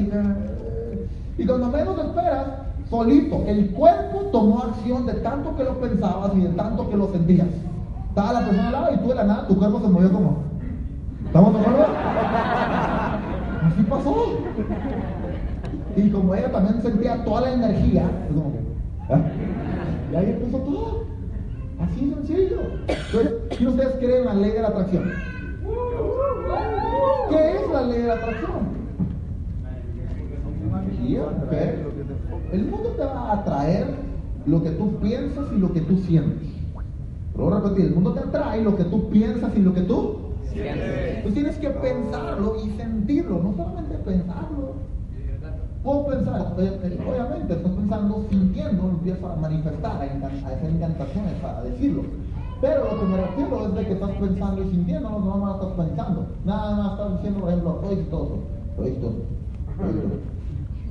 y. 1.38 1.46
Cuando 1.46 1.68
menos 1.68 1.98
esperas, 1.98 2.46
solito, 2.90 3.42
el 3.46 3.70
cuerpo 3.70 4.20
tomó 4.30 4.62
acción 4.62 5.06
de 5.06 5.14
tanto 5.14 5.56
que 5.56 5.64
lo 5.64 5.80
pensabas 5.80 6.32
y 6.36 6.40
de 6.40 6.50
tanto 6.50 6.88
que 6.90 6.96
lo 6.96 7.10
sentías. 7.10 7.48
Estaba 8.10 8.34
la 8.34 8.40
persona 8.40 8.66
al 8.66 8.72
lado 8.72 8.94
y 8.94 8.98
tú 8.98 9.08
de 9.08 9.14
la 9.14 9.24
nada, 9.24 9.48
tu 9.48 9.56
cuerpo 9.56 9.80
se 9.80 9.88
movió 9.88 10.12
como. 10.12 10.36
¿Estamos 11.24 11.54
de 11.54 11.60
acuerdo? 11.60 11.86
Así 13.62 13.82
pasó. 13.88 14.14
Y 15.96 16.10
como 16.10 16.34
ella 16.34 16.52
también 16.52 16.82
sentía 16.82 17.24
toda 17.24 17.40
la 17.40 17.52
energía, 17.52 18.02
es 18.28 18.34
como 18.34 18.52
que. 18.52 18.58
¿ah? 19.08 19.20
Y 20.12 20.16
ahí 20.16 20.30
empezó 20.30 20.58
todo. 20.58 21.01
Así 21.82 22.14
sencillo. 22.14 22.60
Entonces, 22.86 23.32
¿quién 23.56 23.68
ustedes 23.68 23.96
creen 23.96 24.20
en 24.20 24.24
la 24.26 24.34
ley 24.34 24.50
de 24.52 24.62
la 24.62 24.68
atracción? 24.68 25.12
¿Qué 27.30 27.50
es 27.56 27.70
la 27.72 27.82
ley 27.82 28.02
de 28.02 28.06
la 28.08 28.14
atracción? 28.14 28.82
El 32.52 32.64
mundo 32.66 32.88
te 32.90 33.04
va 33.04 33.30
a 33.30 33.32
atraer 33.40 33.86
lo 34.46 34.62
que 34.62 34.70
tú 34.70 34.96
piensas 35.00 35.46
y 35.54 35.58
lo 35.58 35.72
que 35.72 35.80
tú 35.80 35.96
sientes. 35.98 36.48
Pero 37.34 37.50
repetir, 37.50 37.86
el 37.86 37.94
mundo 37.94 38.12
te 38.12 38.20
atrae 38.20 38.62
lo 38.62 38.76
que 38.76 38.84
tú 38.84 39.08
piensas 39.08 39.52
y 39.56 39.60
lo 39.60 39.74
que 39.74 39.80
tú 39.82 40.16
sientes. 40.52 41.24
Tú 41.24 41.30
tienes 41.30 41.56
que 41.56 41.70
pensarlo 41.70 42.56
y 42.64 42.70
sentirlo, 42.70 43.42
no 43.42 43.54
solamente 43.56 43.96
pensarlo. 43.98 44.74
Puedo 45.82 46.06
pensar, 46.06 46.54
eh, 46.58 46.80
eh, 46.84 46.98
obviamente, 47.08 47.54
estás 47.54 47.72
pensando, 47.72 48.24
sintiendo, 48.30 48.88
empieza 48.88 49.32
a 49.32 49.36
manifestar, 49.36 49.96
a, 50.00 50.48
hacer 50.48 50.70
encantaciones, 50.70 51.32
para 51.42 51.62
decirlo. 51.62 52.02
Pero 52.60 52.84
lo 52.84 53.00
que 53.00 53.06
me 53.06 53.16
refiero 53.16 53.66
es 53.66 53.74
de 53.74 53.86
que 53.86 53.92
estás 53.94 54.10
pensando 54.12 54.62
y 54.62 54.70
sintiendo, 54.70 55.10
no 55.10 55.18
nada 55.18 55.36
más 55.38 55.54
estás 55.56 55.86
pensando. 55.86 56.26
Nada 56.44 56.76
más 56.76 56.92
estás 56.92 57.12
diciendo, 57.14 57.40
por 57.40 57.48
ejemplo, 57.48 57.80
soy 57.82 57.94
exitoso, 57.94 58.38
soy 58.76 58.88
exitoso, 58.90 59.16
soy 59.76 59.88
exitoso, 59.88 60.18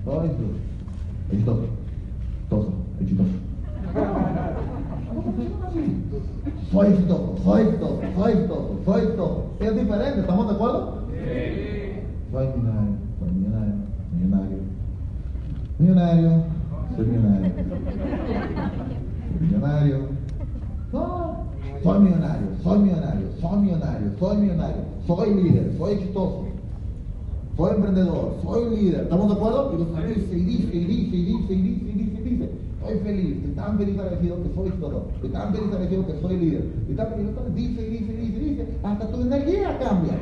soy 0.04 0.28
exitoso, 0.28 0.58
exitoso, 1.32 1.64
exitoso, 2.50 2.72
exitoso. 3.00 3.32
Soy 6.70 6.88
exitoso, 6.88 7.38
soy 7.46 7.62
exitoso, 7.62 8.02
soy 8.14 8.32
exitoso, 8.34 8.80
soy 8.84 9.02
exitoso. 9.04 9.44
Es 9.62 9.76
diferente, 9.76 10.20
¿estamos 10.20 10.48
de 10.50 10.54
acuerdo? 10.54 10.98
Sí. 11.08 12.02
Soy. 12.34 13.01
Millonario, 15.82 16.44
soy 16.96 17.06
millonario. 17.08 17.52
Millonario. 19.40 19.98
No, 20.94 21.38
soy 21.82 22.00
millonario, 22.00 22.48
soy 22.62 22.80
millonario, 22.80 23.28
soy 23.42 23.62
millonario, 23.62 24.12
soy 24.20 24.38
millonario, 24.38 24.84
soy 25.08 25.34
líder, 25.34 25.74
soy 25.80 25.94
exitoso, 25.94 26.46
soy 27.58 27.72
emprendedor, 27.72 28.36
soy 28.44 28.76
líder. 28.76 29.02
¿Estamos 29.02 29.28
de 29.30 29.34
acuerdo? 29.34 29.74
Y 29.74 29.78
lo 29.80 30.08
dice 30.08 30.38
y 30.38 30.44
dice 30.44 30.76
y 30.78 30.86
dice 30.86 31.16
y 31.16 31.26
dice 31.26 31.54
y 31.54 31.62
dice 31.62 31.90
y 31.90 31.94
dice 31.94 32.22
y 32.22 32.30
dice. 32.30 32.50
Soy 32.84 33.00
feliz, 33.00 33.38
estoy 33.38 33.52
tan 33.54 33.78
feliz 33.80 34.00
agradecido 34.00 34.44
que 34.44 34.54
soy 34.54 34.70
todo, 34.80 35.08
estoy 35.16 35.30
tan 35.32 35.52
feliz 35.52 35.68
agradecido 35.70 36.06
que 36.06 36.22
soy 36.22 36.38
líder, 36.38 36.66
estoy 36.82 36.96
tan 36.96 37.08
feliz, 37.08 37.28
dice, 37.56 37.82
dice, 37.90 38.14
dice, 38.14 38.40
dice, 38.40 38.68
hasta 38.84 39.08
tu 39.08 39.22
energía 39.22 39.80
cambia. 39.80 40.14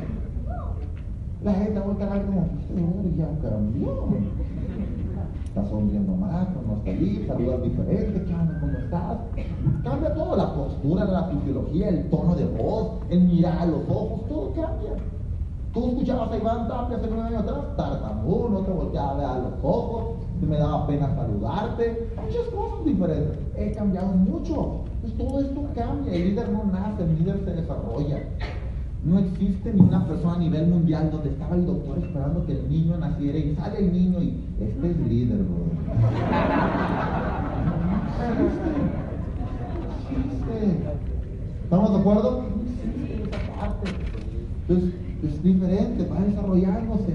La 1.44 1.52
gente 1.54 1.80
va 1.80 1.86
a 1.86 1.92
estar 1.92 2.24
como, 2.24 2.48
ya 3.16 3.28
cambió. 3.42 4.08
Está 5.50 5.68
sonriendo 5.68 6.14
más, 6.14 6.46
no 6.64 6.74
está 6.74 6.84
feliz, 6.84 7.26
saludas 7.26 7.62
diferente, 7.62 8.24
¿qué? 8.24 8.34
¿Cómo 8.60 8.78
estás? 8.78 9.18
Cambia 9.82 10.14
todo, 10.14 10.36
la 10.36 10.54
postura, 10.54 11.04
la 11.06 11.24
fisiología, 11.24 11.88
el 11.88 12.08
tono 12.08 12.36
de 12.36 12.44
voz, 12.46 12.92
el 13.10 13.20
mirar 13.22 13.58
a 13.58 13.66
los 13.66 13.80
ojos, 13.88 14.28
todo 14.28 14.52
cambia. 14.52 14.92
Tú 15.74 15.88
escuchabas 15.88 16.30
a 16.30 16.36
Iván 16.36 16.68
Tapia 16.68 16.98
hace 16.98 17.08
nueve 17.08 17.26
años 17.26 17.42
atrás, 17.42 17.76
tartamudo, 17.76 18.48
no 18.48 18.60
te 18.60 18.70
volteaba 18.70 19.34
a 19.34 19.38
los 19.38 19.52
ojos, 19.64 20.20
me 20.40 20.56
daba 20.56 20.86
pena 20.86 21.14
saludarte, 21.16 22.08
muchas 22.22 22.46
cosas 22.54 22.84
diferentes. 22.84 23.38
He 23.56 23.72
cambiado 23.72 24.12
mucho. 24.12 24.82
Todo 25.18 25.40
esto 25.40 25.62
cambia. 25.74 26.14
El 26.14 26.30
líder 26.30 26.48
no 26.50 26.64
nace, 26.64 27.02
el 27.02 27.18
líder 27.18 27.44
se 27.44 27.52
desarrolla. 27.52 28.22
No 29.02 29.18
existe 29.18 29.72
ninguna 29.72 30.06
persona 30.06 30.34
a 30.34 30.38
nivel 30.38 30.66
mundial 30.66 31.10
donde 31.10 31.30
estaba 31.30 31.56
el 31.56 31.64
doctor 31.64 31.98
esperando 31.98 32.44
que 32.44 32.52
el 32.52 32.68
niño 32.68 32.98
naciera 32.98 33.38
y 33.38 33.54
sale 33.54 33.78
el 33.78 33.92
niño 33.92 34.20
y 34.22 34.44
este 34.60 34.90
es 34.90 34.98
líder, 34.98 35.38
bro. 35.38 35.64
¿Estamos 41.64 41.92
de 41.92 41.98
acuerdo? 41.98 42.42
No 42.42 42.62
existe 42.62 43.22
esta 43.22 43.38
Entonces, 44.68 44.94
es 45.22 45.42
diferente, 45.42 46.06
va 46.06 46.20
desarrollándose, 46.20 47.14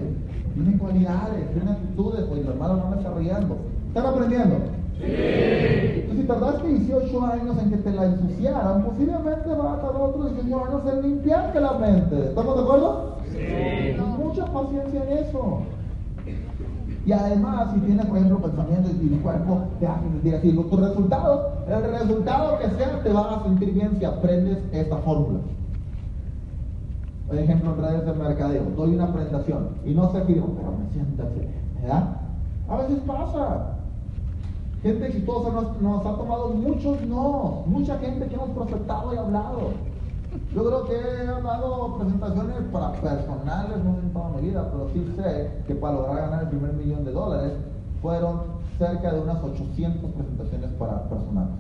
tiene 0.55 0.77
cualidades, 0.79 1.53
tiene 1.53 1.71
actitudes, 1.71 2.25
pues 2.25 2.45
los 2.45 2.55
hermanos 2.55 2.83
van 2.83 2.97
desarrollando. 2.97 3.57
¿Están 3.89 4.05
aprendiendo? 4.07 4.55
Sí. 4.99 6.05
Si 6.15 6.23
tardaste 6.23 6.67
18 6.67 7.25
años 7.25 7.57
en 7.61 7.69
que 7.69 7.77
te 7.77 7.91
la 7.91 8.05
ensuciaran, 8.05 8.83
posiblemente 8.83 9.49
va 9.49 9.73
a 9.73 9.81
tardar 9.81 10.01
otros 10.01 10.33
18 10.33 10.65
años 10.65 10.81
en 10.93 11.01
limpiarte 11.01 11.59
la 11.59 11.73
mente. 11.73 12.29
¿Estamos 12.29 12.55
de 12.55 12.63
acuerdo? 12.63 13.17
Sí. 13.31 13.95
Mucha 14.17 14.45
paciencia 14.51 15.03
en 15.03 15.17
eso. 15.17 15.59
Y 17.05 17.11
además, 17.11 17.71
si 17.73 17.79
tienes, 17.81 18.05
por 18.07 18.17
ejemplo, 18.17 18.41
pensamientos 18.41 18.91
y 18.99 19.09
cuerpo 19.17 19.61
te 19.79 19.85
hace 19.85 20.09
sentir 20.09 20.35
así, 20.35 20.51
tus 20.51 20.79
resultados, 20.79 21.41
el 21.67 21.83
resultado 21.83 22.57
que 22.57 22.69
sea, 22.71 23.03
te 23.03 23.13
va 23.13 23.35
a 23.35 23.43
sentir 23.43 23.73
bien 23.73 23.95
si 23.99 24.05
aprendes 24.05 24.57
esta 24.71 24.97
fórmula. 24.97 25.39
Por 27.27 27.37
ejemplo, 27.37 27.75
en 27.75 27.81
redes 27.81 28.05
de 28.05 28.13
mercadeo, 28.13 28.63
doy 28.75 28.95
una 28.95 29.13
presentación 29.13 29.69
y 29.85 29.93
no 29.93 30.11
sé 30.11 30.23
qué 30.23 30.33
digo, 30.33 30.47
pero 30.55 30.71
me 30.77 30.89
siento 30.91 31.23
así, 31.23 31.41
¿verdad? 31.81 32.17
A 32.69 32.77
veces 32.77 32.99
pasa. 33.05 33.71
Gente 34.85 35.07
exitosa 35.07 35.49
nos, 35.81 36.05
ha 36.05 36.15
tomado 36.15 36.49
muchos 36.49 37.01
no, 37.07 37.63
mucha 37.65 37.97
gente 37.97 38.27
que 38.27 38.35
hemos 38.35 38.51
profetado 38.51 39.15
y 39.15 39.17
hablado. 39.17 39.71
Yo 40.53 40.63
creo 40.63 40.85
que 40.85 40.93
he 40.93 41.25
dado 41.25 41.97
presentaciones 41.97 42.57
para 42.71 42.91
personales, 42.91 43.83
no 43.83 43.97
en 43.97 44.13
toda 44.13 44.29
mi 44.29 44.47
vida, 44.47 44.69
pero 44.71 44.87
sí 44.93 45.11
sé 45.15 45.63
que 45.65 45.73
para 45.73 45.95
lograr 45.95 46.29
ganar 46.29 46.43
el 46.43 46.49
primer 46.49 46.73
millón 46.73 47.03
de 47.03 47.13
dólares 47.13 47.53
fueron 47.99 48.41
cerca 48.77 49.11
de 49.11 49.21
unas 49.21 49.43
800 49.43 50.11
presentaciones 50.11 50.69
para 50.77 51.09
personales. 51.09 51.55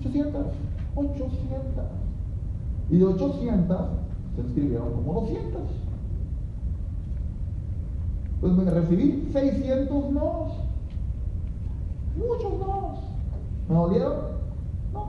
800, 0.00 0.42
800. 0.96 1.84
Y 2.88 2.96
de 2.96 3.04
800 3.04 3.78
se 4.36 4.40
inscribieron 4.40 4.90
como 4.94 5.20
200. 5.20 5.60
Pues 8.40 8.52
me 8.54 8.70
recibí 8.70 9.28
600 9.34 10.10
no. 10.12 10.71
Muchos 12.16 12.52
no. 12.60 12.94
¿Me 13.68 13.74
dolieron? 13.74 14.14
No. 14.92 15.06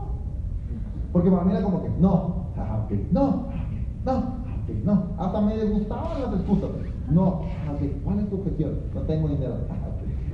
Porque 1.11 1.29
para 1.31 1.43
mí 1.43 1.51
era 1.51 1.63
como 1.63 1.83
que, 1.83 1.89
no, 1.99 2.43
Ah, 2.57 2.85
no, 3.11 3.45
no, 4.05 4.23
no. 4.85 5.03
Hasta 5.17 5.41
me 5.41 5.63
gustaban 5.65 6.21
las 6.21 6.33
excusas. 6.33 6.69
No, 7.09 7.41
¿cuál 8.03 8.19
es 8.19 8.29
tu 8.29 8.35
objeción? 8.35 8.79
No 8.93 9.01
tengo 9.01 9.27
dinero. 9.27 9.55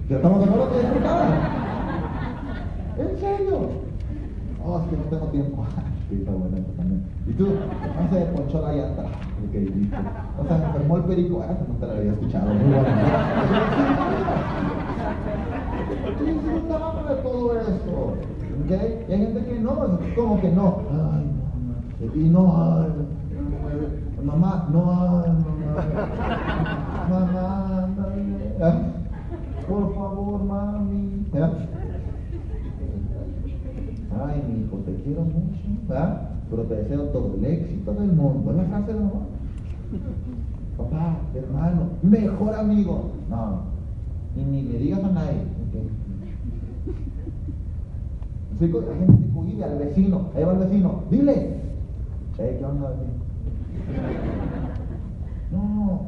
¿Ya 0.10 0.16
estamos 0.18 0.40
de 0.40 0.46
acuerdo 0.46 0.70
que? 0.72 0.80
¿En 3.02 3.18
serio? 3.18 3.60
Oh, 4.66 4.80
es 4.80 4.86
que 4.90 4.98
no 4.98 5.04
tengo 5.04 5.26
tiempo. 5.28 5.66
Está 6.12 6.32
bueno 6.32 6.58
eso 6.58 6.72
también. 6.76 7.04
Y 7.28 7.34
tú, 7.34 7.46
no 7.46 8.10
se 8.10 8.26
ponchó 8.26 8.62
la 8.62 8.74
llanta. 8.74 9.04
O 10.40 10.46
sea, 10.48 10.58
me 10.58 10.66
enfermó 10.66 10.98
el 10.98 11.04
perico. 11.04 11.44
Ah, 11.48 11.58
no 11.68 11.76
te 11.76 11.86
lo 11.86 11.92
había 11.94 12.12
escuchado. 12.12 12.54
Muy 12.54 12.74
bueno. 12.74 12.90
Disfrutaba 16.26 17.04
de 17.10 17.22
todo 17.22 17.60
eso. 17.60 18.14
¿Okay? 18.66 19.06
Y 19.08 19.12
hay 19.12 19.20
gente 19.20 19.46
que 19.46 19.60
no, 19.60 20.00
como 20.16 20.42
que 20.42 20.52
no. 20.52 20.82
Ay, 20.92 21.26
y 22.16 22.30
no 22.30 22.42
hay. 22.56 22.90
Mamá, 24.24 24.68
no 24.72 24.92
hay, 24.92 25.32
mamá. 25.32 25.70
Mamá, 27.10 27.90
por 29.68 29.96
favor, 29.96 30.44
mami. 30.44 31.26
Ay, 34.22 34.44
mi 34.48 34.66
hijo, 34.66 34.78
te 34.86 34.96
quiero 35.04 35.22
mucho. 35.22 35.60
Pero 36.50 36.64
te 36.64 36.76
deseo 36.76 37.04
todo 37.10 37.36
el 37.36 37.46
éxito 37.46 37.94
del 37.94 38.12
mundo. 38.12 38.52
Es 38.52 38.58
la 38.58 38.64
frase 38.64 38.94
mamá. 38.94 39.22
Papá, 40.78 41.18
hermano, 41.36 41.90
mejor 42.02 42.56
amigo. 42.56 43.12
No, 43.30 43.62
y 44.36 44.44
ni 44.44 44.62
le 44.64 44.80
digas 44.80 45.04
a 45.04 45.10
nadie. 45.10 45.59
La 48.60 48.68
gente 48.68 49.24
se 49.24 49.34
cohibe 49.34 49.64
al 49.64 49.78
vecino, 49.78 50.22
ahí 50.36 50.44
va 50.44 50.52
el 50.52 50.60
vecino, 50.60 51.04
dile, 51.10 51.60
¿qué 52.36 52.60
onda? 52.66 52.94
No. 55.52 56.02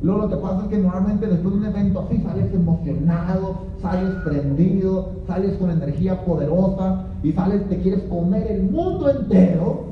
Luego 0.00 0.22
lo 0.22 0.28
que 0.28 0.36
pasa 0.36 0.62
es 0.62 0.68
que 0.68 0.78
normalmente 0.78 1.26
después 1.26 1.54
de 1.54 1.60
un 1.60 1.66
evento 1.66 2.00
así 2.00 2.18
sales 2.22 2.54
emocionado, 2.54 3.56
sales 3.82 4.14
prendido, 4.24 5.12
sales 5.26 5.56
con 5.58 5.70
energía 5.70 6.24
poderosa 6.24 7.04
y 7.22 7.32
sales, 7.32 7.68
te 7.68 7.78
quieres 7.80 8.02
comer 8.04 8.50
el 8.50 8.70
mundo 8.70 9.10
entero. 9.10 9.84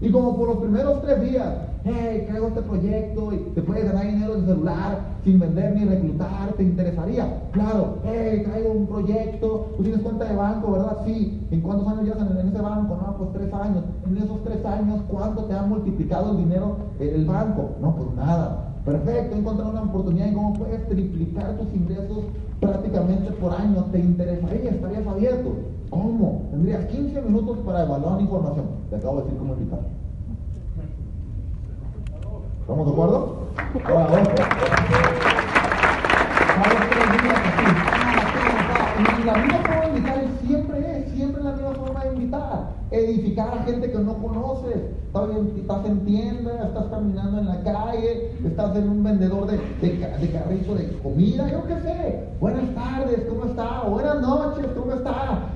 Y 0.00 0.10
como 0.10 0.36
por 0.36 0.48
los 0.48 0.58
primeros 0.58 1.00
tres 1.02 1.22
días 1.22 1.54
hey, 1.84 2.24
traigo 2.26 2.48
este 2.48 2.62
proyecto 2.62 3.32
y 3.32 3.38
te 3.54 3.62
puedes 3.62 3.84
ganar 3.84 4.06
dinero 4.06 4.34
en 4.34 4.46
celular 4.46 4.98
sin 5.24 5.38
vender 5.38 5.74
ni 5.74 5.84
reclutar, 5.84 6.52
¿te 6.56 6.62
interesaría? 6.62 7.48
Claro, 7.52 7.98
hey, 8.04 8.42
traigo 8.44 8.72
un 8.72 8.86
proyecto, 8.86 9.66
tú 9.76 9.82
tienes 9.82 10.02
cuenta 10.02 10.24
de 10.24 10.36
banco, 10.36 10.72
¿verdad? 10.72 10.98
Sí. 11.04 11.46
¿En 11.50 11.60
cuántos 11.60 11.86
años 11.88 12.04
llevas 12.04 12.30
en, 12.30 12.48
ese 12.48 12.60
banco? 12.60 12.96
No, 12.96 13.16
pues 13.18 13.32
tres 13.32 13.54
años. 13.54 13.84
En 14.06 14.16
esos 14.16 14.42
tres 14.42 14.64
años, 14.64 15.00
¿cuánto 15.08 15.44
te 15.44 15.54
ha 15.54 15.62
multiplicado 15.62 16.32
el 16.32 16.38
dinero 16.38 16.76
el 16.98 17.24
banco? 17.24 17.70
No, 17.80 17.94
pues 17.94 18.14
nada. 18.14 18.68
Perfecto, 18.84 19.36
encontrar 19.36 19.70
una 19.70 19.82
oportunidad 19.82 20.28
en 20.28 20.34
cómo 20.34 20.54
puedes 20.54 20.88
triplicar 20.88 21.56
tus 21.56 21.72
ingresos 21.72 22.24
prácticamente 22.60 23.30
por 23.32 23.52
año. 23.52 23.84
¿Te 23.92 23.98
interesaría? 24.00 24.70
¿Estarías 24.70 25.06
abierto? 25.06 25.52
¿Cómo? 25.90 26.48
Tendrías 26.50 26.86
15 26.86 27.22
minutos 27.22 27.58
para 27.64 27.82
evaluar 27.82 28.16
la 28.16 28.22
información. 28.22 28.66
Te 28.90 28.96
acabo 28.96 29.18
de 29.18 29.24
decir 29.24 29.38
cómo 29.38 29.54
invitar. 29.54 30.01
¿Estamos 32.62 32.86
de 32.86 32.92
acuerdo? 32.92 33.38
Ahora, 33.84 34.22
Y 38.98 39.24
la 39.24 39.34
misma 39.36 39.58
forma 39.58 39.80
de 39.80 39.88
invitar 39.88 40.24
siempre 40.46 40.78
es, 40.78 41.12
siempre 41.12 41.42
la 41.42 41.52
misma 41.52 41.72
forma 41.72 42.04
de 42.04 42.14
invitar. 42.14 42.70
Edificar 42.92 43.48
a 43.48 43.64
gente 43.64 43.90
que 43.90 43.98
no 43.98 44.14
conoces. 44.14 44.76
Estás 45.56 45.86
en 45.86 46.04
tienda, 46.04 46.66
estás 46.66 46.84
caminando 46.86 47.40
en 47.40 47.48
la 47.48 47.62
calle, 47.64 48.30
estás 48.44 48.76
en 48.76 48.88
un 48.88 49.02
vendedor 49.02 49.46
de, 49.48 49.58
de, 49.80 50.30
carrito 50.30 50.74
de 50.76 50.98
comida, 51.02 51.50
yo 51.50 51.66
qué 51.66 51.74
sé. 51.80 52.28
Buenas 52.40 52.74
tardes, 52.76 53.26
¿cómo 53.28 53.46
está? 53.46 53.88
Buenas 53.88 54.20
noches, 54.20 54.66
¿cómo 54.78 54.92
está? 54.92 55.48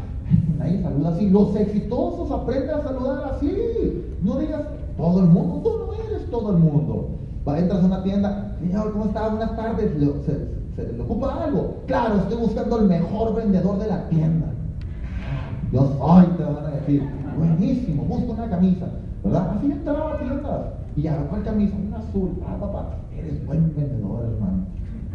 Nadie 0.59 0.83
saluda 0.83 1.11
así. 1.11 1.31
Los 1.31 1.55
exitosos 1.55 2.33
aprenden 2.33 2.75
a 2.75 2.83
saludar 2.83 3.33
así. 3.33 4.05
No 4.23 4.39
digas 4.39 4.63
todo 4.97 5.21
el 5.21 5.27
mundo, 5.27 5.86
eres 5.86 5.86
todo 6.31 6.53
el 6.53 6.59
mundo. 6.59 7.11
Va, 7.47 7.59
entras 7.59 7.83
a 7.83 7.87
una 7.87 8.03
tienda, 8.03 8.57
señor, 8.61 8.93
¿cómo 8.93 9.07
está? 9.07 9.29
Buenas 9.29 9.57
tardes. 9.57 9.93
¿Se, 10.77 10.93
le 10.93 11.03
ocupa 11.03 11.45
algo? 11.45 11.77
Claro, 11.87 12.17
estoy 12.17 12.39
buscando 12.39 12.81
el 12.81 12.89
mejor 12.89 13.35
vendedor 13.35 13.79
de 13.79 13.87
la 13.87 14.09
tienda. 14.09 14.47
Yo 15.73 15.93
soy, 15.99 16.27
te 16.37 16.45
van 16.45 16.67
a 16.67 16.71
decir, 16.71 17.09
buenísimo, 17.37 18.05
busco 18.05 18.33
una 18.33 18.49
camisa, 18.49 18.87
¿verdad? 19.25 19.57
Así 19.57 19.73
entraba 19.73 20.15
a 20.15 20.19
tiendas. 20.19 20.61
Y 20.97 21.07
a 21.07 21.17
¿cuál 21.29 21.43
camisa? 21.43 21.77
Una 21.77 21.99
azul. 21.99 22.31
Ah, 22.47 22.57
papá, 22.59 22.97
eres 23.17 23.45
buen 23.47 23.75
vendedor, 23.77 24.25
hermano. 24.25 24.65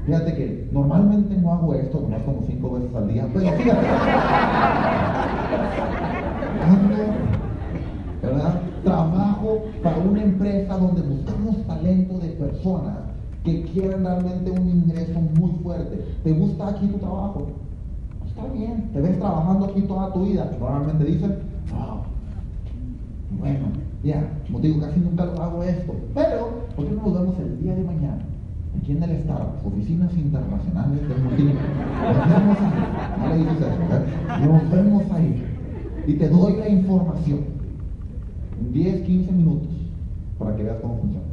Fíjate 0.06 0.36
que 0.36 0.70
normalmente 0.72 1.36
no 1.38 1.54
hago 1.54 1.74
esto, 1.74 2.02
nomás 2.02 2.22
como 2.24 2.42
cinco 2.48 2.72
veces 2.72 2.96
al 2.96 3.08
día, 3.08 3.28
pero 3.34 3.52
fíjate. 3.52 3.88
¿verdad? 8.22 8.62
Trabajo 8.84 9.64
para 9.84 9.98
una 9.98 10.24
empresa 10.24 10.78
donde 10.78 11.02
buscamos 11.02 11.68
talento 11.68 12.18
de 12.20 12.30
personas 12.30 12.98
que 13.44 13.64
quieren 13.64 14.04
realmente 14.04 14.52
un 14.52 14.70
ingreso 14.70 15.20
muy 15.40 15.52
fuerte. 15.64 16.06
¿Te 16.24 16.32
gusta 16.34 16.70
aquí 16.70 16.88
tu 16.88 16.98
trabajo? 16.98 17.48
Está 18.28 18.46
bien, 18.54 18.90
te 18.94 19.02
ves 19.02 19.20
trabajando 19.20 19.66
aquí 19.66 19.82
toda 19.82 20.14
tu 20.14 20.26
vida. 20.26 20.50
Normalmente 20.60 21.06
dicen, 21.06 21.36
no, 21.72 22.02
bueno, 23.40 23.68
ya, 24.04 24.30
como 24.46 24.60
digo, 24.60 24.80
casi 24.80 25.00
nunca 25.00 25.26
lo 25.26 25.42
hago 25.42 25.64
esto. 25.64 25.94
Pero, 26.14 26.50
¿por 26.76 26.86
qué 26.86 26.92
no 26.92 27.04
nos 27.04 27.14
vemos 27.14 27.36
el 27.40 27.62
día 27.62 27.76
de 27.76 27.84
mañana? 27.84 28.26
Aquí 28.78 28.94
en 28.94 29.04
el 29.04 29.22
Starbucks, 29.24 29.66
oficinas 29.66 30.14
internacionales 30.14 31.08
del 31.08 31.24
multinivel. 31.24 31.58
Nos 32.14 32.30
vemos 32.30 32.58
ahí. 33.22 34.48
Nos 34.48 34.72
vemos 34.72 35.04
ahí. 35.12 35.44
Y 36.08 36.14
te 36.14 36.30
doy 36.30 36.56
la 36.58 36.70
información. 36.70 37.51
10, 38.72 39.02
15 39.02 39.32
minutos 39.32 39.70
para 40.38 40.56
que 40.56 40.64
veas 40.64 40.78
cómo 40.82 40.98
funciona. 41.00 41.26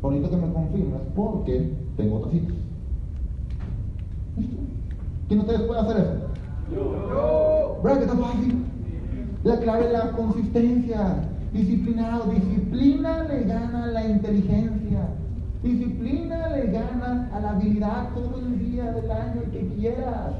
Bonito 0.00 0.30
que 0.30 0.36
me 0.36 0.52
confirmes 0.52 1.00
porque 1.14 1.72
tengo 1.96 2.16
otras 2.16 2.32
citas. 2.32 2.54
¿Quién 5.28 5.40
de 5.40 5.46
ustedes 5.46 5.62
puede 5.62 5.80
hacer 5.80 5.96
eso? 5.96 6.26
Yo. 6.72 7.80
¿Verdad 7.82 7.98
que 7.98 8.04
está 8.04 8.16
fácil? 8.16 8.64
La 9.44 9.58
clave 9.58 9.86
es 9.86 9.92
la 9.92 10.12
consistencia. 10.12 11.16
Disciplinado. 11.52 12.30
Disciplina 12.30 13.24
le 13.24 13.44
gana 13.44 13.84
a 13.84 13.86
la 13.88 14.06
inteligencia. 14.06 15.08
Disciplina 15.62 16.48
le 16.48 16.66
gana 16.70 17.28
a 17.32 17.40
la 17.40 17.50
habilidad 17.50 18.14
todo 18.14 18.38
el 18.38 18.58
día 18.58 18.92
del 18.92 19.10
año 19.10 19.42
que 19.52 19.68
quieras. 19.76 20.34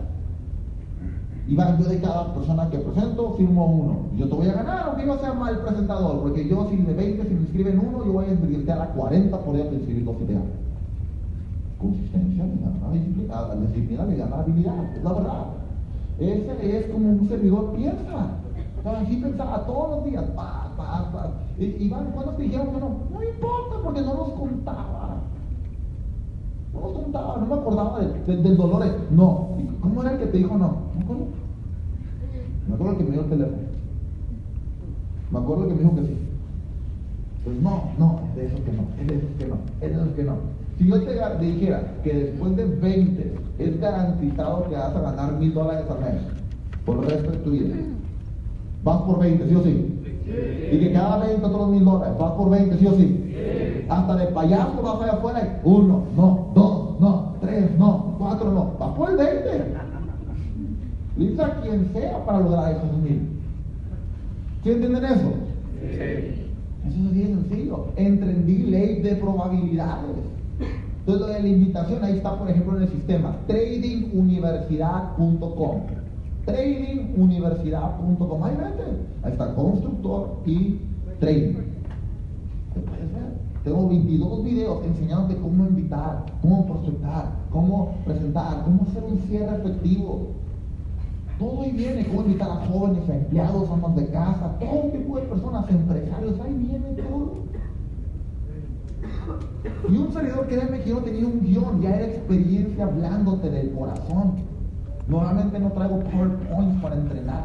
Iván, 1.48 1.78
yo 1.78 1.88
de 1.88 2.00
cada 2.00 2.34
persona 2.34 2.68
que 2.70 2.78
presento 2.78 3.34
firmo 3.34 3.66
uno. 3.66 3.96
Yo 4.16 4.28
te 4.28 4.34
voy 4.34 4.48
a 4.48 4.54
ganar, 4.54 4.88
aunque 4.88 5.06
yo 5.06 5.16
sea 5.18 5.32
mal 5.32 5.60
presentador, 5.60 6.20
porque 6.20 6.48
yo 6.48 6.66
si 6.68 6.76
de 6.76 6.92
20 6.92 7.22
si 7.22 7.34
me 7.34 7.40
inscriben 7.42 7.78
uno, 7.78 8.04
yo 8.04 8.12
voy 8.12 8.24
a 8.26 8.32
invertir 8.32 8.72
a 8.72 8.86
40 8.86 9.38
por 9.38 9.54
día 9.54 9.66
inscribir 9.66 10.04
dos 10.04 10.16
ideas. 10.22 10.42
Consistencia 11.78 12.44
le 12.44 12.56
gana 12.56 12.92
disciplina, 12.92 13.42
la 13.42 13.54
disciplina 13.54 14.04
le 14.06 14.16
gana 14.16 14.38
habilidad, 14.38 14.96
es 14.96 15.04
la 15.04 15.12
verdad. 15.12 15.44
Ese 16.18 16.78
es 16.78 16.86
como 16.90 17.10
un 17.10 17.28
servidor 17.28 17.72
piensa. 17.76 18.30
Así 18.84 19.16
pensaba 19.16 19.66
todos 19.66 19.90
los 19.90 20.04
días, 20.04 20.24
pa, 20.34 20.72
pa, 20.76 21.10
pa. 21.12 21.30
Iván, 21.58 22.10
¿cuándo 22.12 22.32
te 22.32 22.42
dijeron 22.42 22.68
que 22.68 22.80
no? 22.80 22.90
No 23.12 23.22
importa, 23.22 23.76
porque 23.84 24.00
no 24.00 24.14
nos 24.14 24.30
contaba. 24.30 25.16
No 26.72 26.80
nos 26.80 26.92
contaba, 26.92 27.36
no 27.38 27.46
me 27.46 27.54
acordaba 27.54 28.00
del 28.00 28.56
dolor. 28.56 28.84
No. 29.10 29.48
¿Cómo 29.80 30.02
era 30.02 30.12
el 30.12 30.18
que 30.18 30.26
te 30.26 30.38
dijo 30.38 30.56
no? 30.56 30.95
¿Me 31.06 31.12
acuerdo? 31.12 31.26
Me 32.66 32.74
acuerdo 32.74 32.92
el 32.92 32.98
que 32.98 33.04
me 33.04 33.10
dio 33.12 33.20
el 33.20 33.28
teléfono. 33.28 33.56
Me 35.30 35.38
acuerdo 35.38 35.68
que 35.68 35.74
me 35.74 35.80
dijo 35.80 35.94
que 35.94 36.02
sí. 36.02 36.18
Pues 37.44 37.56
no, 37.62 37.90
no, 37.96 38.20
es 38.30 38.36
de 38.36 38.46
esos 38.46 38.60
que 38.60 38.72
no, 38.72 38.82
es 39.00 39.06
de 39.06 39.14
esos 39.14 39.30
que 39.38 39.46
no, 39.46 39.56
es 39.80 39.88
de 39.88 40.02
esos 40.02 40.14
que 40.16 40.24
no. 40.24 40.36
Si 40.78 40.88
yo 40.88 41.00
te 41.00 41.44
dijera 41.44 41.94
que 42.02 42.12
después 42.12 42.56
de 42.56 42.64
20 42.64 43.38
es 43.60 43.80
garantizado 43.80 44.68
que 44.68 44.74
vas 44.74 44.96
a 44.96 45.00
ganar 45.00 45.38
mil 45.38 45.54
dólares 45.54 45.86
al 45.88 46.00
mes 46.00 46.22
por 46.84 46.98
el 46.98 47.10
resto 47.10 47.30
de 47.30 47.38
tu 47.38 47.50
vida, 47.50 47.74
vas 48.82 48.98
por 49.02 49.20
20, 49.20 49.48
¿sí 49.48 49.54
o 49.54 49.62
sí? 49.62 50.00
Y 50.72 50.78
que 50.78 50.92
cada 50.92 51.24
20 51.24 51.46
otros 51.46 51.68
mil 51.68 51.84
dólares, 51.84 52.18
vas 52.18 52.32
por 52.32 52.50
20, 52.50 52.78
¿sí 52.78 52.86
o 52.86 52.94
sí? 52.94 53.86
Hasta 53.88 54.16
de 54.16 54.26
payaso 54.26 54.82
vas 54.82 55.00
allá 55.00 55.12
afuera, 55.12 55.60
uno, 55.62 56.02
no, 56.16 56.50
dos, 56.52 57.00
no, 57.00 57.34
tres, 57.40 57.78
no, 57.78 58.16
cuatro, 58.18 58.50
no, 58.50 58.72
vas 58.78 58.90
por 58.96 59.10
el 59.10 59.16
20. 59.16 59.45
Le 61.16 61.42
a 61.42 61.60
quien 61.62 61.90
sea 61.92 62.24
para 62.26 62.40
lograr 62.40 62.76
esos 62.76 62.92
mil. 62.98 63.28
¿Sí 64.62 64.70
entienden 64.70 65.04
eso? 65.04 65.32
Sí. 65.80 65.96
Eso 66.86 66.88
es 66.88 67.14
bien 67.14 67.46
sencillo. 67.48 67.86
Entendí 67.96 68.58
ley 68.64 69.00
de 69.00 69.16
probabilidades. 69.16 70.16
Entonces, 71.06 71.42
la 71.42 71.48
invitación 71.48 72.04
ahí 72.04 72.16
está, 72.16 72.38
por 72.38 72.50
ejemplo, 72.50 72.76
en 72.76 72.82
el 72.82 72.90
sistema 72.90 73.38
tradinguniversidad.com. 73.46 75.80
Tradinguniversidad.com. 76.44 78.44
Ahí 78.44 78.56
vete. 78.56 78.82
Ahí 79.22 79.32
está 79.32 79.54
constructor 79.54 80.42
y 80.44 80.80
trading. 81.18 81.54
puedes 82.74 83.10
ver? 83.12 83.38
Tengo 83.64 83.88
22 83.88 84.44
videos 84.44 84.84
enseñándote 84.84 85.40
cómo 85.40 85.66
invitar, 85.66 86.26
cómo 86.42 86.66
prospectar, 86.66 87.32
cómo 87.50 87.94
presentar, 88.04 88.64
cómo 88.64 88.82
hacer 88.82 89.02
un 89.04 89.16
cierre 89.28 89.56
efectivo. 89.56 90.34
Todo 91.38 91.62
ahí 91.62 91.72
viene, 91.72 92.06
cómo 92.06 92.22
invitar 92.22 92.50
a 92.50 92.66
jóvenes, 92.66 93.08
a 93.08 93.14
empleados, 93.14 93.70
amas 93.70 93.94
de 93.94 94.08
casa, 94.08 94.56
todo 94.58 94.90
tipo 94.90 95.16
de 95.16 95.22
personas, 95.22 95.68
empresarios, 95.68 96.40
ahí 96.40 96.54
viene 96.54 97.02
todo. 97.02 97.34
Y 99.88 99.96
un 99.96 100.12
servidor, 100.12 100.46
créeme 100.46 100.80
que 100.80 100.90
yo 100.90 100.96
no 100.96 101.02
tenía 101.02 101.26
un 101.26 101.40
guion, 101.42 101.82
ya 101.82 101.96
era 101.96 102.06
experiencia 102.06 102.84
hablándote 102.84 103.50
del 103.50 103.72
corazón. 103.72 104.34
Normalmente 105.08 105.58
no 105.58 105.70
traigo 105.72 106.00
PowerPoints 106.00 106.82
para 106.82 106.96
entrenar. 106.96 107.44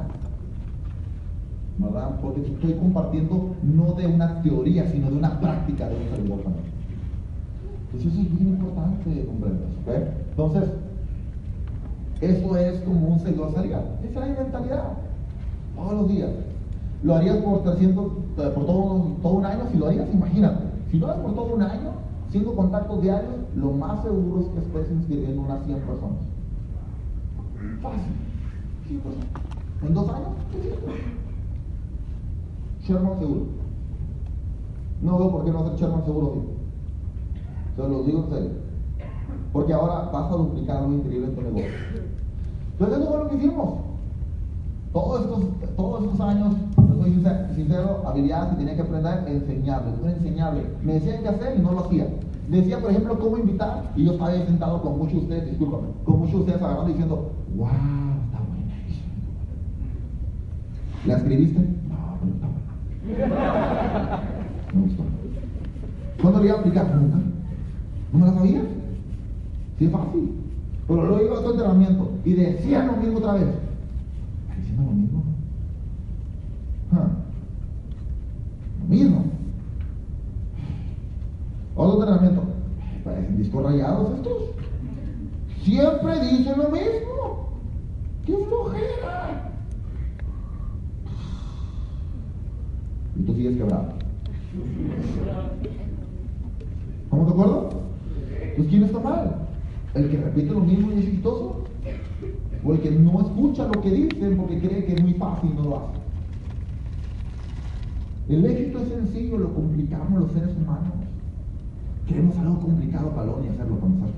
¿Verdad? 1.77 2.19
Porque 2.21 2.41
estoy 2.41 2.73
compartiendo 2.73 3.55
no 3.63 3.93
de 3.93 4.07
una 4.07 4.41
teoría, 4.41 4.87
sino 4.87 5.09
de 5.09 5.17
una 5.17 5.39
práctica 5.39 5.89
de 5.89 5.95
un 5.95 6.09
servidor 6.15 6.39
también. 6.41 6.65
Eso 7.97 8.07
es 8.07 8.15
bien 8.15 8.47
importante 8.47 9.25
comprender. 9.25 9.67
¿okay? 9.81 10.13
Entonces, 10.29 10.63
eso 12.21 12.55
es 12.55 12.79
como 12.81 13.07
un 13.09 13.19
servidor 13.19 13.53
serial. 13.53 13.99
Esa 14.03 14.25
es 14.25 14.37
la 14.37 14.43
mentalidad. 14.43 14.83
Todos 15.75 15.93
los 15.93 16.07
días. 16.07 16.29
Lo 17.03 17.15
harías 17.15 17.37
por 17.37 17.63
300, 17.63 18.11
por 18.35 18.65
todo, 18.65 19.07
todo 19.23 19.33
un 19.33 19.45
año, 19.45 19.63
si 19.71 19.77
lo 19.77 19.87
harías, 19.87 20.07
imagínate. 20.13 20.65
Si 20.91 20.99
lo 20.99 21.07
haces 21.07 21.21
por 21.23 21.33
todo 21.33 21.55
un 21.55 21.63
año, 21.63 21.91
cinco 22.29 22.55
contactos 22.55 23.01
diarios, 23.01 23.33
lo 23.55 23.71
más 23.71 24.03
seguro 24.03 24.41
es 24.41 24.47
que 24.49 24.59
estés 24.59 24.91
inscribiendo 24.91 25.41
unas 25.41 25.65
100 25.65 25.79
personas. 25.79 26.19
Fácil. 27.81 28.13
100 28.87 28.99
personas. 29.01 29.27
En 29.81 29.93
dos 29.95 30.09
años, 30.09 30.29
Sherman 32.83 33.19
seguro. 33.19 33.41
No 35.01 35.17
veo 35.17 35.31
por 35.31 35.45
qué 35.45 35.51
no 35.51 35.59
hacer 35.59 35.75
Sherman 35.79 36.05
seguro, 36.05 36.27
tío. 36.29 36.43
Se 37.75 37.89
lo 37.89 38.03
digo 38.03 38.19
en 38.25 38.29
serio. 38.29 38.49
Porque 39.51 39.73
ahora 39.73 40.09
vas 40.11 40.31
a 40.31 40.35
duplicar 40.35 40.77
algo 40.77 40.93
increíble 40.93 41.27
en 41.27 41.35
tu 41.35 41.41
negocio. 41.41 41.71
Entonces 42.81 42.99
eso 42.99 43.11
fue 43.11 43.23
lo 43.23 43.29
que 43.29 43.35
hicimos. 43.35 43.73
Todos 44.91 45.21
estos, 45.21 45.75
todos 45.75 46.03
estos 46.03 46.19
años, 46.19 46.55
soy 46.75 47.13
sincero, 47.55 48.01
habilidades 48.07 48.49
que 48.49 48.55
tenía 48.55 48.75
que 48.75 48.81
aprender, 48.81 49.23
enseñable, 49.27 49.91
no 50.01 50.09
enseñable. 50.09 50.63
Me 50.81 50.93
decían 50.93 51.21
qué 51.21 51.29
hacer 51.29 51.59
y 51.59 51.61
no 51.61 51.73
lo 51.73 51.81
hacía. 51.81 52.07
Decía, 52.49 52.81
por 52.81 52.89
ejemplo, 52.89 53.19
cómo 53.19 53.37
invitar, 53.37 53.91
y 53.95 54.05
yo 54.05 54.13
estaba 54.13 54.31
ahí 54.31 54.43
sentado 54.47 54.81
con 54.81 54.97
muchos 54.97 55.13
de 55.13 55.19
ustedes, 55.19 55.49
discúlpame, 55.51 55.89
con 56.03 56.19
muchos 56.19 56.33
de 56.33 56.39
ustedes 56.39 56.61
agarrando 56.61 56.87
diciendo, 56.87 57.31
wow, 57.55 57.67
está 57.67 58.39
buena 58.49 58.75
¿La 61.05 61.17
escribiste? 61.17 61.59
No, 61.59 62.17
pero 62.19 62.33
está 62.33 62.47
buena. 63.27 64.21
Me 64.73 64.81
gustó. 64.81 65.03
¿Cuándo 66.19 66.39
le 66.39 66.47
iba 66.47 66.55
a 66.55 66.59
aplicar? 66.59 66.95
Nunca. 66.95 67.17
¿No 68.11 68.19
me 68.19 68.25
la 68.25 68.33
sabía? 68.33 68.61
Sí, 69.77 69.85
es 69.85 69.91
fácil. 69.91 70.40
Pero 70.91 71.05
luego 71.05 71.23
iba 71.23 71.35
a 71.35 71.39
otro 71.39 71.51
entrenamiento 71.51 72.11
y 72.25 72.33
decía 72.33 72.83
lo 72.83 72.97
mismo 72.97 73.19
otra 73.19 73.35
vez. 73.35 73.43
¿Está 73.43 74.55
diciendo 74.59 74.83
lo 74.83 74.91
mismo? 74.91 75.23
Lo 78.81 78.87
mismo. 78.89 79.25
Otro 81.75 82.03
entrenamiento. 82.03 82.43
Parecen 83.05 83.37
discos 83.37 83.63
rayados 83.63 84.17
estos. 84.17 84.37
Siempre 85.63 86.19
dicen 86.25 86.57
lo 86.57 86.69
mismo. 86.69 87.49
¡Qué 88.25 88.35
flojera! 88.49 89.49
Y 93.15 93.23
tú 93.23 93.33
sigues 93.33 93.55
quebrado. 93.55 93.93
¿Estamos 97.05 97.27
de 97.27 97.31
acuerdo? 97.31 97.69
Pues 98.57 98.67
¿quién 98.67 98.83
está 98.83 98.99
mal? 98.99 99.50
¿El 99.93 100.09
que 100.09 100.17
repite 100.17 100.53
lo 100.53 100.61
mismo 100.61 100.91
y 100.91 100.99
es 100.99 101.05
exitoso? 101.05 101.63
¿O 102.63 102.73
el 102.73 102.79
que 102.79 102.91
no 102.91 103.21
escucha 103.21 103.67
lo 103.67 103.81
que 103.81 103.91
dicen 103.91 104.37
porque 104.37 104.59
cree 104.59 104.85
que 104.85 104.93
es 104.93 105.03
muy 105.03 105.13
fácil 105.15 105.49
y 105.51 105.55
no 105.55 105.63
lo 105.63 105.77
hace? 105.77 106.01
El 108.29 108.45
éxito 108.45 108.79
es 108.79 108.87
sencillo, 108.89 109.37
lo 109.37 109.53
complicamos 109.53 110.21
los 110.21 110.31
seres 110.31 110.55
humanos. 110.55 110.93
Queremos 112.07 112.37
algo 112.37 112.59
complicado 112.59 113.09
para 113.09 113.31
y 113.43 113.47
hacerlo 113.49 113.79
con 113.79 113.93
nosotros. 113.95 114.15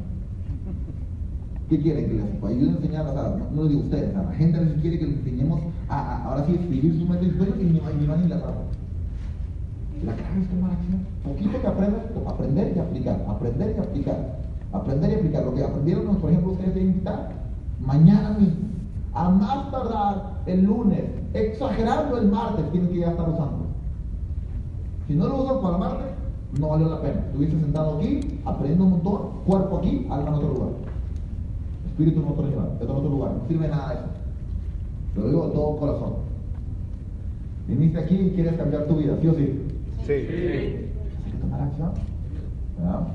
¿Qué 1.70 1.80
quieren 1.80 2.06
que 2.08 2.14
les 2.16 2.44
ayude 2.44 2.70
a 2.70 2.74
enseñar? 2.74 3.08
O 3.08 3.14
sea, 3.14 3.36
no, 3.38 3.64
lo 3.64 3.68
digo 3.68 3.82
ustedes, 3.82 4.16
a 4.16 4.24
la 4.24 4.32
gente 4.34 4.60
a 4.60 4.82
quiere 4.82 5.00
que 5.00 5.08
les 5.08 5.18
enseñemos 5.18 5.62
a, 5.90 6.24
ahora 6.26 6.46
sí 6.46 6.54
escribir 6.54 7.00
su 7.00 7.06
mente 7.08 7.26
y 7.26 7.64
ni, 7.64 7.72
ni 7.72 7.80
van 7.80 8.22
ni 8.22 8.28
la 8.28 8.40
traba. 8.40 8.62
La 10.06 10.14
clave 10.14 10.42
es 10.42 10.50
tomar 10.50 10.72
acción. 10.72 11.00
Poquito 11.24 11.62
que 11.62 11.68
aprendan, 11.68 12.02
aprender 12.28 12.74
y 12.76 12.80
aplicar, 12.80 13.26
aprender 13.28 13.76
y 13.76 13.80
aplicar, 13.80 14.40
aprender 14.74 15.12
y 15.12 15.16
aplicar. 15.16 15.46
Lo 15.46 15.54
que 15.54 15.64
aprendieron, 15.64 16.16
por 16.18 16.30
ejemplo, 16.30 16.52
ustedes 16.52 16.76
de 16.76 16.82
invitar, 16.82 17.32
mañana 17.80 18.32
mismo, 18.32 18.64
a 19.14 19.30
más 19.30 19.72
tardar 19.72 20.34
el 20.46 20.64
lunes, 20.64 21.04
exagerando 21.34 22.18
el 22.18 22.30
martes, 22.30 22.70
tienen 22.72 22.90
que 22.90 23.00
ya 23.00 23.12
estar 23.12 23.30
usando. 23.30 23.68
Si 25.08 25.14
no 25.14 25.28
lo 25.28 25.44
usan 25.44 25.62
para 25.62 25.74
el 25.76 25.80
martes, 25.80 26.08
no 26.60 26.70
valió 26.70 26.90
la 26.90 27.02
pena. 27.02 27.22
Estuviste 27.28 27.60
sentado 27.60 27.98
aquí, 27.98 28.40
aprende 28.46 28.84
un 28.84 28.92
montón, 28.92 29.22
cuerpo 29.46 29.78
aquí, 29.78 30.08
alma 30.10 30.30
en 30.30 30.34
otro 30.34 30.54
lugar. 30.54 30.70
Espíritu 31.88 32.22
en 32.22 32.28
otro 32.28 32.46
lugar, 32.48 32.72
en 32.80 32.90
otro 32.90 33.10
lugar. 33.10 33.32
No 33.34 33.48
sirve 33.48 33.68
nada 33.68 33.94
eso. 33.94 34.04
Lo 35.16 35.28
digo 35.28 35.48
de 35.48 35.54
todo 35.54 35.78
corazón. 35.78 36.14
Viniste 37.68 38.00
aquí 38.00 38.16
y 38.16 38.32
quieres 38.32 38.56
cambiar 38.56 38.86
tu 38.86 38.98
vida, 38.98 39.18
¿sí 39.22 39.28
o 39.28 39.34
sí? 39.34 39.62
Sí. 40.06 40.14
Hay 40.14 41.32
que 41.32 41.38
tomar 41.40 41.62
acción. 41.62 41.92
¿verdad? 42.78 43.08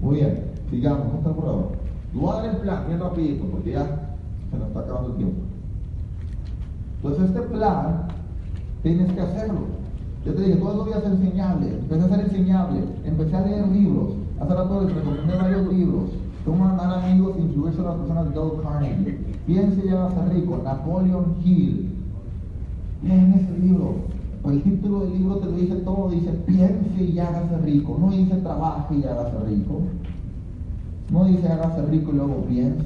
Muy 0.00 0.16
bien, 0.16 0.44
sigamos, 0.70 1.06
¿cómo 1.06 1.18
está 1.18 1.30
el 1.30 1.36
borrador? 1.36 1.68
Voy 2.14 2.30
a 2.30 2.34
dar 2.34 2.44
el 2.46 2.56
plan 2.58 2.84
bien 2.86 3.00
rapidito 3.00 3.44
porque 3.46 3.72
ya 3.72 4.16
se 4.50 4.58
nos 4.58 4.68
está 4.68 4.80
acabando 4.80 5.10
el 5.10 5.16
tiempo. 5.16 5.40
Entonces 6.96 7.24
este 7.26 7.40
plan 7.42 8.08
tienes 8.82 9.12
que 9.12 9.20
hacerlo. 9.20 9.60
Yo 10.24 10.34
te 10.34 10.42
dije, 10.42 10.56
todos 10.56 10.76
los 10.76 10.86
días 10.86 11.04
enseñable, 11.04 11.78
empecé 11.78 12.04
a 12.04 12.08
ser 12.08 12.20
enseñable, 12.20 12.80
empecé 13.04 13.36
a 13.36 13.46
leer 13.46 13.68
libros, 13.68 14.14
hace 14.40 14.54
rato 14.54 14.84
les 14.84 14.94
recomendé 14.94 15.36
varios 15.36 15.72
libros, 15.72 16.04
cómo 16.44 16.66
andar 16.66 16.98
amigos 16.98 17.36
e 17.36 17.42
influirse 17.42 17.80
a 17.80 17.84
las 17.84 17.96
personas 17.96 18.28
de 18.28 18.34
Dale 18.34 18.62
Carnegie, 18.62 19.18
piense 19.46 19.86
y 19.86 19.88
hágase 19.90 20.34
rico, 20.34 20.60
Napoleon 20.62 21.36
Hill, 21.44 21.94
leen 23.02 23.32
ese 23.34 23.58
libro, 23.58 23.94
el 24.44 24.62
título 24.62 25.00
del 25.00 25.18
libro 25.18 25.36
te 25.36 25.46
lo 25.46 25.52
dice 25.52 25.76
todo, 25.76 26.10
dice 26.10 26.30
piense 26.46 27.02
y 27.02 27.18
hágase 27.18 27.58
rico, 27.58 27.96
no 28.00 28.10
dice 28.10 28.36
trabaje 28.36 28.96
y 28.96 29.04
hágase 29.04 29.38
rico, 29.46 29.82
¿No 31.10 31.24
dice 31.24 31.48
la 31.48 31.56
raza 31.56 31.82
rico 31.90 32.12
y 32.12 32.16
luego 32.16 32.44
piense? 32.44 32.84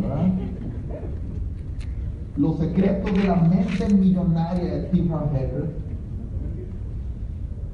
¿Verdad? 0.00 0.26
Los 2.36 2.58
secretos 2.58 3.14
de 3.14 3.24
la 3.24 3.36
mente 3.36 3.94
millonaria 3.94 4.64
de 4.64 4.82
Tim 4.88 5.12
Harper. 5.12 5.70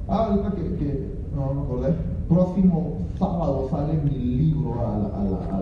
Ah, 0.07 0.25
ahorita 0.25 0.51
que, 0.51 0.75
que, 0.75 1.13
no, 1.35 1.53
me 1.53 1.61
acordé. 1.61 1.93
Próximo 2.29 2.97
sábado 3.17 3.67
sale 3.69 3.93
mi 4.03 4.11
libro 4.11 4.73
a 4.79 4.97
la. 4.97 5.07
A 5.07 5.23
la, 5.23 5.37
a. 5.57 5.59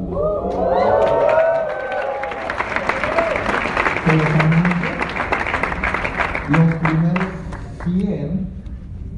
Los 6.49 6.75
primeros 6.75 7.28
100 7.84 8.47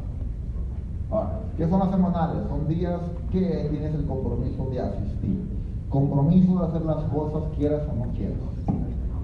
Ahora, 1.09 1.39
¿qué 1.57 1.67
son 1.67 1.79
las 1.79 1.89
semanales? 1.89 2.47
Son 2.47 2.67
días 2.67 3.01
que 3.31 3.67
tienes 3.71 3.95
el 3.95 4.05
compromiso 4.05 4.69
de 4.69 4.79
asistir. 4.79 5.49
Compromiso 5.89 6.59
de 6.59 6.65
hacer 6.67 6.81
las 6.83 7.03
cosas 7.05 7.43
quieras 7.57 7.81
o 7.91 8.05
no 8.05 8.13
quieras. 8.13 8.37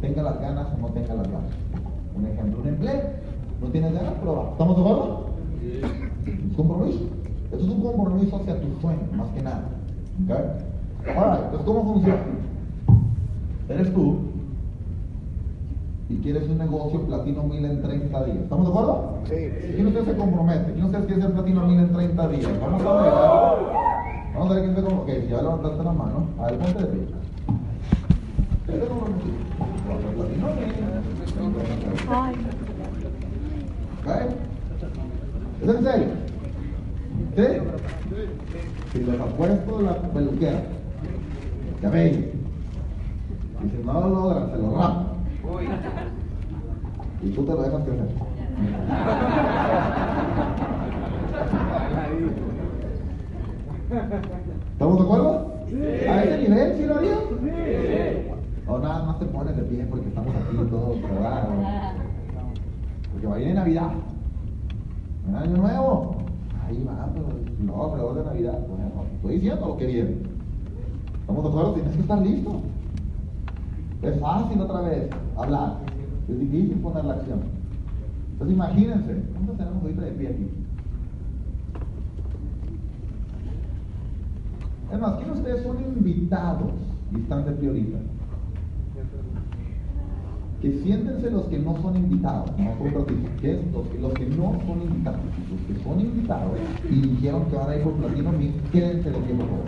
Tenga 0.02 0.24
las 0.24 0.42
ganas 0.42 0.68
o 0.74 0.82
no 0.82 0.88
tenga 0.90 1.14
las 1.14 1.28
ganas. 1.28 1.52
Un 2.16 2.26
ejemplo, 2.26 2.62
un 2.62 2.68
empleo. 2.68 3.02
No 3.62 3.68
tienes 3.68 3.94
ganas, 3.94 4.14
pero. 4.20 4.50
¿Estamos 4.52 4.76
de 4.76 4.82
acuerdo? 4.82 5.26
Es 6.26 6.56
compromiso. 6.58 7.23
Esto 7.54 7.66
es 7.66 7.72
un 7.72 7.82
compromiso 7.84 8.36
hacia 8.38 8.60
tu 8.60 8.82
sueño, 8.82 9.02
más 9.16 9.30
que 9.30 9.44
nada. 9.44 9.62
¿Ok? 10.26 10.32
Ahora, 11.16 11.42
entonces, 11.46 11.66
¿cómo 11.66 11.84
funciona? 11.94 12.24
Eres 13.70 13.94
tú 13.94 14.18
y 16.10 16.18
quieres 16.18 16.50
un 16.50 16.58
negocio 16.58 17.02
platino 17.04 17.44
1000 17.44 17.66
en 17.66 17.82
30 17.84 18.24
días. 18.24 18.38
¿Estamos 18.38 18.66
de 18.66 18.72
acuerdo? 18.72 19.18
Sí. 19.26 19.36
¿Quién 19.76 19.84
de 19.84 19.88
ustedes 19.88 20.06
se 20.08 20.16
compromete? 20.18 20.72
¿Quién 20.74 20.80
de 20.80 20.86
ustedes 20.86 21.06
quiere 21.06 21.22
ser 21.22 21.32
platino 21.34 21.68
1000 21.68 21.80
en 21.80 21.94
30 21.94 22.28
días? 22.30 22.60
Vamos 22.60 22.82
a 22.86 23.02
ver. 23.02 23.14
Vamos 24.34 24.50
a 24.50 24.54
ver 24.56 24.64
quién 24.64 24.76
se 24.76 24.82
compromete. 24.82 25.18
Ok, 25.18 25.24
si 25.24 25.30
ya 25.30 25.42
levantaste 25.42 25.84
la 25.84 25.94
mano, 25.94 26.26
a 26.40 26.46
ver, 26.48 26.58
ponte 26.58 26.80
de 26.80 26.86
pie. 26.88 27.02
¿Quién 28.66 28.80
se 28.82 28.88
compromete? 28.88 29.26
Voy 29.86 29.94
a 29.94 30.02
ser 30.02 30.12
platino 30.16 30.48
1000. 30.48 30.64
¿Ok? 34.00 34.10
¿Es 35.62 35.70
en 35.70 35.84
serio? 35.84 36.23
¿Sí? 37.36 37.44
Si 38.92 39.00
les 39.00 39.20
apuesto 39.20 39.82
la 39.82 39.96
peluquera, 40.14 40.62
cabello, 41.82 42.20
y 42.20 43.70
si 43.70 43.84
no 43.84 43.94
lo 43.94 44.10
logran, 44.10 44.52
se 44.52 44.58
lo 44.58 44.76
rapan. 44.76 45.08
Y 47.24 47.30
tú 47.32 47.44
te 47.44 47.52
lo 47.54 47.62
dejas 47.64 47.84
crecer. 47.84 48.08
¿Estamos 54.74 54.98
de 54.98 55.04
acuerdo? 55.04 55.54
¿A 56.10 56.24
ese 56.24 56.38
nivel 56.38 56.78
sí 56.78 56.86
lo 56.86 56.98
harías? 56.98 57.20
O 58.68 58.78
nada 58.78 59.04
más 59.06 59.20
te 59.20 59.26
pones 59.26 59.56
de 59.56 59.64
pie 59.64 59.86
porque 59.90 60.08
estamos 60.08 60.36
aquí 60.36 60.58
todos 60.70 60.98
cerrados. 61.02 61.50
Porque 63.12 63.28
va 63.28 63.36
a 63.36 63.40
ir 63.40 63.56
Navidad. 63.56 63.92
¿Un 65.28 65.36
año 65.36 65.58
nuevo? 65.58 66.23
Ahí 66.66 66.84
va, 66.88 67.10
pero 67.14 67.28
no, 67.60 67.84
alrededor 67.84 68.16
de 68.16 68.24
Navidad. 68.24 68.60
Bueno, 68.68 69.06
estoy 69.16 69.36
diciendo 69.36 69.68
lo 69.68 69.78
que 69.78 69.88
viene. 69.88 70.18
¿Estamos 71.20 71.44
de 71.44 71.50
acuerdo? 71.50 71.74
Tienes 71.74 71.96
que 71.96 72.02
estar 72.02 72.22
listo. 72.22 72.62
Es 74.02 74.20
fácil 74.20 74.62
otra 74.62 74.82
vez 74.82 75.10
hablar. 75.38 75.78
Es 76.28 76.40
difícil 76.40 76.78
poner 76.78 77.06
la 77.06 77.14
acción. 77.16 77.42
Entonces 78.34 78.56
imagínense, 78.56 79.24
¿cuántos 79.34 79.58
tenemos 79.58 79.82
ahorita 79.82 80.02
de 80.02 80.12
pie 80.12 80.28
aquí? 80.28 80.50
Es 84.92 85.00
más, 85.00 85.16
¿quién 85.16 85.34
de 85.34 85.40
ustedes 85.40 85.64
son 85.64 85.78
invitados 85.82 86.72
y 87.14 87.20
están 87.20 87.46
de 87.46 87.52
pie 87.54 87.70
ahorita? 87.70 87.98
Que 90.64 90.72
siéntense 90.82 91.30
los 91.30 91.44
que 91.48 91.60
no 91.60 91.76
son 91.82 91.98
invitados, 91.98 92.58
no 92.58 92.72
por 92.76 92.88
un 92.88 92.94
ratito, 92.94 93.30
que 93.42 93.52
es 93.52 93.60
los, 93.74 94.14
que- 94.14 94.28
no 94.28 94.54
son 94.66 94.82
invitados, 94.82 95.20
los 95.52 95.60
que 95.78 95.84
son 95.84 96.00
invitados 96.00 96.52
y 96.90 97.02
dijeron 97.02 97.46
que 97.50 97.56
van 97.58 97.70
a 97.70 97.76
ir 97.76 97.84
por 97.84 97.94
platino 97.96 98.32
quédense 98.72 99.12
de 99.12 99.20
pie 99.20 99.36
por 99.36 99.48
favor. 99.48 99.66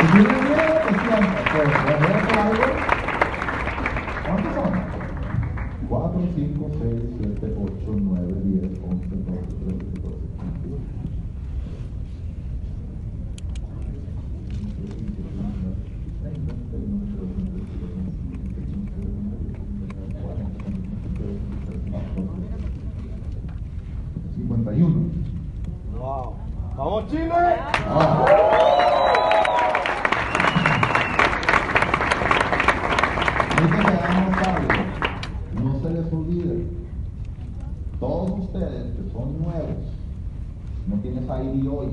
Si 0.00 0.06
tienen 0.12 0.44
miedo, 0.44 0.74
pues. 1.52 1.68
¿Cuántos 4.24 4.54
son? 4.54 4.72
4, 5.90 6.20
5, 6.34 6.70
6, 6.80 7.02
7, 7.20 7.54
8, 7.60 7.96
9, 7.98 8.34
10, 8.44 8.62
11, 8.64 9.06
12, 9.16 9.42
13, 9.64 9.84
14, 10.00 10.16
15. 10.64 10.78
Cincuenta 24.34 24.72
y 24.74 24.82
uno. 24.82 25.00
Wow. 25.98 26.34
¡Vamos, 26.76 27.10
Chile! 27.10 27.30
Ahora. 27.88 29.48
Ahorita 33.58 33.82
que 33.82 33.92
hagamos 33.92 34.46
algo, 34.46 34.68
no 35.64 35.80
se 35.80 35.90
les 35.90 36.12
olvide, 36.12 36.66
todos 37.98 38.38
ustedes 38.40 38.94
que 38.96 39.10
son 39.12 39.42
nuevos, 39.42 39.76
no 40.86 40.96
tienes 41.00 41.24
ID 41.24 41.68
hoy. 41.68 41.88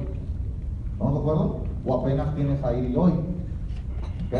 ¿Estamos 0.91 1.13
de 1.13 1.19
acuerdo? 1.19 1.63
O 1.85 2.01
apenas 2.01 2.35
tienes 2.35 2.59
ID 2.59 2.95
hoy. 2.97 3.11
¿Ok? 4.27 4.35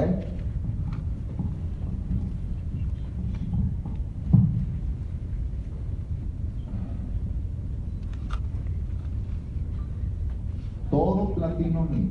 Todo 10.92 11.34
platino 11.34 11.84
mío. 11.84 12.10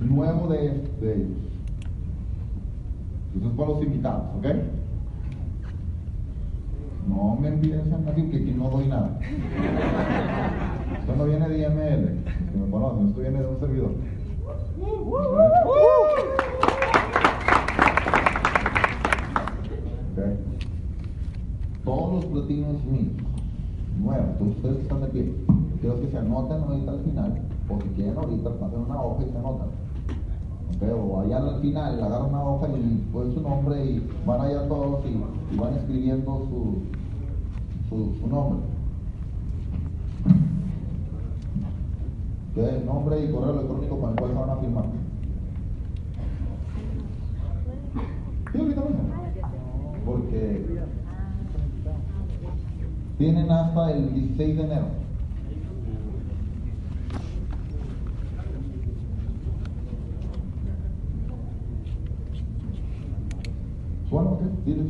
Nuevo 0.00 0.48
de, 0.48 0.58
de 1.00 1.14
ellos. 1.14 1.28
Eso 3.36 3.46
es 3.48 3.54
para 3.54 3.68
los 3.70 3.82
invitados, 3.82 4.24
¿ok? 4.38 4.46
No 7.08 7.36
me 7.40 7.48
envíen 7.48 7.80
aquí 8.08 8.22
que 8.30 8.36
aquí 8.38 8.49
no 8.60 8.68
doy 8.68 8.86
nada. 8.88 9.18
Esto 11.00 11.16
no 11.16 11.24
viene 11.24 11.48
de 11.48 11.58
IML, 11.60 12.24
que 12.52 12.58
me 12.58 12.70
conocen, 12.70 13.08
esto 13.08 13.20
viene 13.22 13.40
de 13.40 13.46
un 13.46 13.58
servidor. 13.58 13.90
Todos 21.84 22.14
los 22.14 22.24
platinos 22.26 22.84
míos, 22.84 23.06
nuevos, 23.98 24.26
ustedes 24.40 24.76
que 24.76 24.82
están 24.82 25.00
de 25.00 25.06
pie, 25.08 25.34
quiero 25.80 26.00
que 26.02 26.08
se 26.08 26.18
anoten 26.18 26.62
ahorita 26.62 26.90
al 26.90 27.00
final, 27.00 27.40
o 27.68 27.80
si 27.80 27.88
quieren 27.88 28.18
ahorita, 28.18 28.50
pasen 28.60 28.80
una 28.80 29.00
hoja 29.00 29.24
y 29.26 29.32
se 29.32 29.38
anotan. 29.38 29.68
Ok, 30.76 30.82
O 31.10 31.20
allá 31.20 31.38
al 31.38 31.60
final 31.60 32.02
agarran 32.02 32.28
una 32.28 32.44
hoja 32.44 32.68
y 32.68 33.08
ponen 33.10 33.34
su 33.34 33.40
nombre 33.40 33.84
y 33.84 34.06
van 34.26 34.40
allá 34.42 34.68
todos 34.68 35.00
y 35.06 35.56
van 35.56 35.74
escribiendo 35.74 36.46
su, 36.48 36.99
su, 37.90 38.14
su 38.20 38.26
nombre. 38.28 38.60
Nombre 42.84 43.24
y 43.24 43.32
correo 43.32 43.52
electrónico 43.52 44.00
con 44.00 44.10
el 44.10 44.16
cual 44.16 44.30
se 44.32 44.38
van 44.38 44.50
a 44.50 44.56
firmar. 44.56 44.84
Sí, 48.52 48.58
ahorita 48.58 48.80
mismo. 48.82 49.02
Porque 50.04 50.66
tienen 53.16 53.50
hasta 53.50 53.92
el 53.92 54.14
16 54.14 54.56
de 54.56 54.62
enero. 54.62 54.86
Bueno, 64.10 64.30
ok, 64.30 64.40
diles. 64.66 64.86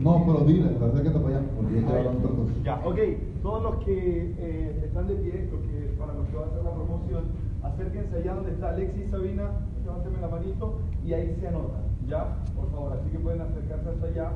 No, 0.00 0.15
pero 0.26 0.44
diles, 0.44 0.82
acércate 0.82 1.18
para 1.20 1.38
allá, 1.38 1.46
porque 1.56 1.80
yo 1.80 1.88
hablando 1.88 2.18
otra 2.18 2.36
cosa. 2.36 2.52
Ya, 2.64 2.74
ok. 2.84 2.98
Todos 3.42 3.62
los 3.62 3.84
que 3.84 4.34
eh, 4.38 4.82
están 4.84 5.06
de 5.06 5.14
pie, 5.14 5.48
los 5.52 5.60
que, 5.62 5.94
para 5.98 6.12
los 6.14 6.26
que 6.26 6.36
van 6.36 6.44
a 6.44 6.50
hacer 6.50 6.64
la 6.64 6.74
promoción, 6.74 7.24
acérquense 7.62 8.16
allá 8.16 8.34
donde 8.34 8.50
está 8.52 8.70
Alexis 8.70 9.06
y 9.06 9.10
Sabina, 9.10 9.44
levánteme 9.84 10.20
la 10.20 10.28
manito 10.28 10.78
y 11.04 11.12
ahí 11.12 11.36
se 11.40 11.48
anotan. 11.48 11.82
Ya, 12.08 12.42
por 12.56 12.70
favor, 12.70 12.92
así 12.94 13.10
que 13.10 13.18
pueden 13.18 13.40
acercarse 13.40 13.88
hasta 13.88 14.06
allá 14.06 14.32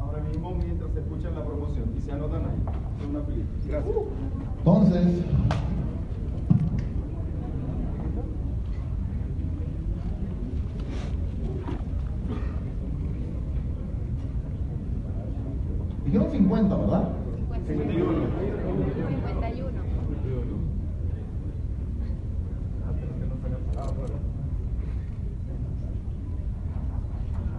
ahora 0.00 0.20
mismo 0.22 0.54
mientras 0.54 0.90
se 0.92 1.00
escuchan 1.00 1.34
la 1.34 1.44
promoción 1.44 1.92
y 1.96 2.00
se 2.00 2.12
anotan 2.12 2.42
ahí. 2.42 3.08
Una. 3.08 3.20
Gracias. 3.66 3.94
Entonces, 4.58 5.24
dijeron 16.12 16.30
50, 16.62 16.76
¿verdad? 16.76 17.08
51. 17.66 18.22
51. 19.26 19.82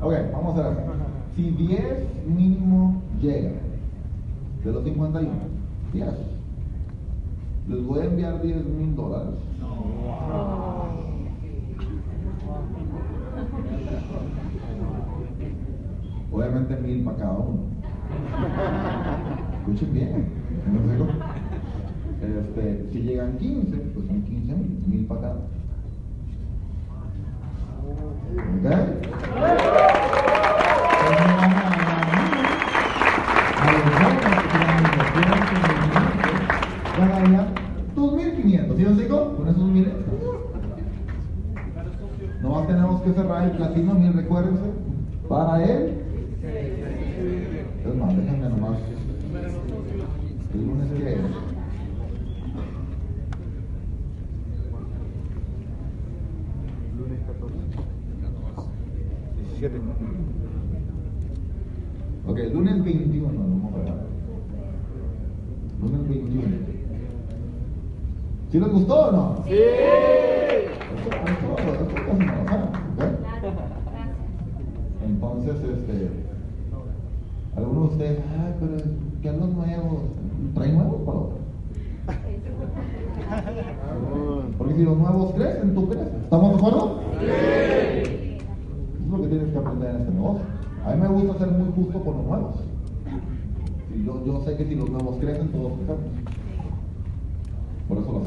Ok, 0.02 0.14
vamos 0.34 0.60
a 0.60 0.70
ver. 0.70 0.78
Si 1.36 1.50
10 1.50 2.26
mínimo 2.28 3.02
llega 3.22 3.52
de 4.64 4.72
los 4.72 4.84
51, 4.84 5.32
10, 5.94 6.08
les 7.70 7.86
voy 7.86 8.00
a 8.00 8.06
enviar 8.06 8.42
10 8.42 8.66
mil 8.66 8.96
dólares. 8.96 9.36
Obviamente 16.32 16.76
mil 16.78 17.04
para 17.06 17.18
cada 17.18 17.38
uno. 17.38 17.73
Escuchen 19.60 19.94
bien. 19.94 20.26
¿no 20.72 20.80
sé? 20.88 20.94
Este, 22.22 22.90
si 22.92 23.02
llegan 23.02 23.38
15, 23.38 23.78
pues 23.78 24.08
son 24.08 24.22
15 24.24 24.56
mil, 24.88 25.08
cada. 25.08 25.36
¿Ok? 28.56 28.68
Ganaría 36.98 37.48
2.500, 37.96 38.78
¿sí 38.78 38.86
os 38.86 38.98
digo? 38.98 39.36
Con 39.36 39.48
esos 39.48 39.64
miles. 39.64 39.94
Nomás 42.42 42.68
tenemos 42.68 43.02
que 43.02 43.14
cerrar 43.14 43.44
el 43.44 43.52
platino, 43.58 43.94
mil, 43.94 44.14
recuérdense. 44.14 44.72
Para 45.28 45.64
él. 45.64 46.04
Es 47.86 47.96
más, 47.96 48.16
déjenme 48.16 48.50
nomás. 48.50 48.80
El 50.54 50.66
lunes 50.68 50.90
que 50.92 51.14
es. 51.14 51.20
Lunes 56.98 57.20
14. 57.28 57.56
17. 59.50 59.82
Ok, 62.26 62.40
lunes 62.54 62.84
21 62.84 63.32
lo 63.32 63.40
vamos 63.40 63.74
a 63.74 63.78
ver. 63.78 63.94
Lunes 65.82 66.10
21. 66.10 66.74
¿Sí 68.54 68.60
les 68.60 68.72
gustó 68.72 69.08
o 69.08 69.12
no? 69.12 69.36
Sí. 69.48 69.54
Esto, 69.54 71.10
esto, 71.10 71.74
esto 71.74 71.96
casi 72.06 72.20
no 72.20 72.36
lo 72.36 72.46
saben, 72.46 72.70
¿ok? 72.70 72.98
Claro, 72.98 73.50
gracias. 73.50 74.14
Entonces, 75.04 75.56
este, 75.56 75.96
algunos 77.58 77.82
de 77.82 77.96
ustedes, 77.96 78.20
ay, 78.30 78.54
pero 78.60 78.78
¿qué 79.24 79.32
los 79.32 79.50
nuevos? 79.56 80.02
¿Traen 80.54 80.76
nuevos 80.76 81.02
para 81.08 81.18
otro? 81.18 81.38
Porque 84.60 84.74
si 84.76 84.84
los 84.84 84.98
nuevos 85.00 85.34
crecen, 85.34 85.74
tú 85.74 85.90
creces. 85.90 86.14
¿Estamos 86.24 86.50
de 86.52 86.56
acuerdo? 86.56 87.00
Eso 87.22 87.32
es 89.02 89.10
lo 89.10 89.22
que 89.24 89.28
tienes 89.30 89.52
que 89.52 89.58
aprender 89.58 89.90
en 89.90 89.96
este 89.96 90.14
negocio. 90.14 90.46
A 90.86 90.94
mí 90.94 91.02
me 91.02 91.08
gusta 91.08 91.40
ser 91.40 91.48
muy 91.48 91.74
justo 91.74 92.00
con 92.06 92.18
los 92.18 92.26
nuevos. 92.28 92.56
Yo, 94.06 94.24
yo 94.28 94.44
sé 94.46 94.58
que 94.58 94.66
si 94.66 94.76
los 94.76 94.92
nuevos 94.92 95.18
crecen, 95.18 95.48
todos 95.48 95.72
crecemos. 95.74 95.93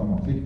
Así. 0.03 0.43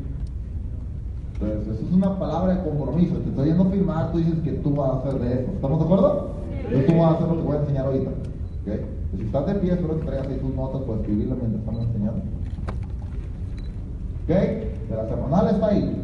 Entonces, 1.34 1.74
eso 1.74 1.86
es 1.86 1.92
una 1.92 2.18
palabra 2.18 2.54
de 2.54 2.62
compromiso. 2.62 3.16
Te 3.16 3.30
estoy 3.30 3.48
yendo 3.48 3.64
a 3.64 3.70
firmar, 3.70 4.12
tú 4.12 4.18
dices 4.18 4.38
que 4.44 4.52
tú 4.52 4.74
vas 4.74 4.90
a 4.90 4.98
hacer 4.98 5.20
de 5.20 5.32
eso. 5.32 5.52
¿Estamos 5.52 5.78
de 5.78 5.84
acuerdo? 5.84 6.28
Yo 6.70 6.86
tú 6.86 6.98
vas 6.98 7.12
a 7.12 7.14
hacer 7.14 7.28
lo 7.28 7.36
que 7.36 7.42
voy 7.42 7.56
a 7.56 7.60
enseñar 7.60 7.86
ahorita. 7.86 8.10
¿ok? 8.10 8.80
Y 9.12 9.16
si 9.16 9.22
estás 9.24 9.46
de 9.46 9.54
pie, 9.54 9.72
espero 9.72 9.98
que 9.98 10.06
traigas 10.06 10.28
ahí 10.28 10.36
tus 10.36 10.54
notas 10.54 10.82
para 10.82 11.00
escribirlas 11.00 11.38
mientras 11.38 11.60
estamos 11.60 11.82
enseñando. 11.86 12.22
¿Ok? 14.22 14.28
De 14.28 14.96
la 14.96 15.08
semanal 15.08 15.54
está 15.54 15.66
ahí. 15.66 15.96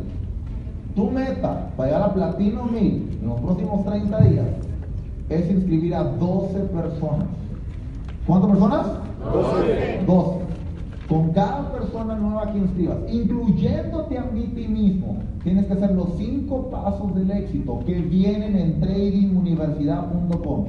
Tu 0.94 1.10
meta 1.10 1.70
para 1.76 1.88
llegar 1.90 2.10
a 2.10 2.14
Platino 2.14 2.64
1000 2.64 3.18
en 3.20 3.28
los 3.28 3.40
próximos 3.40 3.84
30 3.84 4.20
días 4.22 4.46
es 5.28 5.50
inscribir 5.50 5.94
a 5.94 6.04
12 6.04 6.58
personas. 6.60 7.26
¿Cuántas 8.26 8.50
personas? 8.50 8.86
12. 9.32 10.04
12. 10.06 10.35
Con 11.08 11.30
cada 11.30 11.70
persona 11.70 12.16
nueva 12.16 12.52
que 12.52 12.58
inscribas, 12.58 12.98
incluyéndote 13.08 14.18
a 14.18 14.24
mí 14.24 14.50
ti 14.54 14.66
mismo, 14.66 15.18
tienes 15.44 15.66
que 15.66 15.74
hacer 15.74 15.94
los 15.94 16.08
cinco 16.16 16.68
pasos 16.68 17.14
del 17.14 17.30
éxito 17.30 17.78
que 17.86 18.00
vienen 18.00 18.56
en 18.56 18.80
tradinguniversidad.com. 18.80 20.64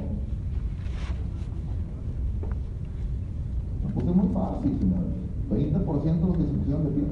Lo 3.83 3.89
puse 3.95 4.11
muy 4.11 4.27
fácil, 4.27 4.77
señores. 4.79 5.17
20% 5.49 6.03
de 6.03 6.27
los 6.27 6.38
que 6.38 6.43
se 6.43 6.49
pusieron 6.49 6.83
de 6.83 6.89
pie. 6.91 7.03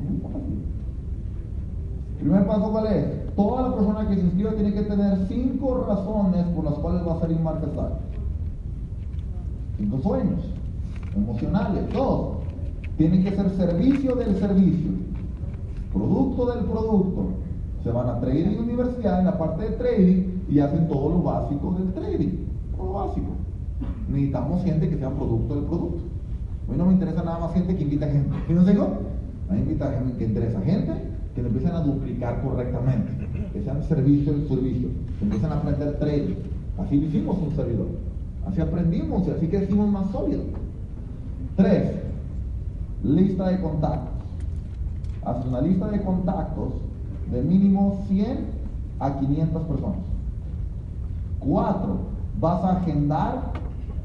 Es 0.00 0.10
muy 0.10 0.20
fácil. 0.20 0.62
Primer 2.20 2.46
paso, 2.46 2.72
¿cuál 2.72 2.86
es? 2.86 3.34
Toda 3.36 3.68
la 3.68 3.74
persona 3.74 4.08
que 4.08 4.14
se 4.14 4.22
inscriba 4.22 4.52
tiene 4.52 4.72
que 4.72 4.82
tener 4.82 5.26
cinco 5.28 5.84
razones 5.86 6.46
por 6.54 6.64
las 6.64 6.74
cuales 6.74 7.06
va 7.06 7.16
a 7.16 7.20
salir 7.20 7.38
marca 7.38 7.66
Star. 7.66 7.98
Cinco 9.76 9.98
sueños, 9.98 10.40
emocionales, 11.14 11.86
todos. 11.90 12.45
Tienen 12.96 13.24
que 13.24 13.30
ser 13.30 13.50
servicio 13.50 14.14
del 14.16 14.36
servicio, 14.36 14.90
producto 15.92 16.46
del 16.52 16.64
producto. 16.64 17.28
Se 17.82 17.90
van 17.90 18.08
a 18.08 18.20
Trading 18.20 18.58
Universidad 18.58 19.20
en 19.20 19.26
la 19.26 19.38
parte 19.38 19.64
de 19.64 19.76
trading 19.76 20.22
y 20.48 20.58
hacen 20.58 20.88
todo 20.88 21.10
lo 21.10 21.22
básico 21.22 21.76
del 21.78 21.92
trading. 21.92 22.46
Todo 22.76 22.86
lo 22.86 22.92
básico. 22.94 23.26
Necesitamos 24.08 24.64
gente 24.64 24.88
que 24.88 24.96
sea 24.96 25.10
producto 25.10 25.54
del 25.54 25.64
producto. 25.64 26.02
A 26.68 26.72
mí 26.72 26.78
no 26.78 26.86
me 26.86 26.92
interesa 26.94 27.22
nada 27.22 27.38
más 27.38 27.52
gente 27.52 27.76
que 27.76 27.82
invita 27.82 28.06
gente. 28.06 28.30
¿Sí 28.46 28.52
nos 28.52 28.66
digo? 28.66 28.88
A 29.48 29.52
mí 29.52 29.60
invita 29.60 29.92
gente 29.92 30.18
que 30.18 30.24
interesa 30.24 30.60
gente 30.62 30.92
que 31.36 31.42
lo 31.42 31.48
empiecen 31.48 31.72
a 31.72 31.80
duplicar 31.80 32.42
correctamente, 32.42 33.12
que 33.52 33.62
sean 33.62 33.82
servicio 33.82 34.32
del 34.32 34.48
servicio, 34.48 34.88
que 35.18 35.24
empiecen 35.24 35.52
a 35.52 35.56
aprender 35.56 35.98
trading. 35.98 36.34
Así 36.78 36.98
lo 36.98 37.06
hicimos 37.06 37.38
un 37.38 37.54
servidor. 37.54 37.88
Así 38.46 38.60
aprendimos 38.62 39.28
y 39.28 39.30
así 39.32 39.46
crecimos 39.46 39.90
más 39.90 40.10
sólido. 40.10 40.42
Tres, 41.56 41.90
lista 43.06 43.48
de 43.48 43.60
contactos. 43.60 44.14
Haz 45.24 45.44
una 45.46 45.60
lista 45.60 45.88
de 45.88 46.02
contactos 46.02 46.72
de 47.30 47.42
mínimo 47.42 48.02
100 48.08 48.46
a 49.00 49.18
500 49.18 49.62
personas. 49.62 49.98
Cuatro, 51.40 51.96
vas 52.40 52.64
a 52.64 52.76
agendar 52.78 53.52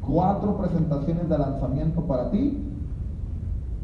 cuatro 0.05 0.57
presentaciones 0.57 1.29
de 1.29 1.37
lanzamiento 1.37 2.01
para 2.01 2.31
ti 2.31 2.57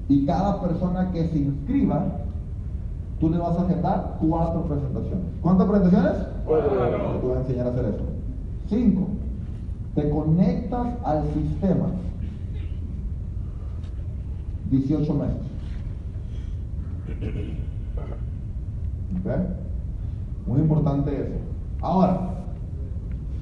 y 0.09 0.25
cada 0.25 0.61
persona 0.61 1.11
que 1.11 1.27
se 1.27 1.37
inscriba, 1.39 2.05
tú 3.19 3.29
le 3.29 3.37
vas 3.37 3.57
a 3.57 3.63
agendar 3.63 4.17
cuatro 4.19 4.63
presentaciones. 4.63 5.25
¿Cuántas 5.41 5.67
presentaciones? 5.67 6.27
Cuatro. 6.45 6.69
Te 6.69 7.27
voy 7.27 7.35
a 7.35 7.39
enseñar 7.41 7.67
a 7.67 7.69
hacer 7.71 7.85
eso. 7.85 8.03
Cinco, 8.67 9.07
te 9.95 10.09
conectas 10.09 10.87
al 11.03 11.23
sistema. 11.33 11.87
18 14.69 15.13
meses. 15.13 15.35
¿Ok? 19.19 19.31
Muy 20.47 20.59
importante 20.61 21.11
eso. 21.11 21.35
Ahora, 21.81 22.33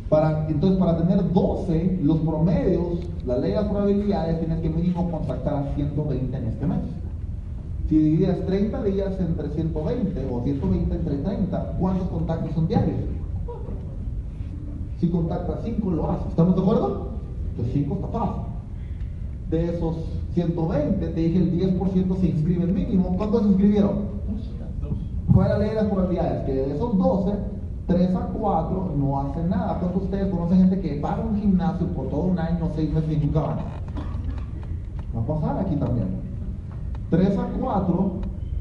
para, 0.09 0.47
entonces 0.49 0.80
para 0.80 0.97
tener 0.97 1.34
12, 1.34 1.99
los 2.03 2.17
promedios, 2.19 2.99
la 3.26 3.38
ley 3.38 3.51
de 3.51 3.57
las 3.57 3.67
probabilidades, 3.67 4.39
tienes 4.39 4.59
que 4.61 4.69
mínimo 4.69 5.09
contactar 5.09 5.55
a 5.55 5.76
120 5.76 6.38
en 6.38 6.45
este 6.45 6.65
mes. 6.65 6.80
Si 7.89 7.97
divides 7.97 8.45
30 8.45 8.84
días 8.84 9.19
entre 9.19 9.49
120 9.49 10.28
o 10.32 10.43
120 10.43 10.95
entre 10.95 11.17
30, 11.17 11.78
¿cuántos 11.80 12.07
contactos 12.09 12.51
son 12.53 12.67
diarios? 12.67 12.97
Si 14.99 15.09
contactas 15.09 15.59
5 15.63 15.91
lo 15.91 16.11
haces. 16.11 16.28
¿Estamos 16.30 16.55
de 16.55 16.61
acuerdo? 16.61 17.09
Entonces 17.51 17.73
5 17.73 17.95
está 17.95 18.07
fácil. 18.07 18.55
De 19.50 19.76
esos 19.76 19.96
120, 20.34 21.08
te 21.08 21.20
dije 21.20 21.38
el 21.38 21.80
10% 21.80 22.20
se 22.20 22.28
inscribe 22.28 22.64
el 22.64 22.74
mínimo. 22.74 23.16
¿Cuántos 23.16 23.43
se 23.43 23.48
inscribieron? 23.50 24.16
¿Cuál 25.34 25.48
es 25.48 25.54
la 25.54 25.60
ley 25.60 25.70
de 25.70 25.76
las 25.76 25.86
probabilidades? 25.86 26.46
Que 26.46 26.54
de 26.54 26.76
esos 26.76 26.98
12, 26.98 27.32
3 27.88 28.16
a 28.16 28.28
4 28.28 28.93
no 28.98 29.20
hacen 29.22 29.50
nada. 29.50 29.80
¿Cuántos 29.80 30.02
de 30.02 30.06
ustedes 30.06 30.34
conocen 30.34 30.58
gente 30.60 30.82
que 30.82 30.96
paga 30.96 31.24
un 31.24 31.39
gimnasio 31.39 31.88
por 31.88 32.10
todo 32.10 32.22
un 32.22 32.39
año, 32.39 32.70
6 32.74 32.93
meses 32.93 33.12
y 33.12 33.26
nunca 33.26 33.41
van? 33.41 33.58
Va 35.16 35.22
a 35.22 35.26
pasar 35.26 35.60
aquí 35.60 35.76
también. 35.76 36.08
3 37.10 37.38
a 37.38 37.48
4 37.60 38.12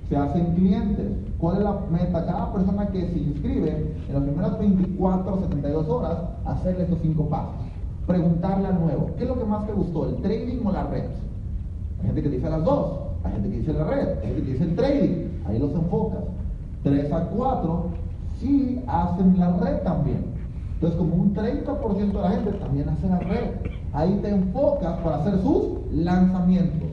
se 0.08 0.16
hacen 0.16 0.54
clientes. 0.54 1.12
¿Cuál 1.38 1.56
es 1.56 1.62
la 1.62 1.80
meta? 1.90 2.26
Cada 2.26 2.52
persona 2.52 2.88
que 2.88 3.08
se 3.08 3.18
inscribe 3.18 3.94
en 4.08 4.14
las 4.14 4.22
primeras 4.22 4.58
24 4.58 5.34
o 5.34 5.40
72 5.40 5.88
horas, 5.88 6.18
hacerle 6.44 6.84
estos 6.84 6.98
5 7.02 7.28
pasos. 7.28 7.63
Preguntarle 8.06 8.68
al 8.68 8.80
nuevo, 8.80 9.10
¿qué 9.16 9.24
es 9.24 9.28
lo 9.28 9.38
que 9.38 9.44
más 9.44 9.66
te 9.66 9.72
gustó, 9.72 10.08
el 10.08 10.16
trading 10.16 10.64
o 10.64 10.72
la 10.72 10.84
red? 10.84 11.04
Hay 12.00 12.06
gente 12.06 12.22
que 12.22 12.28
dice 12.28 12.50
las 12.50 12.64
dos, 12.64 12.98
hay 13.24 13.32
gente 13.32 13.48
que 13.50 13.58
dice 13.58 13.72
la 13.72 13.84
red, 13.84 14.08
hay 14.18 14.26
gente 14.26 14.42
que 14.42 14.52
dice 14.52 14.64
el 14.64 14.76
trading, 14.76 15.28
ahí 15.46 15.58
los 15.58 15.72
enfocas. 15.72 16.20
3 16.82 17.12
a 17.12 17.24
4 17.28 17.86
sí 18.40 18.82
hacen 18.86 19.38
la 19.38 19.56
red 19.56 19.78
también. 19.78 20.34
Entonces, 20.74 20.98
como 20.98 21.14
un 21.14 21.34
30% 21.34 21.96
de 21.96 22.12
la 22.12 22.30
gente 22.30 22.52
también 22.52 22.88
hace 22.90 23.08
la 23.08 23.18
red. 23.20 23.50
Ahí 23.94 24.18
te 24.20 24.28
enfocas 24.28 24.98
para 24.98 25.16
hacer 25.16 25.40
sus 25.40 25.78
lanzamientos. 25.92 26.88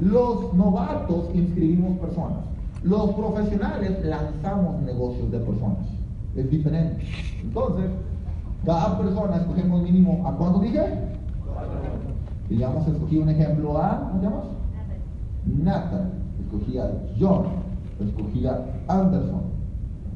Los 0.00 0.52
novatos 0.52 1.26
inscribimos 1.32 1.98
personas. 1.98 2.38
Los 2.82 3.12
profesionales 3.12 4.04
lanzamos 4.04 4.82
negocios 4.82 5.30
de 5.30 5.38
personas. 5.38 5.78
Es 6.36 6.50
diferente. 6.50 7.02
Entonces, 7.42 7.86
cada 8.64 8.98
persona 8.98 9.36
escogemos 9.36 9.82
mínimo, 9.82 10.26
¿a 10.26 10.36
cuánto 10.36 10.60
dije? 10.60 10.80
Digamos, 12.48 12.86
escogí 12.86 13.18
un 13.18 13.28
ejemplo 13.28 13.78
a, 13.78 14.08
¿cómo 14.08 14.20
te 14.20 14.26
llamas? 14.26 14.44
Nathan. 15.46 16.12
Escogí 16.40 16.78
a 16.78 16.90
John. 17.18 17.46
Escogí 18.00 18.46
a 18.46 18.64
Anderson. 18.88 19.42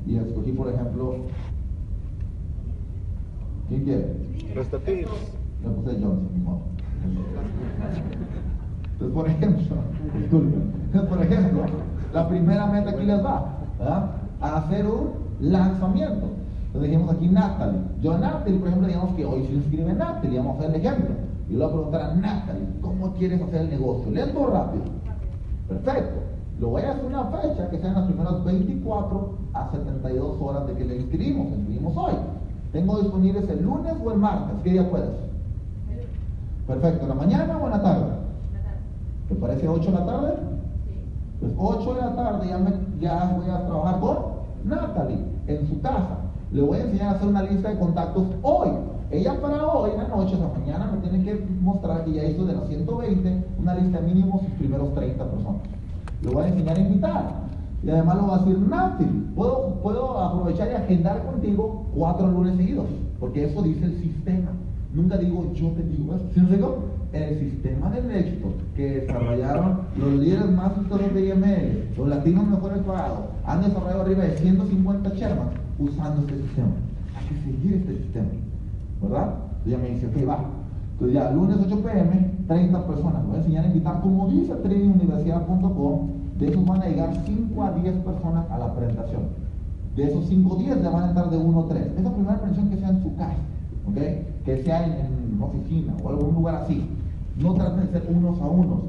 Y 0.07 0.17
escogí, 0.17 0.53
por 0.53 0.69
ejemplo, 0.69 1.17
¿quién 3.69 3.85
quiere? 3.85 4.17
Tips. 4.55 5.11
Me 5.63 5.71
puse 5.71 5.91
Johnson, 5.93 6.29
ni 6.35 6.41
modo. 6.41 6.61
Entonces, 8.93 9.15
por 9.15 9.29
ejemplo, 9.29 9.77
disculpen. 10.19 10.73
Entonces, 10.87 11.11
por 11.11 11.23
ejemplo, 11.23 11.61
la 12.15 12.29
primera 12.29 12.67
meta 12.67 12.91
aquí 12.91 13.05
les 13.05 13.25
va, 13.25 13.59
¿verdad? 13.79 14.11
A 14.41 14.57
hacer 14.57 14.87
un 14.87 15.11
lanzamiento. 15.41 16.38
Entonces 16.69 16.91
dijimos 16.91 17.15
aquí 17.15 17.29
Natalie. 17.29 17.81
Yo 18.03 18.13
a 18.13 18.19
Natalie, 18.19 18.59
por 18.59 18.69
ejemplo, 18.69 18.89
digamos 18.89 19.15
que 19.15 19.25
hoy 19.25 19.45
se 19.47 19.55
inscribe 19.55 19.93
Natalie, 19.95 20.39
vamos 20.39 20.57
a 20.57 20.59
hacer 20.59 20.75
el 20.75 20.81
ejemplo. 20.81 21.15
Y 21.49 21.53
le 21.53 21.59
voy 21.59 21.67
a 21.67 21.73
preguntar 21.73 22.03
a 22.03 22.15
Natalie, 22.15 22.67
¿cómo 22.83 23.13
quieres 23.15 23.41
hacer 23.41 23.63
el 23.63 23.71
negocio? 23.71 24.13
¿Lento 24.13 24.41
o 24.41 24.47
rápido? 24.49 24.85
Perfecto. 25.67 26.21
Lo 26.61 26.69
voy 26.69 26.83
a 26.83 26.91
hacer 26.91 27.05
una 27.07 27.25
fecha 27.25 27.71
que 27.71 27.79
sean 27.79 27.95
las 27.95 28.05
primeras 28.05 28.45
24 28.45 29.35
a 29.55 29.71
72 29.71 30.37
horas 30.41 30.67
de 30.67 30.75
que 30.75 30.85
le 30.85 30.97
inscribimos. 30.97 31.47
Inscribimos 31.57 31.97
hoy. 31.97 32.15
Tengo 32.73 32.99
disponibles 32.99 33.49
el 33.49 33.63
lunes 33.63 33.95
o 34.05 34.13
el 34.13 34.19
martes. 34.19 34.57
¿Qué 34.63 34.73
día 34.73 34.91
puedes? 34.91 35.09
Perfecto. 36.67 37.03
¿En 37.05 37.09
la 37.09 37.15
mañana 37.15 37.59
o 37.59 37.65
en 37.65 37.71
la 37.71 37.83
tarde? 37.83 38.07
¿Te 39.29 39.35
parece 39.37 39.69
8 39.69 39.91
de 39.91 39.99
la 39.99 40.07
tarde? 40.07 40.35
Pues 41.41 41.53
8 41.57 41.95
de 41.95 42.01
la 42.01 42.15
tarde 42.15 42.49
ya, 42.49 42.59
me, 42.59 42.73
ya 43.01 43.37
voy 43.37 43.49
a 43.49 43.67
trabajar 43.67 44.01
con 44.01 44.17
Natalie 44.65 45.25
en 45.47 45.69
su 45.69 45.81
casa. 45.81 46.28
Le 46.51 46.63
voy 46.63 46.79
a 46.79 46.83
enseñar 46.83 47.09
a 47.09 47.11
hacer 47.17 47.29
una 47.29 47.43
lista 47.43 47.69
de 47.69 47.79
contactos 47.79 48.25
hoy. 48.43 48.71
Ella 49.11 49.39
para 49.41 49.67
hoy, 49.67 49.91
en 49.91 49.99
la 49.99 50.09
noche, 50.09 50.37
la 50.39 50.49
mañana, 50.59 50.91
me 50.93 51.07
tiene 51.07 51.23
que 51.23 51.47
mostrar 51.61 52.05
que 52.05 52.13
ya 52.13 52.25
hizo 52.25 52.47
de 52.47 52.55
las 52.55 52.69
120 52.69 53.45
una 53.59 53.75
lista 53.75 54.01
mínimo 54.01 54.41
sus 54.41 54.51
primeros 54.53 54.95
30 54.95 55.25
personas. 55.31 55.61
Le 56.23 56.31
voy 56.31 56.45
a 56.45 56.49
enseñar 56.49 56.77
a 56.77 56.81
invitar. 56.81 57.49
Y 57.83 57.91
además 57.91 58.17
le 58.17 58.23
voy 58.23 58.31
a 58.33 58.39
decir, 58.39 58.59
Natalie, 58.61 59.23
puedo, 59.35 59.75
puedo 59.83 60.19
aprovechar 60.19 60.71
y 60.71 60.75
agendar 60.75 61.23
contigo 61.25 61.87
cuatro 61.95 62.29
lunes 62.29 62.57
seguidos. 62.57 62.87
Porque 63.21 63.45
eso 63.45 63.63
dice 63.63 63.85
el 63.85 64.01
sistema. 64.01 64.51
Nunca 64.95 65.19
digo 65.19 65.53
yo 65.53 65.69
te 65.69 65.83
digo 65.83 66.15
eso. 66.15 66.25
¿Sí? 66.35 66.41
El 67.13 67.39
sistema 67.39 67.91
del 67.91 68.11
éxito 68.11 68.49
que 68.77 69.01
desarrollaron 69.01 69.81
los 69.97 70.13
líderes 70.13 70.51
más 70.51 70.73
exitosos 70.73 71.15
de 71.15 71.29
IML, 71.29 71.97
los 71.97 72.09
latinos 72.09 72.47
mejores 72.47 72.79
pagados, 72.81 73.21
han 73.47 73.63
desarrollado 73.63 74.03
arriba 74.03 74.25
de 74.25 74.37
150 74.37 75.11
Sherman 75.15 75.68
usando 75.79 76.21
este 76.23 76.43
sistema. 76.43 76.73
Hay 77.17 77.27
que 77.27 77.43
seguir 77.43 77.75
este 77.75 77.97
sistema. 77.99 78.29
¿Verdad? 79.03 79.35
Ella 79.67 79.79
me 79.79 79.91
dice, 79.91 80.07
ok, 80.07 80.29
va. 80.29 80.45
Entonces 80.93 81.15
ya, 81.15 81.31
lunes 81.31 81.57
8 81.65 81.83
pm, 81.83 82.31
30 82.47 82.87
personas. 82.87 83.27
Voy 83.27 83.37
a 83.37 83.39
enseñar 83.39 83.65
a 83.65 83.69
invitar, 83.69 84.01
como 84.01 84.29
dice 84.29 84.55
tradinguniversidad.com, 84.55 86.09
de 86.39 86.49
esos 86.49 86.67
van 86.67 86.83
a 86.83 86.87
llegar 86.87 87.15
5 87.25 87.63
a 87.63 87.73
10 87.73 87.95
personas 87.99 88.51
a 88.51 88.59
la 88.59 88.75
presentación. 88.75 89.23
De 89.95 90.05
esos 90.05 90.27
5 90.27 90.55
o 90.55 90.57
10 90.57 90.83
le 90.83 90.89
van 90.89 91.03
a 91.05 91.09
entrar 91.09 91.31
de 91.31 91.37
1 91.37 91.61
a 91.61 91.69
3. 91.69 91.87
Esa 91.99 92.13
primera 92.13 92.41
presentación 92.41 92.71
que 92.71 92.77
sea 92.79 92.89
en 92.89 93.03
su 93.03 93.17
casa, 93.17 93.37
¿ok? 93.89 94.45
Que 94.45 94.63
sea 94.65 94.85
en, 94.85 94.93
en 94.93 95.43
oficina 95.43 95.95
o 96.03 96.09
algún 96.09 96.35
lugar 96.35 96.57
así. 96.57 96.89
No 97.41 97.55
traten 97.55 97.87
de 97.87 97.93
ser 97.93 98.09
unos 98.11 98.41
a 98.41 98.47
unos. 98.47 98.81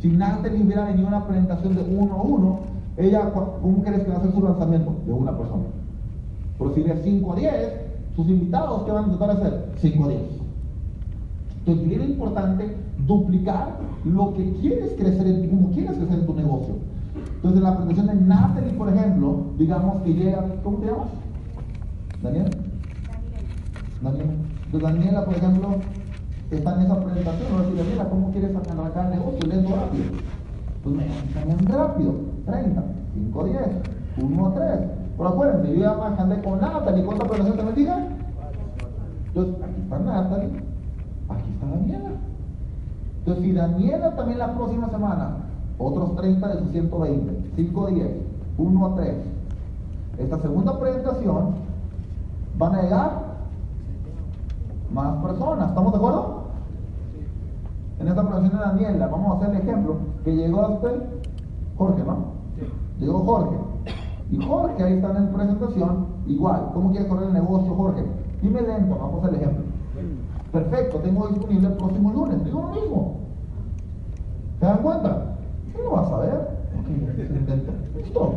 Si 0.00 0.08
Natalie 0.08 0.62
hubiera 0.62 0.86
venido 0.86 1.08
a 1.08 1.10
una 1.10 1.26
presentación 1.26 1.74
de 1.74 1.82
uno 1.82 2.14
a 2.14 2.22
uno, 2.22 2.58
ella, 2.96 3.32
¿cómo 3.32 3.82
crees 3.82 4.04
que 4.04 4.10
va 4.10 4.16
a 4.16 4.18
hacer 4.18 4.32
su 4.32 4.42
lanzamiento? 4.42 4.94
De 5.06 5.12
una 5.12 5.36
persona. 5.36 5.64
Pero 6.60 6.74
si 6.74 6.82
de 6.82 6.94
5 6.94 7.32
a 7.32 7.36
10, 7.36 7.52
sus 8.14 8.28
invitados, 8.28 8.82
¿qué 8.84 8.92
van 8.92 9.10
a 9.10 9.26
de 9.26 9.32
hacer? 9.32 9.72
5 9.78 10.04
a 10.04 10.08
10. 10.08 10.20
Entonces, 11.60 11.88
bien 11.88 12.02
importante 12.02 12.76
duplicar 13.06 13.78
lo 14.04 14.34
que 14.34 14.52
quieres 14.60 14.92
crecer, 14.92 15.26
en, 15.26 15.48
como 15.48 15.70
quieres 15.70 15.96
crecer 15.96 16.18
en 16.18 16.26
tu 16.26 16.34
negocio. 16.34 16.74
Entonces, 17.36 17.58
en 17.58 17.64
la 17.64 17.76
presentación 17.78 18.06
de 18.06 18.26
Natalie, 18.26 18.72
por 18.74 18.90
ejemplo, 18.90 19.44
digamos 19.56 20.02
que 20.02 20.12
llega, 20.12 20.44
¿cómo 20.62 20.78
te 20.78 20.86
llamas? 20.86 21.08
¿Daniel? 22.22 22.50
Daniela. 24.02 24.32
Entonces, 24.66 24.82
Daniela, 24.82 25.24
por 25.24 25.34
ejemplo, 25.34 25.68
está 26.50 26.74
en 26.76 26.82
esa 26.82 27.00
presentación, 27.02 27.52
va 27.54 27.58
a 27.58 27.62
decir, 27.62 27.78
Daniela, 27.78 28.10
¿cómo 28.10 28.30
quieres 28.32 28.54
arrancar 28.54 29.06
el 29.06 29.18
negocio? 29.18 29.48
Lento 29.48 29.76
rápido. 29.76 30.04
Pues 30.82 30.94
me 30.94 31.06
enseñan 31.06 31.66
rápido, 31.66 32.14
30, 32.44 32.84
5 33.14 33.44
10, 33.44 33.60
1 34.18 34.46
a 34.46 34.54
3. 34.54 34.99
Pero 35.20 35.32
acuérdense, 35.32 35.76
yo 35.76 35.80
ya 35.82 35.92
me 35.96 36.14
agendé 36.14 36.42
con 36.42 36.60
Natalie, 36.62 37.04
¿cuántas 37.04 37.28
presentaciones 37.28 37.58
te 37.58 37.70
me 37.70 37.76
digan? 37.76 38.08
Entonces, 39.26 39.54
aquí 39.62 39.80
está 39.82 39.98
Natalie, 39.98 40.62
aquí 41.28 41.52
está 41.52 41.66
Daniela. 41.66 42.10
Entonces, 43.18 43.44
si 43.44 43.52
Daniela 43.52 44.16
también 44.16 44.38
la 44.38 44.54
próxima 44.54 44.88
semana, 44.88 45.36
otros 45.76 46.16
30 46.16 46.48
de 46.48 46.58
sus 46.60 46.70
120, 46.70 47.50
5 47.54 47.86
a 47.86 47.90
10, 47.90 48.10
1 48.56 48.86
a 48.86 48.94
3. 48.96 49.14
Esta 50.20 50.38
segunda 50.38 50.80
presentación 50.80 51.50
van 52.56 52.74
a 52.76 52.82
llegar 52.82 53.10
más 54.90 55.22
personas. 55.22 55.68
¿Estamos 55.68 55.92
de 55.92 55.98
acuerdo? 55.98 56.44
En 57.98 58.08
esta 58.08 58.22
presentación 58.22 58.58
de 58.58 58.66
Daniela, 58.66 59.06
vamos 59.08 59.32
a 59.32 59.36
hacer 59.36 59.54
el 59.54 59.68
ejemplo 59.68 59.96
que 60.24 60.34
llegó 60.34 60.62
hasta 60.62 60.88
Jorge, 61.76 62.04
¿no? 62.04 62.16
Llegó 62.98 63.18
Jorge. 63.18 63.69
Y 64.30 64.46
Jorge, 64.46 64.82
ahí 64.82 64.94
está 64.94 65.08
en 65.16 65.24
la 65.26 65.32
presentación, 65.32 66.06
igual, 66.26 66.70
¿cómo 66.72 66.90
quieres 66.90 67.08
correr 67.08 67.28
el 67.28 67.34
negocio, 67.34 67.74
Jorge? 67.74 68.04
Dime 68.40 68.62
lento, 68.62 68.96
vamos 68.96 69.24
al 69.24 69.34
ejemplo. 69.34 69.64
Perfecto, 70.52 70.98
tengo 70.98 71.28
disponible 71.28 71.68
el 71.68 71.74
próximo 71.74 72.12
lunes, 72.12 72.44
digo 72.44 72.62
lo 72.62 72.80
mismo. 72.80 73.16
¿Te 74.60 74.66
dan 74.66 74.82
cuenta? 74.82 75.36
¿Qué 75.72 75.82
lo 75.82 75.90
vas 75.90 76.12
a 76.12 76.18
ver? 76.18 76.48
Okay, 76.80 77.72
Listo. 77.96 78.32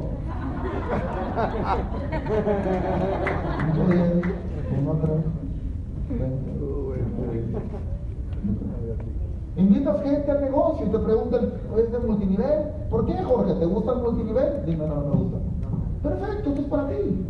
Invitas 9.55 10.01
gente 10.01 10.31
al 10.31 10.41
negocio 10.41 10.85
y 10.87 10.89
te 10.89 10.99
preguntan, 10.99 11.51
¿es 11.77 11.91
de 11.91 11.99
multinivel? 11.99 12.59
¿Por 12.89 13.05
qué, 13.05 13.13
Jorge? 13.23 13.53
¿Te 13.53 13.65
gusta 13.65 13.91
el 13.93 14.01
multinivel? 14.01 14.65
Dime, 14.65 14.87
no, 14.87 14.95
no 14.95 15.01
me 15.01 15.15
gusta. 15.15 15.37
Perfecto, 16.03 16.49
esto 16.49 16.61
es 16.61 16.67
para 16.67 16.89
ti. 16.89 17.25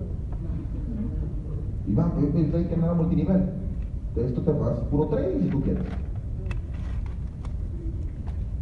Iván, 1.86 2.12
yo 2.20 2.30
pensé 2.32 2.68
que 2.68 2.78
no 2.78 2.86
era 2.86 2.94
multinivel. 2.96 3.44
Esto 4.16 4.42
te 4.42 4.52
vas 4.52 4.80
puro 4.90 5.10
trading 5.10 5.42
si 5.42 5.50
tú 5.50 5.62
quieres. 5.62 5.84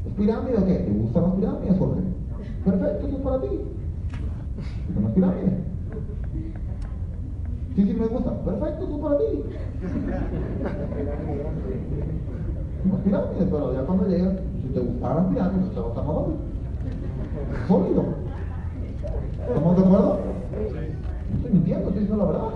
¿Es 0.05 0.13
pirámide 0.13 0.57
o 0.57 0.65
qué? 0.65 0.73
¿Te 0.73 0.91
gustan 0.91 1.23
las 1.23 1.33
pirámides, 1.35 1.77
Jorge? 1.77 2.01
Perfecto, 2.65 3.05
esto 3.05 3.17
es 3.17 3.23
para 3.23 3.41
ti. 3.41 3.47
¿No 4.99 5.07
es 5.07 5.13
pirámide? 5.13 5.63
Sí, 7.75 7.85
sí, 7.85 7.93
me 7.93 8.07
gusta. 8.07 8.43
Perfecto, 8.43 8.83
esto 8.83 8.95
es 8.95 9.01
para 9.01 9.17
ti. 9.17 9.43
No 12.83 12.97
es 12.97 13.03
pirámide, 13.03 13.45
pero 13.45 13.73
ya 13.73 13.85
cuando 13.85 14.07
llegas, 14.07 14.35
si 14.61 14.67
te 14.73 14.79
gustaran 14.81 15.17
las 15.17 15.27
pirámides, 15.27 15.73
te 15.73 15.79
va 15.79 15.85
a 15.85 15.89
estar 15.89 16.05
más. 16.05 17.67
Sólido. 17.67 18.30
¿Estamos 19.47 19.75
de 19.75 19.83
acuerdo? 19.83 20.19
No 21.29 21.35
estoy 21.37 21.51
mintiendo, 21.51 21.87
estoy 21.87 22.01
diciendo 22.01 22.25
la 22.25 22.31
verdad. 22.31 22.49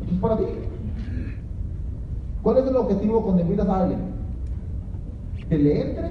Esto 0.00 0.14
es 0.14 0.20
para 0.20 0.36
ti. 0.36 0.44
¿Cuál 2.42 2.58
es 2.58 2.66
el 2.66 2.76
objetivo 2.76 3.22
cuando 3.22 3.42
invitas 3.42 3.68
a 3.68 3.80
alguien? 3.80 4.00
Que 5.48 5.58
le 5.58 5.80
entre, 5.80 6.10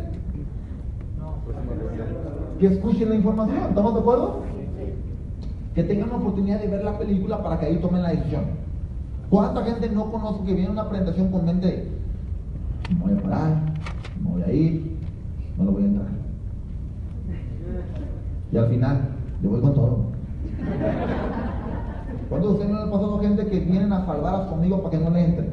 que 2.60 2.68
escuchen 2.68 3.10
la 3.10 3.16
información. 3.16 3.58
¿Estamos 3.58 3.94
de 3.94 4.00
acuerdo? 4.00 4.44
Que 5.76 5.84
tengan 5.84 6.10
la 6.10 6.16
oportunidad 6.16 6.60
de 6.60 6.68
ver 6.68 6.84
la 6.84 6.98
película 6.98 7.42
para 7.42 7.60
que 7.60 7.66
ahí 7.66 7.78
tomen 7.78 8.04
la 8.04 8.10
decisión. 8.10 8.44
¿Cuánta 9.30 9.64
gente 9.64 9.90
no 9.90 10.12
conozco 10.12 10.46
que 10.46 10.54
viene 10.54 10.70
a 10.70 10.72
una 10.72 10.90
presentación 10.90 11.32
con 11.32 11.46
mente 11.46 11.88
me 12.90 13.00
voy 13.00 13.14
a 13.14 13.22
parar, 13.22 13.62
me 14.22 14.30
voy 14.30 14.44
a 14.44 14.52
ir, 14.52 14.98
no 15.58 15.64
lo 15.64 15.72
voy 15.72 15.84
a 15.84 15.86
entrar? 15.86 16.08
Y 18.52 18.58
al 18.58 18.68
final, 18.68 19.10
le 19.42 19.48
voy 19.48 19.62
con 19.62 19.74
todo. 19.74 19.98
¿Cuántos 22.30 22.50
de 22.50 22.54
ustedes 22.54 22.72
no 22.72 22.78
le 22.78 22.84
ha 22.84 22.92
pasado 22.92 23.20
gente 23.20 23.46
que 23.48 23.60
vienen 23.60 23.92
a 23.92 24.06
salvar 24.06 24.50
amigo 24.54 24.82
para 24.82 24.98
que 24.98 25.04
no 25.04 25.10
le 25.10 25.26
entre? 25.26 25.50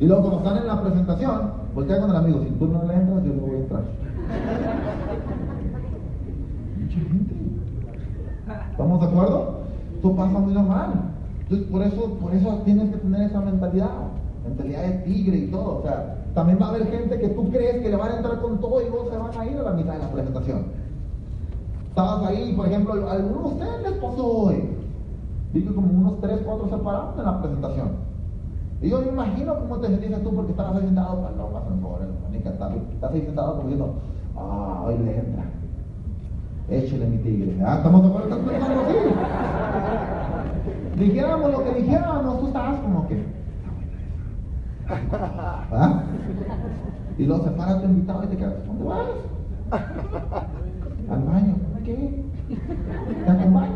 Y 0.00 0.06
luego 0.06 0.22
cuando 0.22 0.38
están 0.38 0.58
en 0.58 0.66
la 0.66 0.82
presentación, 0.82 1.52
voltean 1.74 2.00
con 2.00 2.10
el 2.10 2.16
amigo, 2.16 2.42
si 2.42 2.50
tú 2.50 2.66
no 2.66 2.84
le 2.84 2.94
entras, 2.94 3.24
yo 3.24 3.34
no 3.34 3.42
voy 3.42 3.54
a 3.54 3.58
entrar. 3.58 3.82
Mucha 6.78 6.98
gente. 6.98 7.34
¿Estamos 8.70 9.00
de 9.00 9.06
acuerdo? 9.06 9.60
Esto 9.94 10.16
pasa 10.16 10.38
muy 10.38 10.52
normal. 10.52 10.92
Entonces, 11.42 11.68
por 11.68 11.82
eso, 11.82 12.18
por 12.20 12.34
eso 12.34 12.62
tienes 12.64 12.90
que 12.90 12.98
tener 12.98 13.22
esa 13.22 13.40
mentalidad, 13.40 13.90
mentalidad 14.44 14.82
de 14.82 14.92
tigre 15.04 15.36
y 15.38 15.46
todo. 15.50 15.78
O 15.78 15.82
sea, 15.82 16.24
también 16.34 16.58
va 16.60 16.66
a 16.66 16.68
haber 16.70 16.90
gente 16.90 17.18
que 17.18 17.28
tú 17.28 17.48
crees 17.50 17.82
que 17.82 17.88
le 17.88 17.96
van 17.96 18.12
a 18.12 18.16
entrar 18.16 18.40
con 18.40 18.60
todo 18.60 18.82
y 18.82 18.90
luego 18.90 19.08
se 19.10 19.16
van 19.16 19.38
a 19.38 19.46
ir 19.46 19.56
a 19.56 19.62
la 19.62 19.72
mitad 19.72 19.94
de 19.94 20.00
la 20.00 20.10
presentación. 20.10 20.85
Estabas 21.96 22.28
ahí, 22.28 22.52
por 22.52 22.66
ejemplo, 22.66 22.92
algunos 23.10 23.42
de 23.42 23.48
ustedes 23.48 23.82
les 23.84 23.92
pasó 23.92 24.26
hoy. 24.26 24.68
Vi 25.54 25.62
que 25.62 25.74
como 25.74 25.86
unos 25.86 26.20
3, 26.20 26.40
4 26.44 26.68
se 26.68 26.76
pararon 26.76 27.18
en 27.18 27.24
la 27.24 27.40
presentación. 27.40 27.88
Y 28.82 28.90
yo 28.90 29.00
me 29.00 29.08
imagino 29.08 29.58
cómo 29.58 29.78
te 29.78 29.86
sentiste 29.86 30.18
tú 30.18 30.34
porque 30.34 30.50
estabas 30.50 30.76
ahí 30.76 30.82
sentado, 30.82 31.22
pasan 31.22 31.80
por 31.80 32.02
el 32.02 32.36
estás, 32.36 32.70
ahí 33.10 33.22
sentado 33.22 33.56
como 33.56 33.68
diciendo, 33.70 33.94
ah, 34.36 34.82
hoy 34.84 34.98
le 34.98 35.18
entra. 35.20 35.44
Échale 36.68 37.06
mi 37.06 37.16
tigre. 37.16 37.56
Ah, 37.64 37.76
estamos 37.78 38.02
de 38.02 38.08
acuerdo, 38.08 38.38
pensando 38.40 38.82
así. 38.82 38.94
Dijéramos 40.98 41.50
lo 41.50 41.64
que 41.64 41.80
dijéramos, 41.80 42.40
tú 42.40 42.46
estabas 42.48 42.78
como 42.80 43.08
que. 43.08 43.24
¿Ah? 45.72 46.02
Y 47.16 47.24
luego 47.24 47.42
se 47.42 47.50
para 47.52 47.80
tu 47.80 47.86
invitado 47.86 48.22
y 48.24 48.26
te 48.26 48.36
quedas, 48.36 48.66
¿dónde 48.66 48.84
vas? 48.84 49.06
Al 51.08 51.22
baño. 51.22 51.65
¿Qué? 51.86 52.24
¿Te 53.24 53.30
acompaño? 53.30 53.72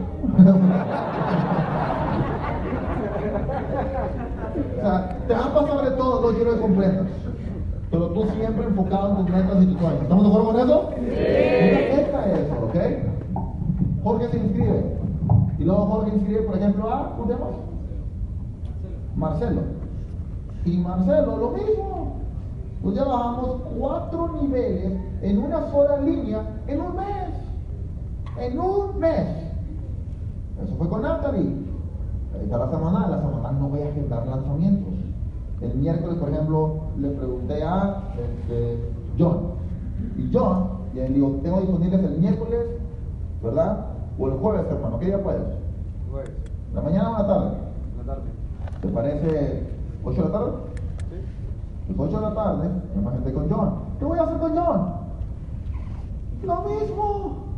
O 4.50 4.82
sea, 4.82 5.16
te 5.28 5.34
va 5.34 5.44
a 5.44 5.54
pasar 5.54 5.90
de 5.90 5.96
todo, 5.96 6.20
lo 6.20 6.34
quiero 6.36 6.54
que 6.54 6.60
comprendas. 6.60 7.06
Pero 7.92 8.08
tú 8.08 8.24
siempre 8.34 8.64
enfocado 8.64 9.10
en 9.10 9.16
tus 9.16 9.30
metas 9.36 9.62
y 9.62 9.66
tus 9.66 9.78
sueños. 9.78 10.02
¿Estamos 10.02 10.24
de 10.24 10.28
acuerdo 10.28 10.52
con 10.52 10.60
eso? 10.60 10.90
Sí. 10.96 11.04
Esta 11.08 12.32
eso, 12.32 12.54
¿ok? 12.64 12.76
Jorge 14.02 14.28
se 14.28 14.38
inscribe. 14.38 14.96
Y 15.60 15.64
luego 15.64 15.86
Jorge 15.86 16.16
inscribe, 16.16 16.40
por 16.42 16.56
ejemplo, 16.56 16.92
a, 16.92 17.10
¿cómo 17.16 17.26
se 17.26 17.32
llama? 17.32 17.46
Marcelo. 19.14 19.60
Y 20.64 20.76
Marcelo, 20.78 21.36
lo 21.36 21.50
mismo. 21.50 22.16
Pues 22.82 22.96
ya 22.96 23.04
bajamos 23.04 23.60
cuatro 23.78 24.30
niveles 24.40 24.94
en 25.22 25.38
una 25.38 25.70
sola 25.70 25.98
línea 25.98 26.42
en 26.66 26.80
un 26.80 26.96
mes. 26.96 27.39
En 28.38 28.58
un 28.58 28.98
mes. 28.98 29.26
Eso 30.62 30.76
fue 30.76 30.88
con 30.88 31.02
Natalie. 31.02 31.54
Está 32.42 32.58
la 32.58 32.70
semana, 32.70 33.08
la 33.08 33.20
semana 33.20 33.52
no 33.52 33.68
voy 33.68 33.82
a 33.82 33.88
agendar 33.88 34.26
lanzamientos. 34.26 34.94
El 35.60 35.74
miércoles, 35.74 36.16
por 36.18 36.28
ejemplo, 36.30 36.74
le 36.98 37.10
pregunté 37.10 37.62
a 37.62 38.02
este, 38.18 38.78
John. 39.18 39.50
Y 40.16 40.30
John, 40.32 40.68
y 40.94 41.00
él 41.00 41.14
dijo, 41.14 41.38
tengo 41.42 41.60
disponibles 41.60 42.02
el 42.02 42.18
miércoles, 42.18 42.66
¿verdad? 43.42 43.86
O 44.18 44.28
el 44.28 44.34
jueves, 44.34 44.64
hermano. 44.70 44.98
¿Qué 44.98 45.06
día 45.06 45.22
puedes? 45.22 45.42
Jueves. 46.10 46.30
¿La 46.74 46.80
mañana 46.82 47.10
o 47.10 47.12
la 47.12 47.26
tarde? 47.26 47.50
La 47.98 48.14
tarde. 48.14 48.30
¿Te 48.80 48.88
parece 48.88 49.66
8 50.04 50.22
de 50.22 50.28
la 50.28 50.32
tarde? 50.32 50.52
Sí. 51.10 51.94
Pues 51.94 52.08
8 52.10 52.20
de 52.20 52.28
la 52.28 52.34
tarde, 52.34 52.68
me 52.96 53.02
presenté 53.02 53.32
con 53.34 53.50
John. 53.50 53.74
¿Qué 53.98 54.04
voy 54.04 54.18
a 54.18 54.22
hacer 54.22 54.38
con 54.38 54.56
John? 54.56 54.92
Lo 56.42 56.60
mismo. 56.62 57.49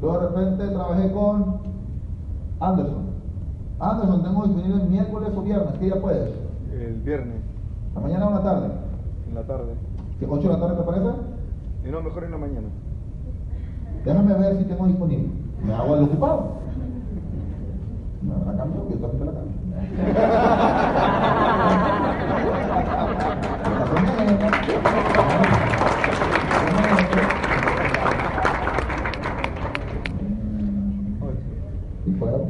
Luego 0.00 0.18
de 0.18 0.28
repente 0.28 0.68
trabajé 0.68 1.12
con 1.12 1.56
Anderson. 2.60 3.02
Anderson, 3.78 4.22
tengo 4.22 4.46
disponible 4.46 4.84
miércoles 4.84 5.30
o 5.36 5.42
viernes. 5.42 5.74
¿Qué 5.78 5.84
día 5.86 6.00
puedes? 6.00 6.30
El 6.72 6.94
viernes, 7.02 7.36
¿La 7.94 8.00
mañana 8.00 8.26
o 8.28 8.30
la 8.32 8.42
tarde? 8.42 8.68
en 9.28 9.34
la 9.34 9.42
tarde. 9.42 9.72
¿Qué, 10.18 10.26
¿8 10.28 10.40
de 10.42 10.48
la 10.48 10.58
tarde 10.60 10.76
te 10.76 10.82
parece? 10.82 11.06
Y 11.86 11.90
no, 11.90 12.02
mejor 12.02 12.24
en 12.24 12.30
la 12.32 12.38
mañana. 12.38 12.68
Déjame 14.04 14.34
ver 14.34 14.58
si 14.58 14.64
tengo 14.64 14.86
disponible. 14.86 15.28
Me 15.64 15.72
hago 15.74 15.96
el 15.96 16.04
ocupado. 16.04 16.52
No, 18.22 18.34
la 18.52 18.56
cambio, 18.58 18.82
yo 18.90 18.96
también 18.96 19.18
te 19.18 19.24
la 19.24 19.32
cambio. 19.32 20.62
Y 32.06 32.10
fueron 32.12 32.42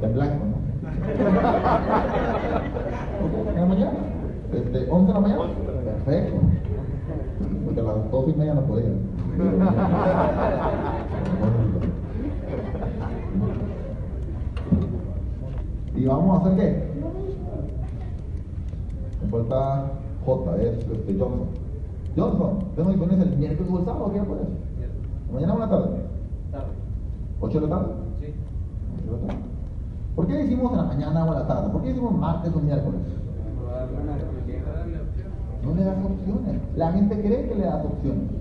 de 0.00 0.08
blanco, 0.08 0.44
¿no? 0.46 0.56
Ok, 3.26 3.48
¿En 3.48 3.60
la 3.60 3.66
mañana? 3.66 3.92
Este, 4.52 4.90
¿11 4.90 5.06
de 5.06 5.12
la 5.12 5.20
mañana? 5.20 5.42
Perfecto. 6.04 6.36
Porque 7.64 7.80
a 7.80 7.82
las 7.84 7.96
12 8.68 8.80
y 8.80 8.90
media 8.90 8.98
no 9.30 9.38
podía. 9.38 10.18
¿Y 15.96 16.06
vamos 16.06 16.38
a 16.38 16.40
hacer 16.40 16.56
qué? 16.56 16.88
Me 19.22 19.28
falta 19.30 19.90
J, 20.24 20.56
es 20.56 20.78
este, 20.78 21.18
Johnson. 21.18 21.48
Johnson, 22.16 22.58
tengo 22.76 22.90
disponibles 22.90 23.26
el 23.26 23.36
miércoles 23.36 23.72
o 23.72 23.78
el 23.78 23.84
sábado, 23.84 24.12
¿qué 24.12 24.20
puedes? 24.20 24.48
¿Mañana 25.32 25.52
o 25.52 25.56
en 25.56 25.60
la 25.60 25.70
tarde? 25.70 25.88
Tarde. 26.50 26.72
¿8 27.40 27.52
de 27.52 27.60
la 27.60 27.68
tarde? 27.68 27.94
Sí. 28.20 28.34
8 28.96 29.04
de 29.04 29.12
la 29.12 29.26
tarde. 29.26 29.42
¿Por 30.14 30.26
qué 30.26 30.34
decimos 30.34 30.72
en 30.72 30.78
la 30.78 30.84
mañana 30.84 31.24
o 31.24 31.28
en 31.28 31.38
la 31.38 31.46
tarde? 31.46 31.70
¿Por 31.70 31.82
qué 31.82 31.88
decimos 31.88 32.12
martes 32.14 32.52
o 32.54 32.60
miércoles? 32.60 33.00
No 35.64 35.74
le 35.74 35.84
das 35.84 35.96
opciones. 36.04 36.60
La 36.76 36.92
gente 36.92 37.20
cree 37.20 37.48
que 37.48 37.54
le 37.54 37.64
das 37.64 37.84
opciones. 37.84 38.37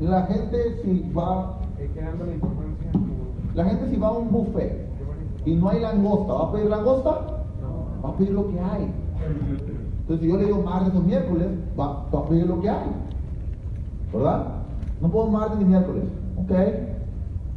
La 0.00 0.22
gente 0.26 0.80
si 0.82 1.12
va, 1.12 1.58
dando 1.96 2.24
la 3.54 3.64
gente 3.64 3.90
si 3.90 3.96
va 3.96 4.08
a 4.08 4.12
un 4.12 4.30
buffet 4.30 4.86
y 5.44 5.56
no 5.56 5.70
hay 5.70 5.80
langosta, 5.80 6.32
¿va 6.32 6.44
a 6.44 6.52
pedir 6.52 6.70
langosta? 6.70 7.10
Va 8.04 8.08
a 8.08 8.16
pedir 8.16 8.32
lo 8.32 8.48
que 8.48 8.60
hay. 8.60 8.92
Entonces 10.00 10.20
si 10.20 10.28
yo 10.28 10.36
le 10.36 10.44
digo 10.44 10.62
martes 10.62 10.94
o 10.94 11.00
miércoles, 11.00 11.48
va, 11.78 12.06
va 12.14 12.20
a 12.20 12.28
pedir 12.28 12.46
lo 12.46 12.60
que 12.60 12.70
hay. 12.70 12.88
¿Verdad? 14.12 14.46
No 15.00 15.10
puedo 15.10 15.26
martes 15.26 15.58
ni 15.58 15.64
miércoles. 15.64 16.04
¿Ok? 16.36 16.52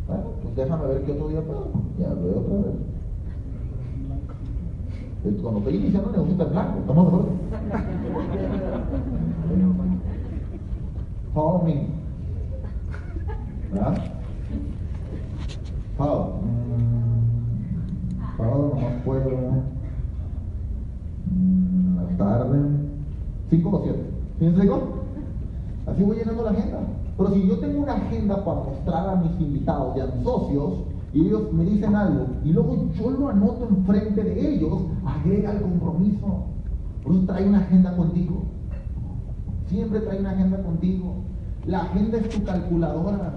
Bueno, 0.08 0.24
pues 0.42 0.56
déjame 0.56 0.88
ver 0.88 1.04
qué 1.04 1.12
otro 1.12 1.28
día 1.28 1.42
puedo. 1.42 1.68
Ya 2.00 2.10
lo 2.10 2.24
veo 2.24 2.40
otra 2.40 2.56
vez. 2.56 2.74
Cuando 5.44 5.60
estoy 5.60 5.76
iniciando 5.76 6.10
el 6.10 6.14
negocio 6.14 6.32
está 6.32 6.46
en 6.46 6.52
blanco, 6.52 6.80
¿estamos 6.80 7.06
de 7.06 7.12
acuerdo? 7.12 7.30
Follow 11.34 11.64
me. 11.64 12.01
¿verdad? 13.72 13.98
Parado. 15.98 16.34
Parado 18.38 18.74
nomás 18.76 19.04
puedo. 19.04 19.30
La 21.96 22.18
tarde. 22.18 22.60
5 23.50 23.70
o 23.70 23.82
7. 23.84 24.00
Fíjense, 24.40 24.70
Así 25.88 26.04
voy 26.04 26.18
llenando 26.18 26.44
la 26.44 26.52
agenda. 26.52 26.80
Pero 27.18 27.34
si 27.34 27.48
yo 27.48 27.60
tengo 27.60 27.84
una 27.84 27.94
agenda 27.94 28.46
para 28.46 28.62
mostrar 28.62 29.10
a 29.10 29.16
mis 29.16 29.40
invitados 29.40 29.98
y 29.98 30.00
a 30.00 30.06
mis 30.08 30.24
socios, 30.24 30.74
y 31.14 31.28
ellos 31.28 31.52
me 31.52 31.66
dicen 31.66 31.94
algo, 31.96 32.28
y 32.44 32.54
luego 32.54 32.88
yo 32.94 33.12
lo 33.12 33.30
anoto 33.30 33.68
enfrente 33.68 34.24
de 34.24 34.56
ellos, 34.56 34.84
agrega 35.06 35.52
el 35.52 35.62
compromiso. 35.62 36.46
Por 37.04 37.14
eso 37.14 37.26
trae 37.26 37.48
una 37.48 37.60
agenda 37.60 37.96
contigo. 37.98 38.44
Siempre 39.68 40.00
trae 40.00 40.20
una 40.20 40.32
agenda 40.32 40.64
contigo. 40.64 41.16
La 41.66 41.82
agenda 41.82 42.18
es 42.18 42.30
tu 42.30 42.44
calculadora. 42.44 43.34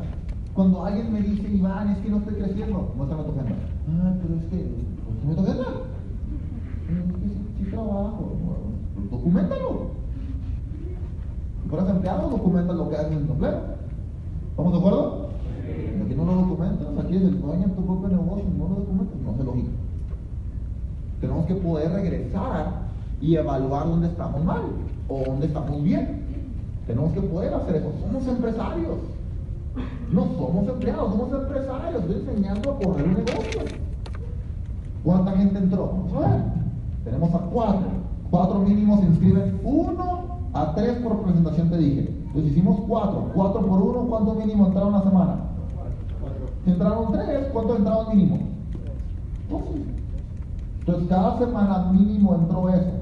Cuando 0.55 0.85
alguien 0.85 1.12
me 1.12 1.20
dice, 1.20 1.48
Iván, 1.48 1.90
es 1.90 1.98
que 1.98 2.10
no 2.10 2.18
estoy 2.18 2.35
creciendo, 2.35 2.93
muéstrame 2.97 3.24
tu 3.24 3.31
agenda. 3.32 3.56
Ah, 3.89 4.14
pero 4.22 4.39
es 4.39 4.44
que, 4.47 4.70
muéstrame 5.24 5.52
tu 5.52 5.62
agenda. 5.62 5.81
Es 6.89 7.12
que 7.12 7.28
sí, 7.28 7.48
sí 7.59 7.70
trabajo. 7.70 8.36
Pues 8.94 9.10
documentalo. 9.10 9.90
Si 11.62 11.68
fueras 11.68 11.90
empleado, 11.90 12.31
documenta 12.31 12.72
lo 12.72 12.89
que 12.89 12.97
haces 12.97 13.12
en 13.12 13.26
tu 13.26 13.32
empleo. 13.32 13.60
¿Estamos 14.51 14.72
de 14.72 14.78
acuerdo? 14.78 15.28
Y 15.66 16.02
aquí 16.06 16.14
no 16.14 16.24
lo 16.24 16.35
documentas, 16.35 16.86
aquí 17.05 17.16
es 17.16 17.22
el 17.22 17.40
dueño 17.40 17.66
de 17.66 17.74
tu 17.74 17.85
propio 17.85 18.09
negocio, 18.09 18.44
no 18.56 18.68
lo 18.68 18.74
documentas, 18.76 19.16
no 19.24 19.36
se 19.36 19.44
lógica. 19.44 19.70
Tenemos 21.20 21.47
que 21.47 21.55
poder 21.56 21.90
regresar 21.90 22.85
y 23.20 23.35
evaluar 23.35 23.89
dónde 23.89 24.06
estamos 24.06 24.44
mal 24.44 24.62
o 25.09 25.22
dónde 25.26 25.47
estamos 25.47 25.82
bien. 25.82 26.22
Tenemos 26.86 27.12
que 27.12 27.22
poder 27.22 27.55
hacer 27.55 27.76
eso. 27.76 27.93
Somos 28.06 28.28
empresarios. 28.28 29.14
No 30.12 30.26
somos 30.38 30.68
empleados, 30.68 31.10
somos 31.10 31.32
empresarios. 31.32 32.05
Estoy 32.05 32.16
enseñando 32.16 32.72
a 32.72 32.78
correr 32.78 33.09
un 33.09 33.14
negocio. 33.14 33.60
¿Cuánta 35.02 35.32
gente 35.32 35.59
entró? 35.59 35.92
Tenemos 37.05 37.34
a 37.34 37.38
cuatro. 37.38 37.88
Cuatro 38.30 38.59
mínimos 38.60 39.01
se 39.01 39.06
inscriben. 39.06 39.60
Uno 39.64 40.38
a 40.52 40.74
tres 40.74 40.98
por 40.98 41.22
presentación 41.22 41.70
te 41.70 41.78
dije. 41.78 42.09
Entonces 42.26 42.52
hicimos 42.52 42.80
cuatro. 42.88 43.30
Cuatro 43.34 43.60
por 43.66 43.80
uno, 43.80 44.06
¿cuánto 44.09 44.34
mínimo 44.34 44.66
entraron 44.66 44.92
la 44.92 45.02
semana? 45.02 45.36
Si 46.64 46.70
entraron 46.70 47.12
tres, 47.12 47.48
¿cuánto 47.52 47.76
entraron 47.76 48.16
mínimo? 48.16 48.38
Entonces 50.80 51.09
cada 51.09 51.38
semana 51.38 51.92
mínimo 51.92 52.34
entró 52.34 52.68
eso. 52.68 52.92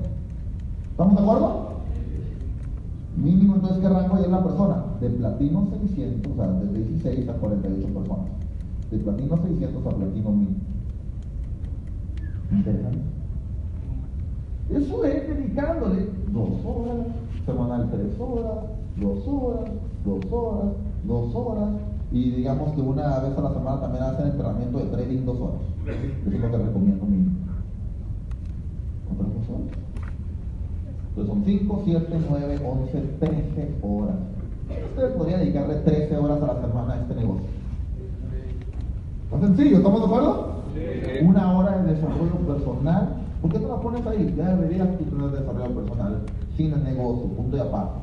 ¿Estamos 0.90 1.16
de 1.16 1.22
acuerdo? 1.22 1.71
Mínimo 3.22 3.54
entonces 3.54 3.78
¿qué 3.78 3.88
rango 3.88 4.16
hay 4.16 4.24
en 4.24 4.32
la 4.32 4.42
persona? 4.42 4.84
De 5.00 5.08
platino 5.10 5.68
600, 5.70 6.32
o 6.32 6.34
sea, 6.34 6.48
de 6.48 6.78
16 6.78 7.28
a 7.28 7.34
48 7.34 7.86
personas. 7.94 8.26
De 8.90 8.98
platino 8.98 9.36
600 9.36 9.86
a 9.86 9.90
platino 9.96 10.30
1000. 10.32 10.48
Interesante. 12.50 12.98
Eso 14.70 15.04
es 15.04 15.28
dedicándole 15.28 16.08
dos 16.32 16.48
horas, 16.64 17.06
semanal 17.46 17.90
tres 17.92 18.18
horas, 18.18 18.64
dos 18.96 19.28
horas, 19.28 19.70
dos 20.04 20.32
horas, 20.32 20.72
dos 21.04 21.34
horas, 21.34 21.68
y 22.10 22.30
digamos 22.30 22.72
que 22.72 22.80
una 22.80 23.20
vez 23.20 23.38
a 23.38 23.40
la 23.40 23.52
semana 23.52 23.80
también 23.80 24.04
hacen 24.04 24.26
entrenamiento 24.28 24.78
de 24.78 24.84
trading 24.86 25.24
dos 25.24 25.40
horas. 25.40 25.60
Eso 25.86 26.36
es 26.36 26.40
lo 26.40 26.50
que 26.50 26.58
recomiendo 26.58 27.06
mínimo. 27.06 27.36
¿Otras 29.14 29.28
dos 29.34 29.48
horas? 29.48 29.81
Entonces 31.14 31.34
son 31.34 31.44
5, 31.44 31.82
7, 31.84 32.06
9, 32.30 32.60
11, 32.64 33.00
13 33.20 33.74
horas. 33.82 34.14
Usted 34.90 35.14
podría 35.14 35.38
dedicarle 35.38 35.74
13 35.74 36.16
horas 36.16 36.42
a 36.42 36.46
la 36.46 36.60
semana 36.62 36.94
a 36.94 37.00
este 37.02 37.14
negocio. 37.14 37.46
¿Más 39.30 39.40
sencillo? 39.42 39.76
¿Estamos 39.76 40.00
de 40.00 40.06
acuerdo? 40.06 40.52
Una 41.22 41.58
hora 41.58 41.82
de 41.82 41.94
desarrollo 41.94 42.34
personal. 42.46 43.08
¿Por 43.42 43.52
qué 43.52 43.58
no 43.58 43.68
la 43.68 43.80
pones 43.80 44.06
ahí? 44.06 44.34
Ya 44.38 44.56
deberías 44.56 44.96
tú 44.96 45.04
tener 45.04 45.30
desarrollo 45.32 45.74
personal 45.74 46.22
sin 46.56 46.72
el 46.72 46.84
negocio, 46.84 47.24
punto 47.24 47.56
y 47.58 47.60
aparte. 47.60 48.00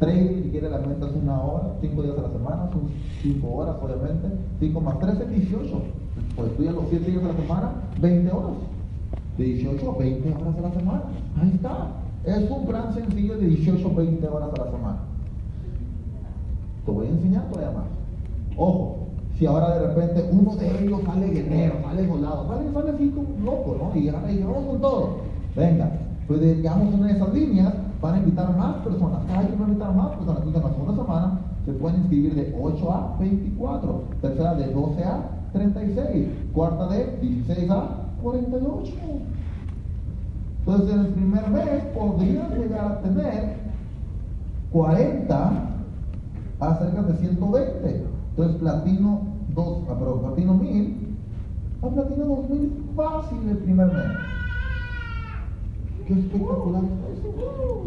Trading, 0.00 0.42
si 0.42 0.50
quieres, 0.50 0.70
la 0.70 0.78
meta 0.80 1.06
es 1.06 1.16
una 1.16 1.40
hora, 1.40 1.76
5 1.80 2.02
días 2.02 2.18
a 2.18 2.22
la 2.22 2.30
semana, 2.30 2.68
son 2.72 2.82
5 3.22 3.48
horas, 3.48 3.76
obviamente. 3.80 4.28
5 4.60 4.80
más 4.82 4.98
13 4.98 5.22
es 5.22 5.30
18. 5.30 5.82
Pues 6.36 6.50
estudias 6.50 6.74
los 6.74 6.84
7 6.90 7.10
días 7.10 7.24
a 7.24 7.28
la 7.28 7.34
semana, 7.34 7.72
20 8.00 8.32
horas. 8.32 8.50
De 9.42 9.48
18 9.48 9.90
a 9.90 9.98
20 9.98 10.28
horas 10.28 10.56
a 10.56 10.60
la 10.60 10.70
semana. 10.70 11.02
Ahí 11.40 11.50
está. 11.52 11.88
Es 12.24 12.48
un 12.48 12.64
plan 12.64 12.94
sencillo 12.94 13.36
de 13.38 13.46
18 13.48 13.88
a 13.88 13.92
20 13.92 14.28
horas 14.28 14.50
a 14.54 14.64
la 14.64 14.70
semana. 14.70 14.98
Te 16.86 16.90
voy 16.92 17.06
a 17.06 17.10
enseñar 17.10 17.48
todavía 17.48 17.76
más. 17.76 17.86
Ojo, 18.56 19.08
si 19.36 19.46
ahora 19.46 19.78
de 19.78 19.88
repente 19.88 20.30
uno 20.30 20.54
de 20.54 20.84
ellos 20.84 21.00
sale 21.04 21.26
guerrero, 21.26 21.74
sale 21.82 22.06
volado, 22.06 22.46
sale, 22.46 22.72
sale 22.72 22.90
así 22.92 23.08
como 23.08 23.44
loco, 23.44 23.76
¿no? 23.82 23.98
Y 23.98 24.10
vamos 24.10 24.64
con 24.64 24.80
todo. 24.80 25.08
Venga, 25.56 25.90
pues 26.28 26.40
digamos 26.40 27.02
de 27.02 27.10
esas 27.10 27.34
líneas, 27.34 27.74
van 28.00 28.14
a 28.14 28.18
invitar 28.18 28.56
más 28.56 28.76
personas. 28.76 29.24
Cada 29.26 29.44
quien 29.44 29.60
va 29.60 29.64
a 29.64 29.68
invitar 29.68 29.96
más 29.96 30.08
personas. 30.10 30.42
Entonces, 30.44 30.62
en 30.62 30.68
la 30.68 30.76
segunda 30.76 31.02
semana 31.02 31.40
se 31.64 31.72
pueden 31.72 31.98
inscribir 31.98 32.34
de 32.36 32.56
8 32.62 32.92
a 32.92 33.16
24, 33.18 34.04
tercera 34.20 34.54
de 34.54 34.72
12 34.72 35.02
a 35.02 35.30
36, 35.52 36.28
cuarta 36.52 36.86
de 36.86 37.18
16 37.20 37.70
a 37.70 38.02
48. 38.22 38.92
Entonces, 40.58 40.94
en 40.94 41.00
el 41.00 41.06
primer 41.08 41.48
mes 41.48 41.84
podrías 41.94 42.50
llegar 42.50 42.84
a 42.84 43.00
tener 43.00 43.56
40 44.70 45.52
a 46.60 46.74
cerca 46.76 47.02
de 47.02 47.16
120. 47.16 48.06
Entonces, 48.30 48.56
platino 48.58 49.22
2, 49.54 49.78
ah, 49.90 49.98
perdón, 49.98 50.20
platino 50.20 50.54
1000 50.54 51.02
a 51.82 51.88
platino 51.88 52.24
2000 52.24 52.90
fácil 52.94 53.38
el 53.50 53.58
primer 53.58 53.86
mes. 53.88 54.04
Qué 56.06 56.14
espectacular 56.14 56.82
es 56.84 57.18
eso. 57.18 57.86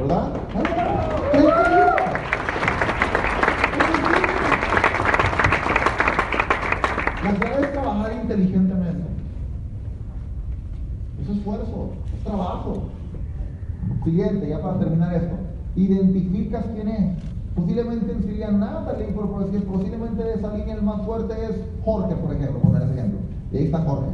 ¿Verdad? 0.00 0.32
Ahí 0.54 0.62
está, 0.62 1.30
30 1.32 1.68
días. 1.68 1.96
La 7.24 7.34
clave 7.34 7.60
es 7.60 7.72
trabajar 7.72 8.12
inteligentemente. 8.22 9.09
Es 11.30 11.36
esfuerzo, 11.36 11.90
es 12.16 12.24
trabajo. 12.24 12.82
Siguiente, 14.04 14.48
ya 14.48 14.60
para 14.60 14.78
terminar 14.78 15.14
esto. 15.14 15.36
Identificas 15.76 16.64
quién 16.74 16.88
es. 16.88 17.22
Posiblemente 17.54 18.14
sería 18.22 18.50
Natalie, 18.50 19.08
pero 19.14 19.30
por 19.30 19.44
decir, 19.44 19.66
posiblemente 19.66 20.22
de 20.22 20.34
esa 20.34 20.52
línea 20.54 20.74
el 20.74 20.82
más 20.82 21.02
fuerte 21.02 21.34
es 21.34 21.56
Jorge, 21.84 22.14
por 22.16 22.34
ejemplo, 22.34 22.60
poner 22.60 22.82
ese 22.82 22.94
ejemplo. 22.94 23.18
Y 23.52 23.56
ahí 23.56 23.64
está 23.64 23.78
Jorge. 23.82 24.08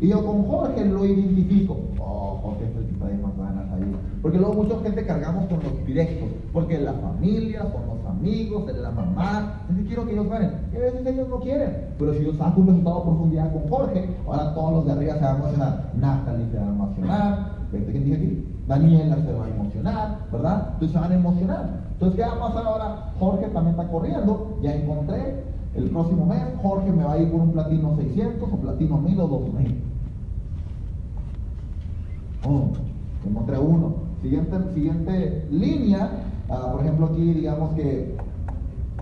Y 0.00 0.08
yo 0.08 0.26
con 0.26 0.44
Jorge 0.44 0.84
lo 0.84 1.04
identifico. 1.04 1.76
Oh, 1.98 2.40
Jorge 2.42 2.64
es 2.64 2.76
el 2.76 3.20
más 3.20 3.36
ganas 3.36 3.72
ahí. 3.72 3.96
Porque 4.20 4.38
luego 4.38 4.54
mucha 4.54 4.80
gente 4.80 5.06
cargamos 5.06 5.46
con 5.46 5.62
los 5.62 5.86
directos. 5.86 6.28
Porque 6.52 6.78
la 6.78 6.92
familia, 6.94 7.60
con 7.60 7.86
los 7.86 7.91
amigos, 8.22 8.66
de 8.66 8.74
la 8.74 8.90
mamá. 8.92 9.60
Entonces 9.62 9.86
quiero 9.86 10.06
que 10.06 10.12
ellos 10.12 10.28
ganen. 10.28 10.52
Y 10.72 10.76
a 10.76 10.80
veces 10.80 11.06
ellos 11.06 11.28
no 11.28 11.40
quieren. 11.40 11.88
Pero 11.98 12.14
si 12.14 12.24
yo 12.24 12.32
saco 12.34 12.60
un 12.60 12.68
resultado 12.68 12.98
de 12.98 13.04
profundidad 13.04 13.52
con 13.52 13.68
Jorge, 13.68 14.16
ahora 14.26 14.54
todos 14.54 14.72
los 14.72 14.86
de 14.86 14.92
arriba 14.92 15.14
se 15.14 15.24
van 15.24 15.34
a 15.34 15.38
emocionar. 15.38 15.90
Natalie 15.96 16.46
se 16.50 16.58
va 16.58 16.64
a 16.64 16.68
emocionar. 16.68 17.52
¿Viste 17.72 17.92
quién 17.92 18.04
dije 18.04 18.16
aquí? 18.16 18.48
Daniela 18.68 19.16
se 19.16 19.32
va 19.32 19.44
a 19.44 19.48
emocionar, 19.48 20.18
¿verdad? 20.30 20.68
Entonces 20.74 20.92
se 20.92 20.98
van 20.98 21.12
a 21.12 21.14
emocionar. 21.14 21.70
Entonces, 21.92 22.16
¿qué 22.16 22.22
va 22.22 22.36
a 22.36 22.48
pasar 22.48 22.66
ahora? 22.66 23.12
Jorge 23.18 23.48
también 23.48 23.78
está 23.78 23.90
corriendo. 23.90 24.58
Ya 24.62 24.74
encontré. 24.74 25.42
El 25.74 25.90
próximo 25.90 26.26
mes, 26.26 26.42
Jorge 26.62 26.92
me 26.92 27.04
va 27.04 27.14
a 27.14 27.18
ir 27.18 27.30
por 27.30 27.40
un 27.40 27.52
platino 27.52 27.96
600 27.96 28.48
o 28.52 28.56
platino 28.56 28.98
1000 28.98 29.20
o 29.20 29.26
2000. 29.26 29.82
Oh, 32.44 32.68
encontré 33.26 33.58
uno. 33.58 33.94
Siguiente, 34.20 34.56
siguiente 34.74 35.48
línea, 35.50 36.10
ah, 36.48 36.72
por 36.72 36.80
ejemplo 36.82 37.06
aquí 37.06 37.32
digamos 37.34 37.74
que 37.74 38.16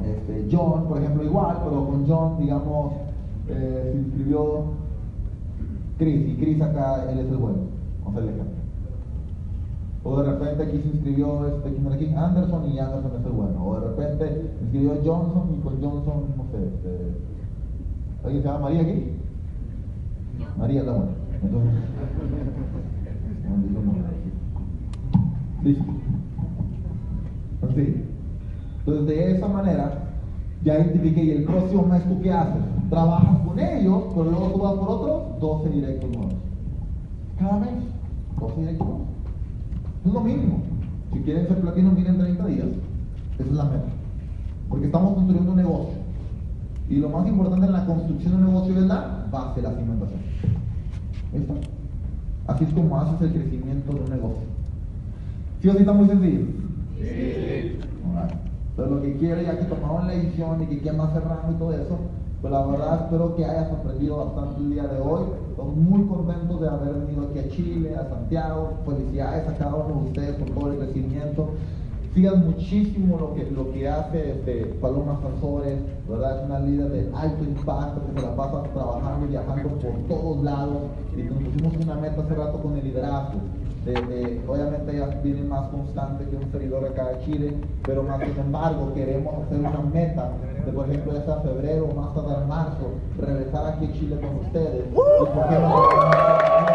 este, 0.05 0.49
John, 0.51 0.89
por 0.89 0.99
ejemplo 0.99 1.25
igual, 1.25 1.59
pero 1.65 1.87
con 1.87 2.07
John 2.07 2.39
digamos 2.41 2.93
eh, 3.49 3.91
se 3.93 3.99
inscribió 3.99 4.65
Chris 5.99 6.29
y 6.29 6.37
Chris 6.37 6.62
acá 6.62 7.11
él 7.11 7.19
es 7.19 7.27
el 7.27 7.37
bueno. 7.37 7.59
Vamos 8.05 8.23
a 8.23 8.25
ver. 8.25 8.35
O 10.03 10.23
de 10.23 10.31
repente 10.33 10.62
aquí 10.62 10.81
se 10.81 10.89
inscribió 10.89 11.47
este, 11.47 11.73
¿quién 11.75 11.87
era 11.87 11.95
aquí? 11.95 12.07
Anderson 12.07 12.71
y 12.71 12.79
Anderson 12.79 13.12
es 13.21 13.27
el 13.27 13.33
bueno. 13.33 13.67
O 13.67 13.79
de 13.79 13.89
repente 13.89 14.29
se 14.29 14.65
inscribió 14.65 14.95
Johnson 15.05 15.55
y 15.59 15.61
con 15.61 15.75
Johnson, 15.75 16.25
no 16.39 16.45
sé, 16.51 16.67
este, 16.67 17.17
¿alguien 18.25 18.43
se 18.43 18.49
llama 18.49 18.61
María 18.61 18.81
aquí? 18.81 19.12
María 20.57 20.81
es 20.81 20.87
la 20.87 20.93
buena. 20.93 21.11
Entonces, 21.43 21.73
Listo. 25.62 25.85
Así. 27.71 28.05
Entonces, 28.81 29.07
de 29.07 29.37
esa 29.37 29.49
manera, 29.49 30.11
ya 30.65 30.79
identifiqué. 30.79 31.25
¿Y 31.25 31.31
el 31.31 31.45
próximo 31.45 31.87
mes 31.87 32.05
tú 32.09 32.21
qué 32.23 32.33
haces? 32.33 32.63
Trabajas 32.89 33.39
con 33.47 33.59
ellos, 33.59 34.05
pero 34.11 34.25
luego 34.25 34.51
tú 34.53 34.59
vas 34.59 34.75
por 34.75 34.89
otros 34.89 35.41
12 35.41 35.71
directos 35.71 36.11
nuevos. 36.11 36.35
Cada 37.39 37.59
mes, 37.59 37.71
12 38.41 38.61
directos 38.61 38.87
nuevos. 38.87 39.07
Es 40.05 40.13
lo 40.13 40.21
mínimo. 40.21 40.61
Si 41.13 41.19
quieren 41.21 41.47
ser 41.47 41.61
platino, 41.61 41.91
miren 41.93 42.19
30 42.19 42.47
días. 42.47 42.69
Esa 43.39 43.49
es 43.49 43.57
la 43.57 43.65
meta. 43.65 43.89
Porque 44.69 44.87
estamos 44.87 45.15
construyendo 45.15 45.51
un 45.51 45.57
negocio. 45.57 46.01
Y 46.89 46.97
lo 46.97 47.09
más 47.09 47.27
importante 47.27 47.67
en 47.67 47.73
la 47.73 47.87
construcción 47.87 48.33
de 48.33 48.39
un 48.39 48.53
negocio 48.53 48.77
es 48.77 48.83
la 48.83 49.27
base, 49.31 49.63
la 49.63 49.71
cimentación. 49.71 50.21
¿Listo? 51.33 51.55
Así 52.49 52.65
es 52.65 52.73
como 52.73 53.01
haces 53.01 53.21
el 53.23 53.33
crecimiento 53.33 53.93
de 53.93 54.01
un 54.01 54.11
negocio. 54.11 54.43
¿Sí 55.63 55.69
o 55.69 55.73
sí 55.73 55.79
está 55.79 55.93
muy 55.93 56.09
sencillo? 56.09 56.60
Entonces 57.01 58.94
lo 58.94 59.02
que 59.02 59.16
quiero, 59.16 59.43
ya 59.43 59.59
que 59.59 59.64
tomaron 59.64 60.06
la 60.06 60.14
decisión 60.14 60.62
y 60.62 60.66
que 60.66 60.78
quieren 60.81 61.01
hacer 61.01 61.22
ramo 61.22 61.52
y 61.52 61.55
todo 61.55 61.72
eso, 61.72 61.98
pues 62.40 62.52
la 62.52 62.66
verdad 62.66 63.02
espero 63.05 63.36
que 63.36 63.44
hayas 63.44 63.70
aprendido 63.70 64.24
bastante 64.24 64.60
el 64.60 64.70
día 64.70 64.85
de 64.85 65.01
hoy. 65.01 65.24
Estamos 65.51 65.77
muy 65.77 66.06
contentos 66.06 66.60
de 66.60 66.68
haber 66.68 66.94
venido 66.94 67.28
aquí 67.28 67.39
a 67.39 67.48
Chile, 67.51 67.94
a 67.94 68.09
Santiago. 68.09 68.78
Felicidades 68.86 69.48
a 69.48 69.59
cada 69.59 69.74
uno 69.74 70.02
de 70.02 70.09
ustedes 70.09 70.36
por 70.36 70.51
todo 70.51 70.72
el 70.72 70.78
crecimiento. 70.78 71.51
Sigan 72.14 72.47
muchísimo 72.47 73.18
lo 73.18 73.35
que, 73.35 73.51
lo 73.51 73.70
que 73.72 73.89
hace 73.89 74.31
este, 74.31 74.64
Paloma 74.81 75.20
Sansores, 75.22 75.78
¿verdad? 76.09 76.40
Es 76.40 76.47
una 76.47 76.60
líder 76.60 76.89
de 76.90 77.10
alto 77.14 77.44
impacto 77.44 78.01
que 78.06 78.20
se 78.20 78.27
la 78.27 78.35
pasa 78.35 78.62
trabajando 78.72 79.27
y 79.27 79.28
viajando 79.28 79.68
por 79.68 79.93
todos 80.09 80.43
lados. 80.43 80.82
Y 81.16 81.22
nos 81.22 81.43
pusimos 81.43 81.77
una 81.85 81.94
meta 81.97 82.22
hace 82.22 82.35
rato 82.35 82.62
con 82.62 82.77
el 82.77 82.85
liderazgo. 82.85 83.39
De, 83.85 83.93
de- 83.94 84.40
obviamente 84.47 84.94
ella 84.94 85.07
viene 85.23 85.43
más 85.43 85.69
constante 85.69 86.24
que 86.28 86.36
un 86.36 86.51
servidor 86.52 86.85
acá 86.85 87.09
de 87.09 87.24
Chile, 87.24 87.55
pero 87.85 88.02
más 88.02 88.20
sin 88.20 88.39
embargo 88.39 88.93
queremos 88.94 89.43
hacer 89.47 89.59
una 89.59 89.81
meta 89.93 90.32
de 90.66 90.73
por 90.73 90.86
ejemplo 90.86 91.15
ya 91.15 91.24
sea 91.24 91.36
febrero 91.36 91.86
o 91.86 91.94
más 91.94 92.15
tarde 92.15 92.35
en 92.43 92.48
marzo, 92.48 92.90
regresar 93.19 93.66
aquí 93.73 93.86
a 93.86 93.93
Chile 93.93 94.16
con 94.20 94.36
ustedes. 94.47 94.85
¿Y 94.86 94.94
muchísimo 94.94 95.69
más 95.69 96.19
grande 96.19 96.73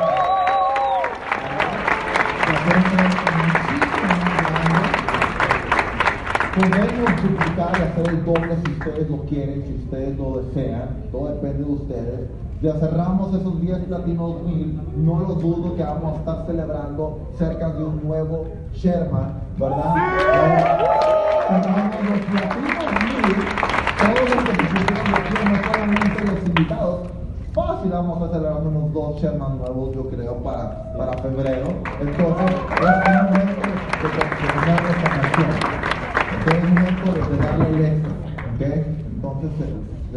Podemos 6.56 7.22
duplicar 7.22 7.72
y 7.78 7.82
hacer 7.82 8.08
el 8.14 8.26
doble 8.26 8.56
si 8.66 8.72
ustedes 8.72 9.10
lo 9.10 9.18
quieren, 9.26 9.64
si 9.68 9.74
ustedes 9.84 10.18
lo 10.18 10.42
desean, 10.42 11.04
todo 11.12 11.28
depende 11.34 11.64
de 11.66 11.72
ustedes. 11.72 12.30
Ya 12.62 12.74
cerramos 12.80 13.34
esos 13.36 13.60
10 13.60 13.90
latinos 13.90 14.42
mil, 14.44 14.80
no 14.96 15.20
lo 15.20 15.36
dudo 15.36 15.76
que 15.76 15.84
vamos 15.84 16.14
a 16.14 16.20
estar 16.20 16.46
celebrando 16.46 17.20
cerca 17.38 17.70
de 17.70 17.84
un 17.84 18.02
nuevo 18.08 18.46
Sherman, 18.74 19.34
¿verdad? 19.58 19.94
Cerramos 21.48 22.02
los 22.02 22.16
latinos 22.16 22.20
mil, 23.04 23.36
todos 24.00 24.36
los 24.36 24.44
que 24.46 24.52
pusieron 24.64 25.08
aquí, 25.16 25.36
no 25.46 25.56
solamente 25.74 26.26
los 26.26 26.48
invitados, 26.48 27.00
fácil 27.54 27.92
vamos 27.92 28.22
a 28.22 28.34
celebrar 28.34 28.66
unos 28.66 28.94
dos 28.94 29.22
Sherman 29.22 29.58
nuevos, 29.58 29.94
yo 29.94 30.10
creo, 30.10 30.36
para, 30.38 30.94
para 30.98 31.14
febrero. 31.22 31.68
Entonces, 32.00 32.52
es 32.72 32.80
un 32.80 33.26
momento 33.26 33.68
de 34.02 34.10
confirmar 34.16 34.82
esta 34.90 35.10
canción. 35.10 35.50
Entonces 36.40 36.64
es 36.64 36.70
momento 36.70 37.32
de 37.32 37.38
darle 37.38 37.70
el 37.70 37.86
extra, 37.86 38.12
¿ok? 38.56 38.62
Entonces 39.14 39.52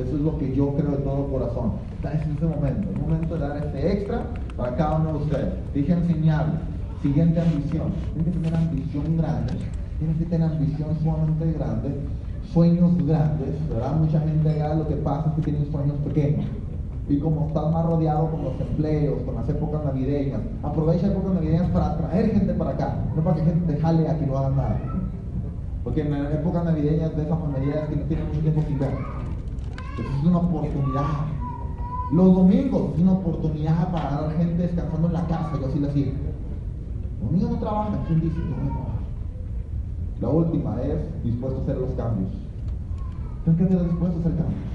eso 0.02 0.16
es 0.16 0.22
lo 0.22 0.38
que 0.38 0.54
yo 0.54 0.74
creo 0.74 0.92
de 0.92 0.98
todo 0.98 1.28
corazón. 1.28 1.72
Está 1.96 2.12
en 2.12 2.32
ese 2.36 2.46
momento, 2.46 2.90
es 2.90 3.00
momento 3.00 3.34
de 3.34 3.40
dar 3.40 3.56
este 3.56 3.92
extra 3.92 4.22
para 4.56 4.76
cada 4.76 4.96
uno 4.98 5.12
de 5.12 5.24
ustedes. 5.24 5.52
Dije 5.74 5.92
enseñarles. 5.92 6.60
Siguiente 7.02 7.40
ambición. 7.40 7.92
Tienen 8.12 8.24
que 8.24 8.38
tener 8.38 8.54
ambición 8.56 9.16
grande. 9.16 9.52
Tienen 9.98 10.18
que 10.18 10.24
tener 10.24 10.50
ambición 10.50 10.88
sumamente 11.00 11.52
grande. 11.52 11.94
Sueños 12.52 12.96
grandes, 13.06 13.68
¿verdad? 13.68 13.96
Mucha 13.96 14.20
gente 14.20 14.48
allá 14.48 14.74
lo 14.74 14.88
que 14.88 14.96
pasa 14.96 15.28
es 15.28 15.34
que 15.36 15.42
tienen 15.42 15.70
sueños 15.70 15.96
pequeños. 16.04 16.46
Y 17.08 17.18
como 17.20 17.48
estás 17.48 17.72
más 17.72 17.86
rodeado 17.86 18.30
con 18.30 18.44
los 18.44 18.60
empleos, 18.60 19.22
con 19.22 19.34
las 19.36 19.48
épocas 19.48 19.84
navideñas, 19.84 20.40
aprovecha 20.62 21.06
épocas 21.06 21.34
navideñas 21.34 21.70
para 21.70 21.90
atraer 21.92 22.32
gente 22.32 22.52
para 22.54 22.70
acá, 22.70 22.98
no 23.16 23.22
para 23.22 23.36
que 23.36 23.44
gente 23.44 23.72
te 23.72 23.80
jale 23.80 24.08
a 24.08 24.18
que 24.18 24.26
no 24.26 24.38
hagan 24.38 24.56
nada. 24.56 24.80
Porque 25.84 26.02
en 26.02 26.10
la 26.10 26.30
época 26.32 26.64
navideña 26.64 27.08
de 27.08 27.22
esas 27.22 27.38
familias 27.38 27.88
que 27.88 27.96
no 27.96 28.02
tienen 28.02 28.26
mucho 28.28 28.40
tiempo 28.40 28.62
sin 28.66 28.78
ver. 28.78 29.17
Es 30.00 30.24
una 30.24 30.38
oportunidad. 30.38 31.26
Los 32.12 32.34
domingos 32.34 32.94
es 32.94 33.00
una 33.00 33.12
oportunidad 33.12 33.92
para 33.92 34.22
dar 34.22 34.36
gente 34.36 34.62
descansando 34.62 35.08
en 35.08 35.12
la 35.12 35.26
casa, 35.26 35.58
yo 35.60 35.66
así 35.66 35.78
lo 35.78 35.88
hacía. 35.88 36.06
Los 37.20 37.30
domingos 37.30 37.50
no 37.50 37.58
trabajan, 37.58 38.04
¿quién 38.06 38.20
dice 38.20 38.36
que 38.36 38.48
no? 38.48 38.88
La 40.20 40.28
última 40.28 40.80
es 40.82 41.24
dispuesto 41.24 41.60
a 41.60 41.62
hacer 41.62 41.78
los 41.78 41.90
cambios. 41.90 42.30
Tienes 43.44 43.58
que 43.58 43.64
estar 43.64 43.88
dispuesto 43.88 44.16
a 44.16 44.20
hacer 44.20 44.32
cambios. 44.36 44.68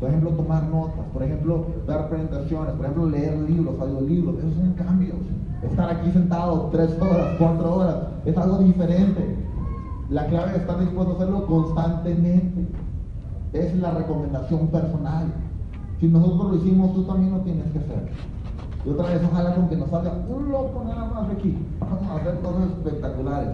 Por 0.00 0.08
ejemplo, 0.08 0.30
tomar 0.30 0.64
notas, 0.64 1.04
por 1.12 1.22
ejemplo, 1.22 1.66
dar 1.86 2.08
presentaciones, 2.08 2.74
por 2.74 2.84
ejemplo, 2.84 3.06
leer 3.06 3.38
libros, 3.48 3.80
audiolibros, 3.80 4.38
esos 4.38 4.54
son 4.54 4.72
cambios. 4.74 5.16
Estar 5.62 5.90
aquí 5.90 6.10
sentado 6.10 6.70
tres 6.72 7.00
horas, 7.00 7.36
cuatro 7.38 7.76
horas, 7.76 7.96
es 8.24 8.36
algo 8.36 8.58
diferente. 8.58 9.36
La 10.10 10.26
clave 10.26 10.52
es 10.52 10.56
estar 10.58 10.80
dispuesto 10.80 11.12
a 11.12 11.14
hacerlo 11.16 11.46
constantemente. 11.46 12.66
Es 13.52 13.74
la 13.76 13.90
recomendación 13.90 14.68
personal. 14.68 15.26
Si 16.00 16.08
nosotros 16.08 16.52
lo 16.52 16.56
hicimos, 16.56 16.94
tú 16.94 17.04
también 17.04 17.32
lo 17.32 17.40
tienes 17.40 17.70
que 17.72 17.78
hacer. 17.78 18.08
Y 18.84 18.90
otra 18.90 19.10
vez, 19.10 19.22
ojalá 19.30 19.54
con 19.54 19.68
que 19.68 19.76
nos 19.76 19.90
salga 19.90 20.12
un 20.28 20.50
loco 20.50 20.82
nada 20.84 21.06
más 21.06 21.28
de 21.28 21.34
aquí. 21.34 21.58
Vamos 21.78 22.10
a 22.10 22.16
hacer 22.16 22.40
cosas 22.40 22.70
espectaculares. 22.70 23.48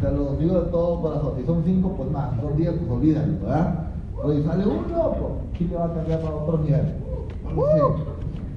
Se 0.00 0.10
los 0.10 0.38
digo 0.38 0.60
de 0.60 0.70
todo 0.70 1.00
corazón. 1.02 1.32
Si 1.38 1.46
son 1.46 1.62
cinco, 1.64 1.94
pues 1.96 2.10
más. 2.10 2.40
Son 2.40 2.56
diez, 2.56 2.72
pues 2.72 2.90
olvídalo, 2.90 3.32
¿verdad? 3.42 3.88
Pero 4.16 4.32
si 4.32 4.42
sale 4.42 4.66
un 4.66 4.90
loco, 4.90 5.36
¿quién 5.56 5.70
le 5.70 5.76
va 5.76 5.84
a 5.86 5.94
cambiar 5.94 6.20
para 6.20 6.36
otro 6.36 6.58
nivel? 6.58 6.94
Lo 7.54 7.96
sé. 7.96 8.15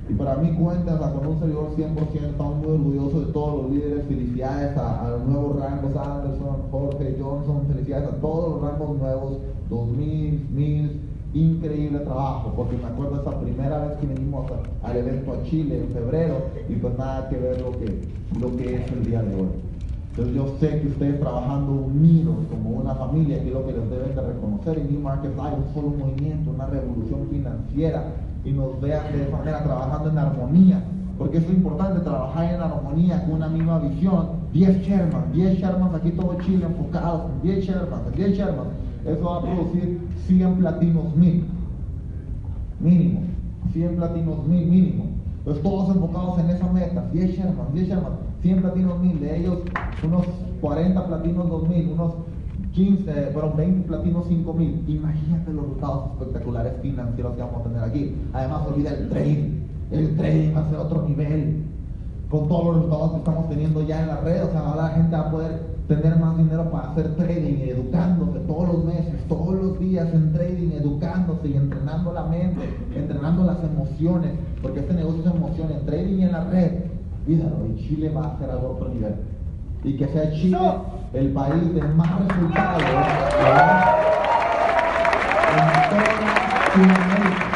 Y 0.10 0.14
para 0.14 0.38
mí 0.38 0.52
cuenta, 0.54 0.98
con 0.98 1.28
un 1.28 1.40
servidor 1.40 1.70
100%, 1.78 2.32
estamos 2.32 2.58
muy 2.58 2.72
orgullosos 2.72 3.28
de 3.28 3.32
todos 3.32 3.62
los 3.62 3.72
líderes, 3.72 4.06
felicidades 4.08 4.76
a, 4.76 5.08
los 5.12 5.28
nuevos 5.28 5.60
rangos, 5.60 5.96
Anderson, 5.96 6.64
Jorge, 6.72 7.16
Johnson, 7.22 7.68
felicidades 7.72 8.10
a 8.10 8.16
todos 8.16 8.54
los 8.54 8.72
rangos 8.72 8.98
nuevos, 8.98 9.38
2000, 9.70 10.48
1000, 10.52 11.02
increíble 11.36 12.00
trabajo, 12.00 12.52
porque 12.56 12.76
me 12.78 12.86
acuerdo 12.86 13.22
esa 13.22 13.40
primera 13.40 13.86
vez 13.86 13.98
que 14.00 14.08
venimos 14.08 14.52
al 14.82 14.98
evento 14.98 15.32
a 15.32 15.44
Chile 15.44 15.80
en 15.80 15.94
febrero, 15.94 16.38
y 16.68 16.74
pues 16.74 16.98
nada 16.98 17.30
que 17.30 17.38
ver 17.38 17.62
lo 17.62 17.72
que, 17.74 18.02
lo 18.40 18.58
que 18.58 18.78
es 18.78 18.92
el 18.92 19.06
día 19.06 19.22
de 19.22 19.36
hoy. 19.36 19.50
Entonces 20.10 20.36
yo 20.36 20.56
sé 20.60 20.82
que 20.82 20.88
ustedes 20.88 21.20
trabajando 21.20 21.72
unidos 21.72 22.36
como 22.50 22.72
una 22.72 22.96
familia, 22.96 23.40
que 23.42 23.50
es 23.50 23.54
lo 23.54 23.64
que 23.64 23.74
les 23.74 23.90
deben 23.92 24.16
de 24.16 24.22
reconocer 24.22 24.80
en 24.80 24.92
New 24.92 25.02
Market 25.02 25.36
Live, 25.36 25.56
un 25.56 25.74
solo 25.76 25.90
movimiento, 25.90 26.50
una 26.50 26.66
revolución 26.66 27.28
financiera, 27.30 28.06
y 28.50 28.54
nos 28.54 28.82
vean 28.82 29.12
de 29.12 29.24
esa 29.24 29.38
manera 29.38 29.64
trabajando 29.64 30.10
en 30.10 30.18
armonía, 30.18 30.84
porque 31.18 31.38
es 31.38 31.48
lo 31.48 31.54
importante, 31.54 32.00
trabajar 32.00 32.54
en 32.54 32.62
armonía 32.62 33.24
con 33.26 33.34
una 33.36 33.48
misma 33.48 33.80
visión. 33.80 34.40
10 34.54 34.82
Sherman, 34.82 35.32
10 35.34 35.60
Shermans 35.60 35.94
aquí 35.94 36.12
todo 36.12 36.36
Chile 36.42 36.66
enfocados, 36.66 37.30
en 37.32 37.42
10 37.44 37.66
Shermans, 37.66 38.08
en 38.08 38.16
10 38.16 38.38
Shermans, 38.38 38.70
eso 39.06 39.24
va 39.24 39.38
a 39.38 39.42
producir 39.42 40.00
100 40.26 40.56
platinos 40.56 41.16
mil, 41.16 41.46
mínimo, 42.80 43.22
100 43.72 43.96
platinos 43.96 44.48
mil 44.48 44.66
mínimo. 44.66 45.06
Entonces 45.40 45.64
todos 45.64 45.96
enfocados 45.96 46.40
en 46.40 46.50
esa 46.50 46.72
meta, 46.72 47.06
10 47.14 47.38
Sherman, 47.38 47.68
10 47.74 47.88
Sherman, 47.88 48.14
100 48.42 48.62
platinos 48.62 49.00
mil, 49.00 49.20
de 49.20 49.40
ellos 49.40 49.60
unos 50.04 50.26
40 50.62 51.08
platinos 51.08 51.50
2000, 51.50 51.92
unos 51.94 52.14
15, 52.74 53.32
bueno, 53.34 53.54
20 53.56 53.88
platinos 53.88 54.28
5000. 54.28 54.84
Imagínate 54.88 55.54
los 55.54 55.64
resultados 55.66 56.12
espectaculares 56.12 56.74
financieros 56.82 57.36
que 57.36 57.42
vamos 57.42 57.62
a 57.62 57.64
tener 57.64 57.84
aquí. 57.84 58.16
Además, 58.34 58.68
olvida 58.68 58.92
el 58.92 59.10
trading. 59.10 59.60
El 59.92 60.16
trading 60.16 60.56
va 60.56 60.62
a 60.62 60.70
ser 60.70 60.78
otro 60.78 61.08
nivel. 61.08 61.64
Con 62.30 62.48
todos 62.48 62.66
los 62.66 62.76
resultados 62.76 63.12
que 63.12 63.18
estamos 63.18 63.50
teniendo 63.50 63.82
ya 63.88 64.02
en 64.02 64.08
la 64.08 64.22
red, 64.22 64.44
o 64.44 64.52
sea, 64.52 64.60
ahora 64.60 64.84
la 64.84 64.90
gente 64.90 65.16
va 65.16 65.22
a 65.22 65.32
poder 65.32 65.80
tener 65.90 66.16
más 66.18 66.38
dinero 66.38 66.70
para 66.70 66.92
hacer 66.92 67.16
trading 67.16 67.68
educándose 67.68 68.40
todos 68.42 68.68
los 68.68 68.86
meses, 68.86 69.16
todos 69.28 69.56
los 69.56 69.80
días 69.80 70.14
en 70.14 70.32
trading, 70.32 70.72
educándose 70.74 71.48
y 71.48 71.56
entrenando 71.56 72.14
la 72.14 72.26
mente, 72.26 72.62
entrenando 72.96 73.44
las 73.44 73.58
emociones, 73.64 74.34
porque 74.62 74.82
este 74.82 74.94
negocio 74.94 75.22
es 75.22 75.36
emociones, 75.36 75.84
trading 75.88 76.22
en 76.22 76.32
la 76.32 76.44
red. 76.44 76.72
Cuídalo, 77.26 77.66
y 77.66 77.80
Chile 77.80 78.14
va 78.16 78.28
a 78.28 78.38
ser 78.38 78.52
algo 78.52 78.74
otro 78.74 78.90
nivel. 78.90 79.16
Y 79.84 79.96
que 79.96 80.08
sea 80.08 80.32
Chile 80.32 80.58
el 81.14 81.32
país 81.32 81.74
de 81.74 81.82
más 81.82 82.20
resultados 82.20 82.84
¿verdad? 82.84 83.96
en 85.56 85.66
toda 85.90 86.10
Sudamérica. 86.74 87.50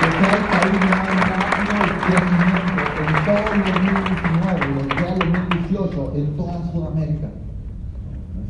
Que 0.00 0.06
sea 0.10 0.32
el 0.36 0.44
país 0.50 0.72
de 0.72 0.86
más 0.86 1.04
rápido 1.18 1.84
crecimiento 2.06 2.82
en 3.00 3.14
todo 3.24 3.44
el 3.54 3.60
2019 3.72 4.60
y 4.64 4.78
el 4.78 4.88
día 4.96 5.10
del 5.14 5.32
2018 5.32 6.12
en 6.14 6.36
toda 6.36 6.72
Sudamérica. 6.72 7.28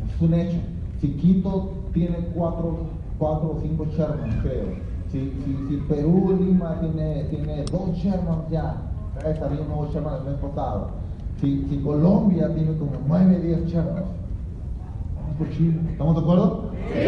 Es 0.07 0.21
un 0.21 0.33
hecho. 0.33 0.59
Si 1.01 1.07
Quito 1.13 1.73
tiene 1.93 2.17
cuatro, 2.35 2.77
cuatro 3.17 3.55
o 3.57 3.59
cinco 3.61 3.85
Shermans, 3.85 4.35
creo. 4.43 4.65
Si, 5.11 5.19
si, 5.19 5.67
si 5.67 5.77
Perú, 5.87 6.37
Lima 6.39 6.79
tiene, 6.79 7.23
tiene 7.25 7.63
dos 7.71 7.95
Shermans 7.97 8.49
ya, 8.51 8.77
salir 9.39 9.61
un 9.61 9.67
nuevo 9.67 9.89
Sherman 9.91 10.19
el 10.19 10.31
mes 10.31 10.39
pasado. 10.41 11.04
Si, 11.41 11.81
Colombia 11.83 12.49
tiene 12.53 12.77
como 12.77 12.91
9, 13.07 13.39
10 13.39 13.65
Shermans, 13.65 14.05
vamos 15.15 15.35
por 15.37 15.49
Chile. 15.51 15.79
¿Estamos 15.91 16.15
de 16.15 16.21
acuerdo? 16.21 16.71
Sí. 16.93 16.99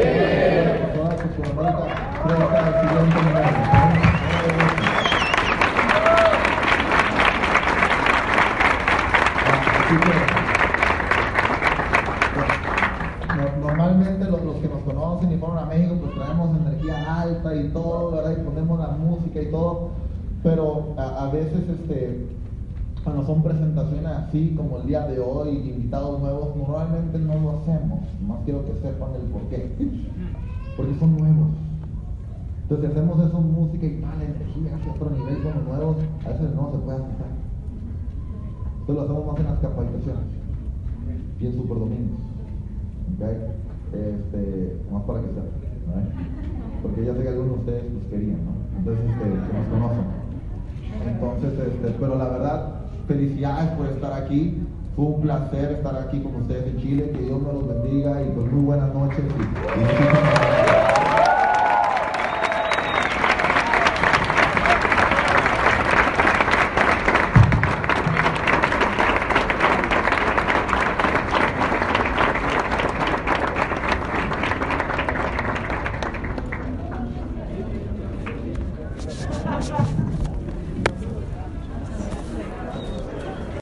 Normalmente 13.62 14.26
los, 14.26 14.44
los 14.44 14.56
que 14.58 14.68
nos 14.68 14.82
conocen 14.82 15.32
y 15.32 15.38
fueron 15.38 15.60
a 15.60 15.66
México, 15.66 15.96
pues 16.02 16.16
traemos 16.16 16.58
energía 16.58 17.22
alta 17.22 17.56
y 17.56 17.70
todo, 17.70 18.12
¿verdad? 18.12 18.36
Y 18.38 18.44
ponemos 18.44 18.80
la 18.80 18.88
música 18.88 19.42
y 19.42 19.52
todo, 19.52 19.92
pero 20.44 20.94
a 20.98 21.30
veces 21.32 21.64
este, 21.70 22.28
nosotros 23.18 23.26
son 23.26 23.44
presentaciones 23.44 24.06
así 24.06 24.54
como 24.56 24.78
el 24.78 24.88
día 24.88 25.08
de 25.08 25.20
hoy, 25.20 25.50
invitados 25.50 26.20
nuevos, 26.20 26.56
normalmente 26.56 27.18
no 27.18 27.34
lo 27.40 27.58
hacemos. 27.58 28.00
Más 28.28 28.40
quiero 28.46 28.64
que 28.66 28.74
sepan 28.76 29.10
el 29.16 29.28
por 29.32 29.42
qué. 29.50 29.74
Porque 30.76 30.94
son 31.00 31.18
nuevos. 31.18 31.48
Entonces 32.62 32.92
hacemos 32.92 33.26
eso 33.26 33.42
música 33.42 33.86
y 33.88 34.02
tal, 34.02 34.22
energía 34.22 34.76
hacia 34.76 34.92
otro 34.92 35.10
nivel 35.10 35.42
con 35.42 35.56
los 35.56 35.64
nuevos, 35.66 35.98
a 36.26 36.30
veces 36.30 36.54
no 36.54 36.72
se 36.72 36.78
puede 36.78 36.98
aceptar. 36.98 37.28
Entonces 38.82 38.96
lo 38.96 39.02
hacemos 39.02 39.26
más 39.26 39.40
en 39.40 39.46
las 39.46 39.60
capacitaciones 39.60 40.28
y 41.40 41.46
en 41.48 41.54
super 41.54 41.80
domingos. 41.80 42.22
Este, 43.94 44.78
más 44.92 45.04
para 45.04 45.22
que 45.22 45.28
sepan. 45.30 45.58
Porque 46.84 47.06
ya 47.06 47.14
sé 47.16 47.24
que 47.24 47.30
algunos 47.30 47.54
de 47.54 47.60
ustedes 47.60 47.84
pues 47.94 48.06
querían, 48.12 48.46
¿no? 48.46 48.52
Entonces 48.78 49.10
este, 49.10 49.24
que 49.26 49.58
nos 49.58 49.68
conocen. 49.74 50.06
Entonces, 51.08 51.54
este, 51.60 51.96
pero 52.00 52.18
la 52.18 52.30
verdad, 52.30 52.77
felicidades 53.08 53.70
por 53.72 53.88
estar 53.88 54.14
aquí. 54.14 54.62
Fue 54.96 55.06
un 55.06 55.22
placer 55.22 55.72
estar 55.74 55.96
aquí 55.96 56.20
con 56.20 56.36
ustedes 56.36 56.68
en 56.68 56.82
Chile. 56.82 57.12
Que 57.12 57.22
Dios 57.24 57.42
me 57.42 57.54
los 57.54 57.68
bendiga 57.68 58.22
y 58.22 58.26
pues 58.32 58.52
muy 58.52 58.64
buenas 58.64 58.94
noches. 58.94 59.24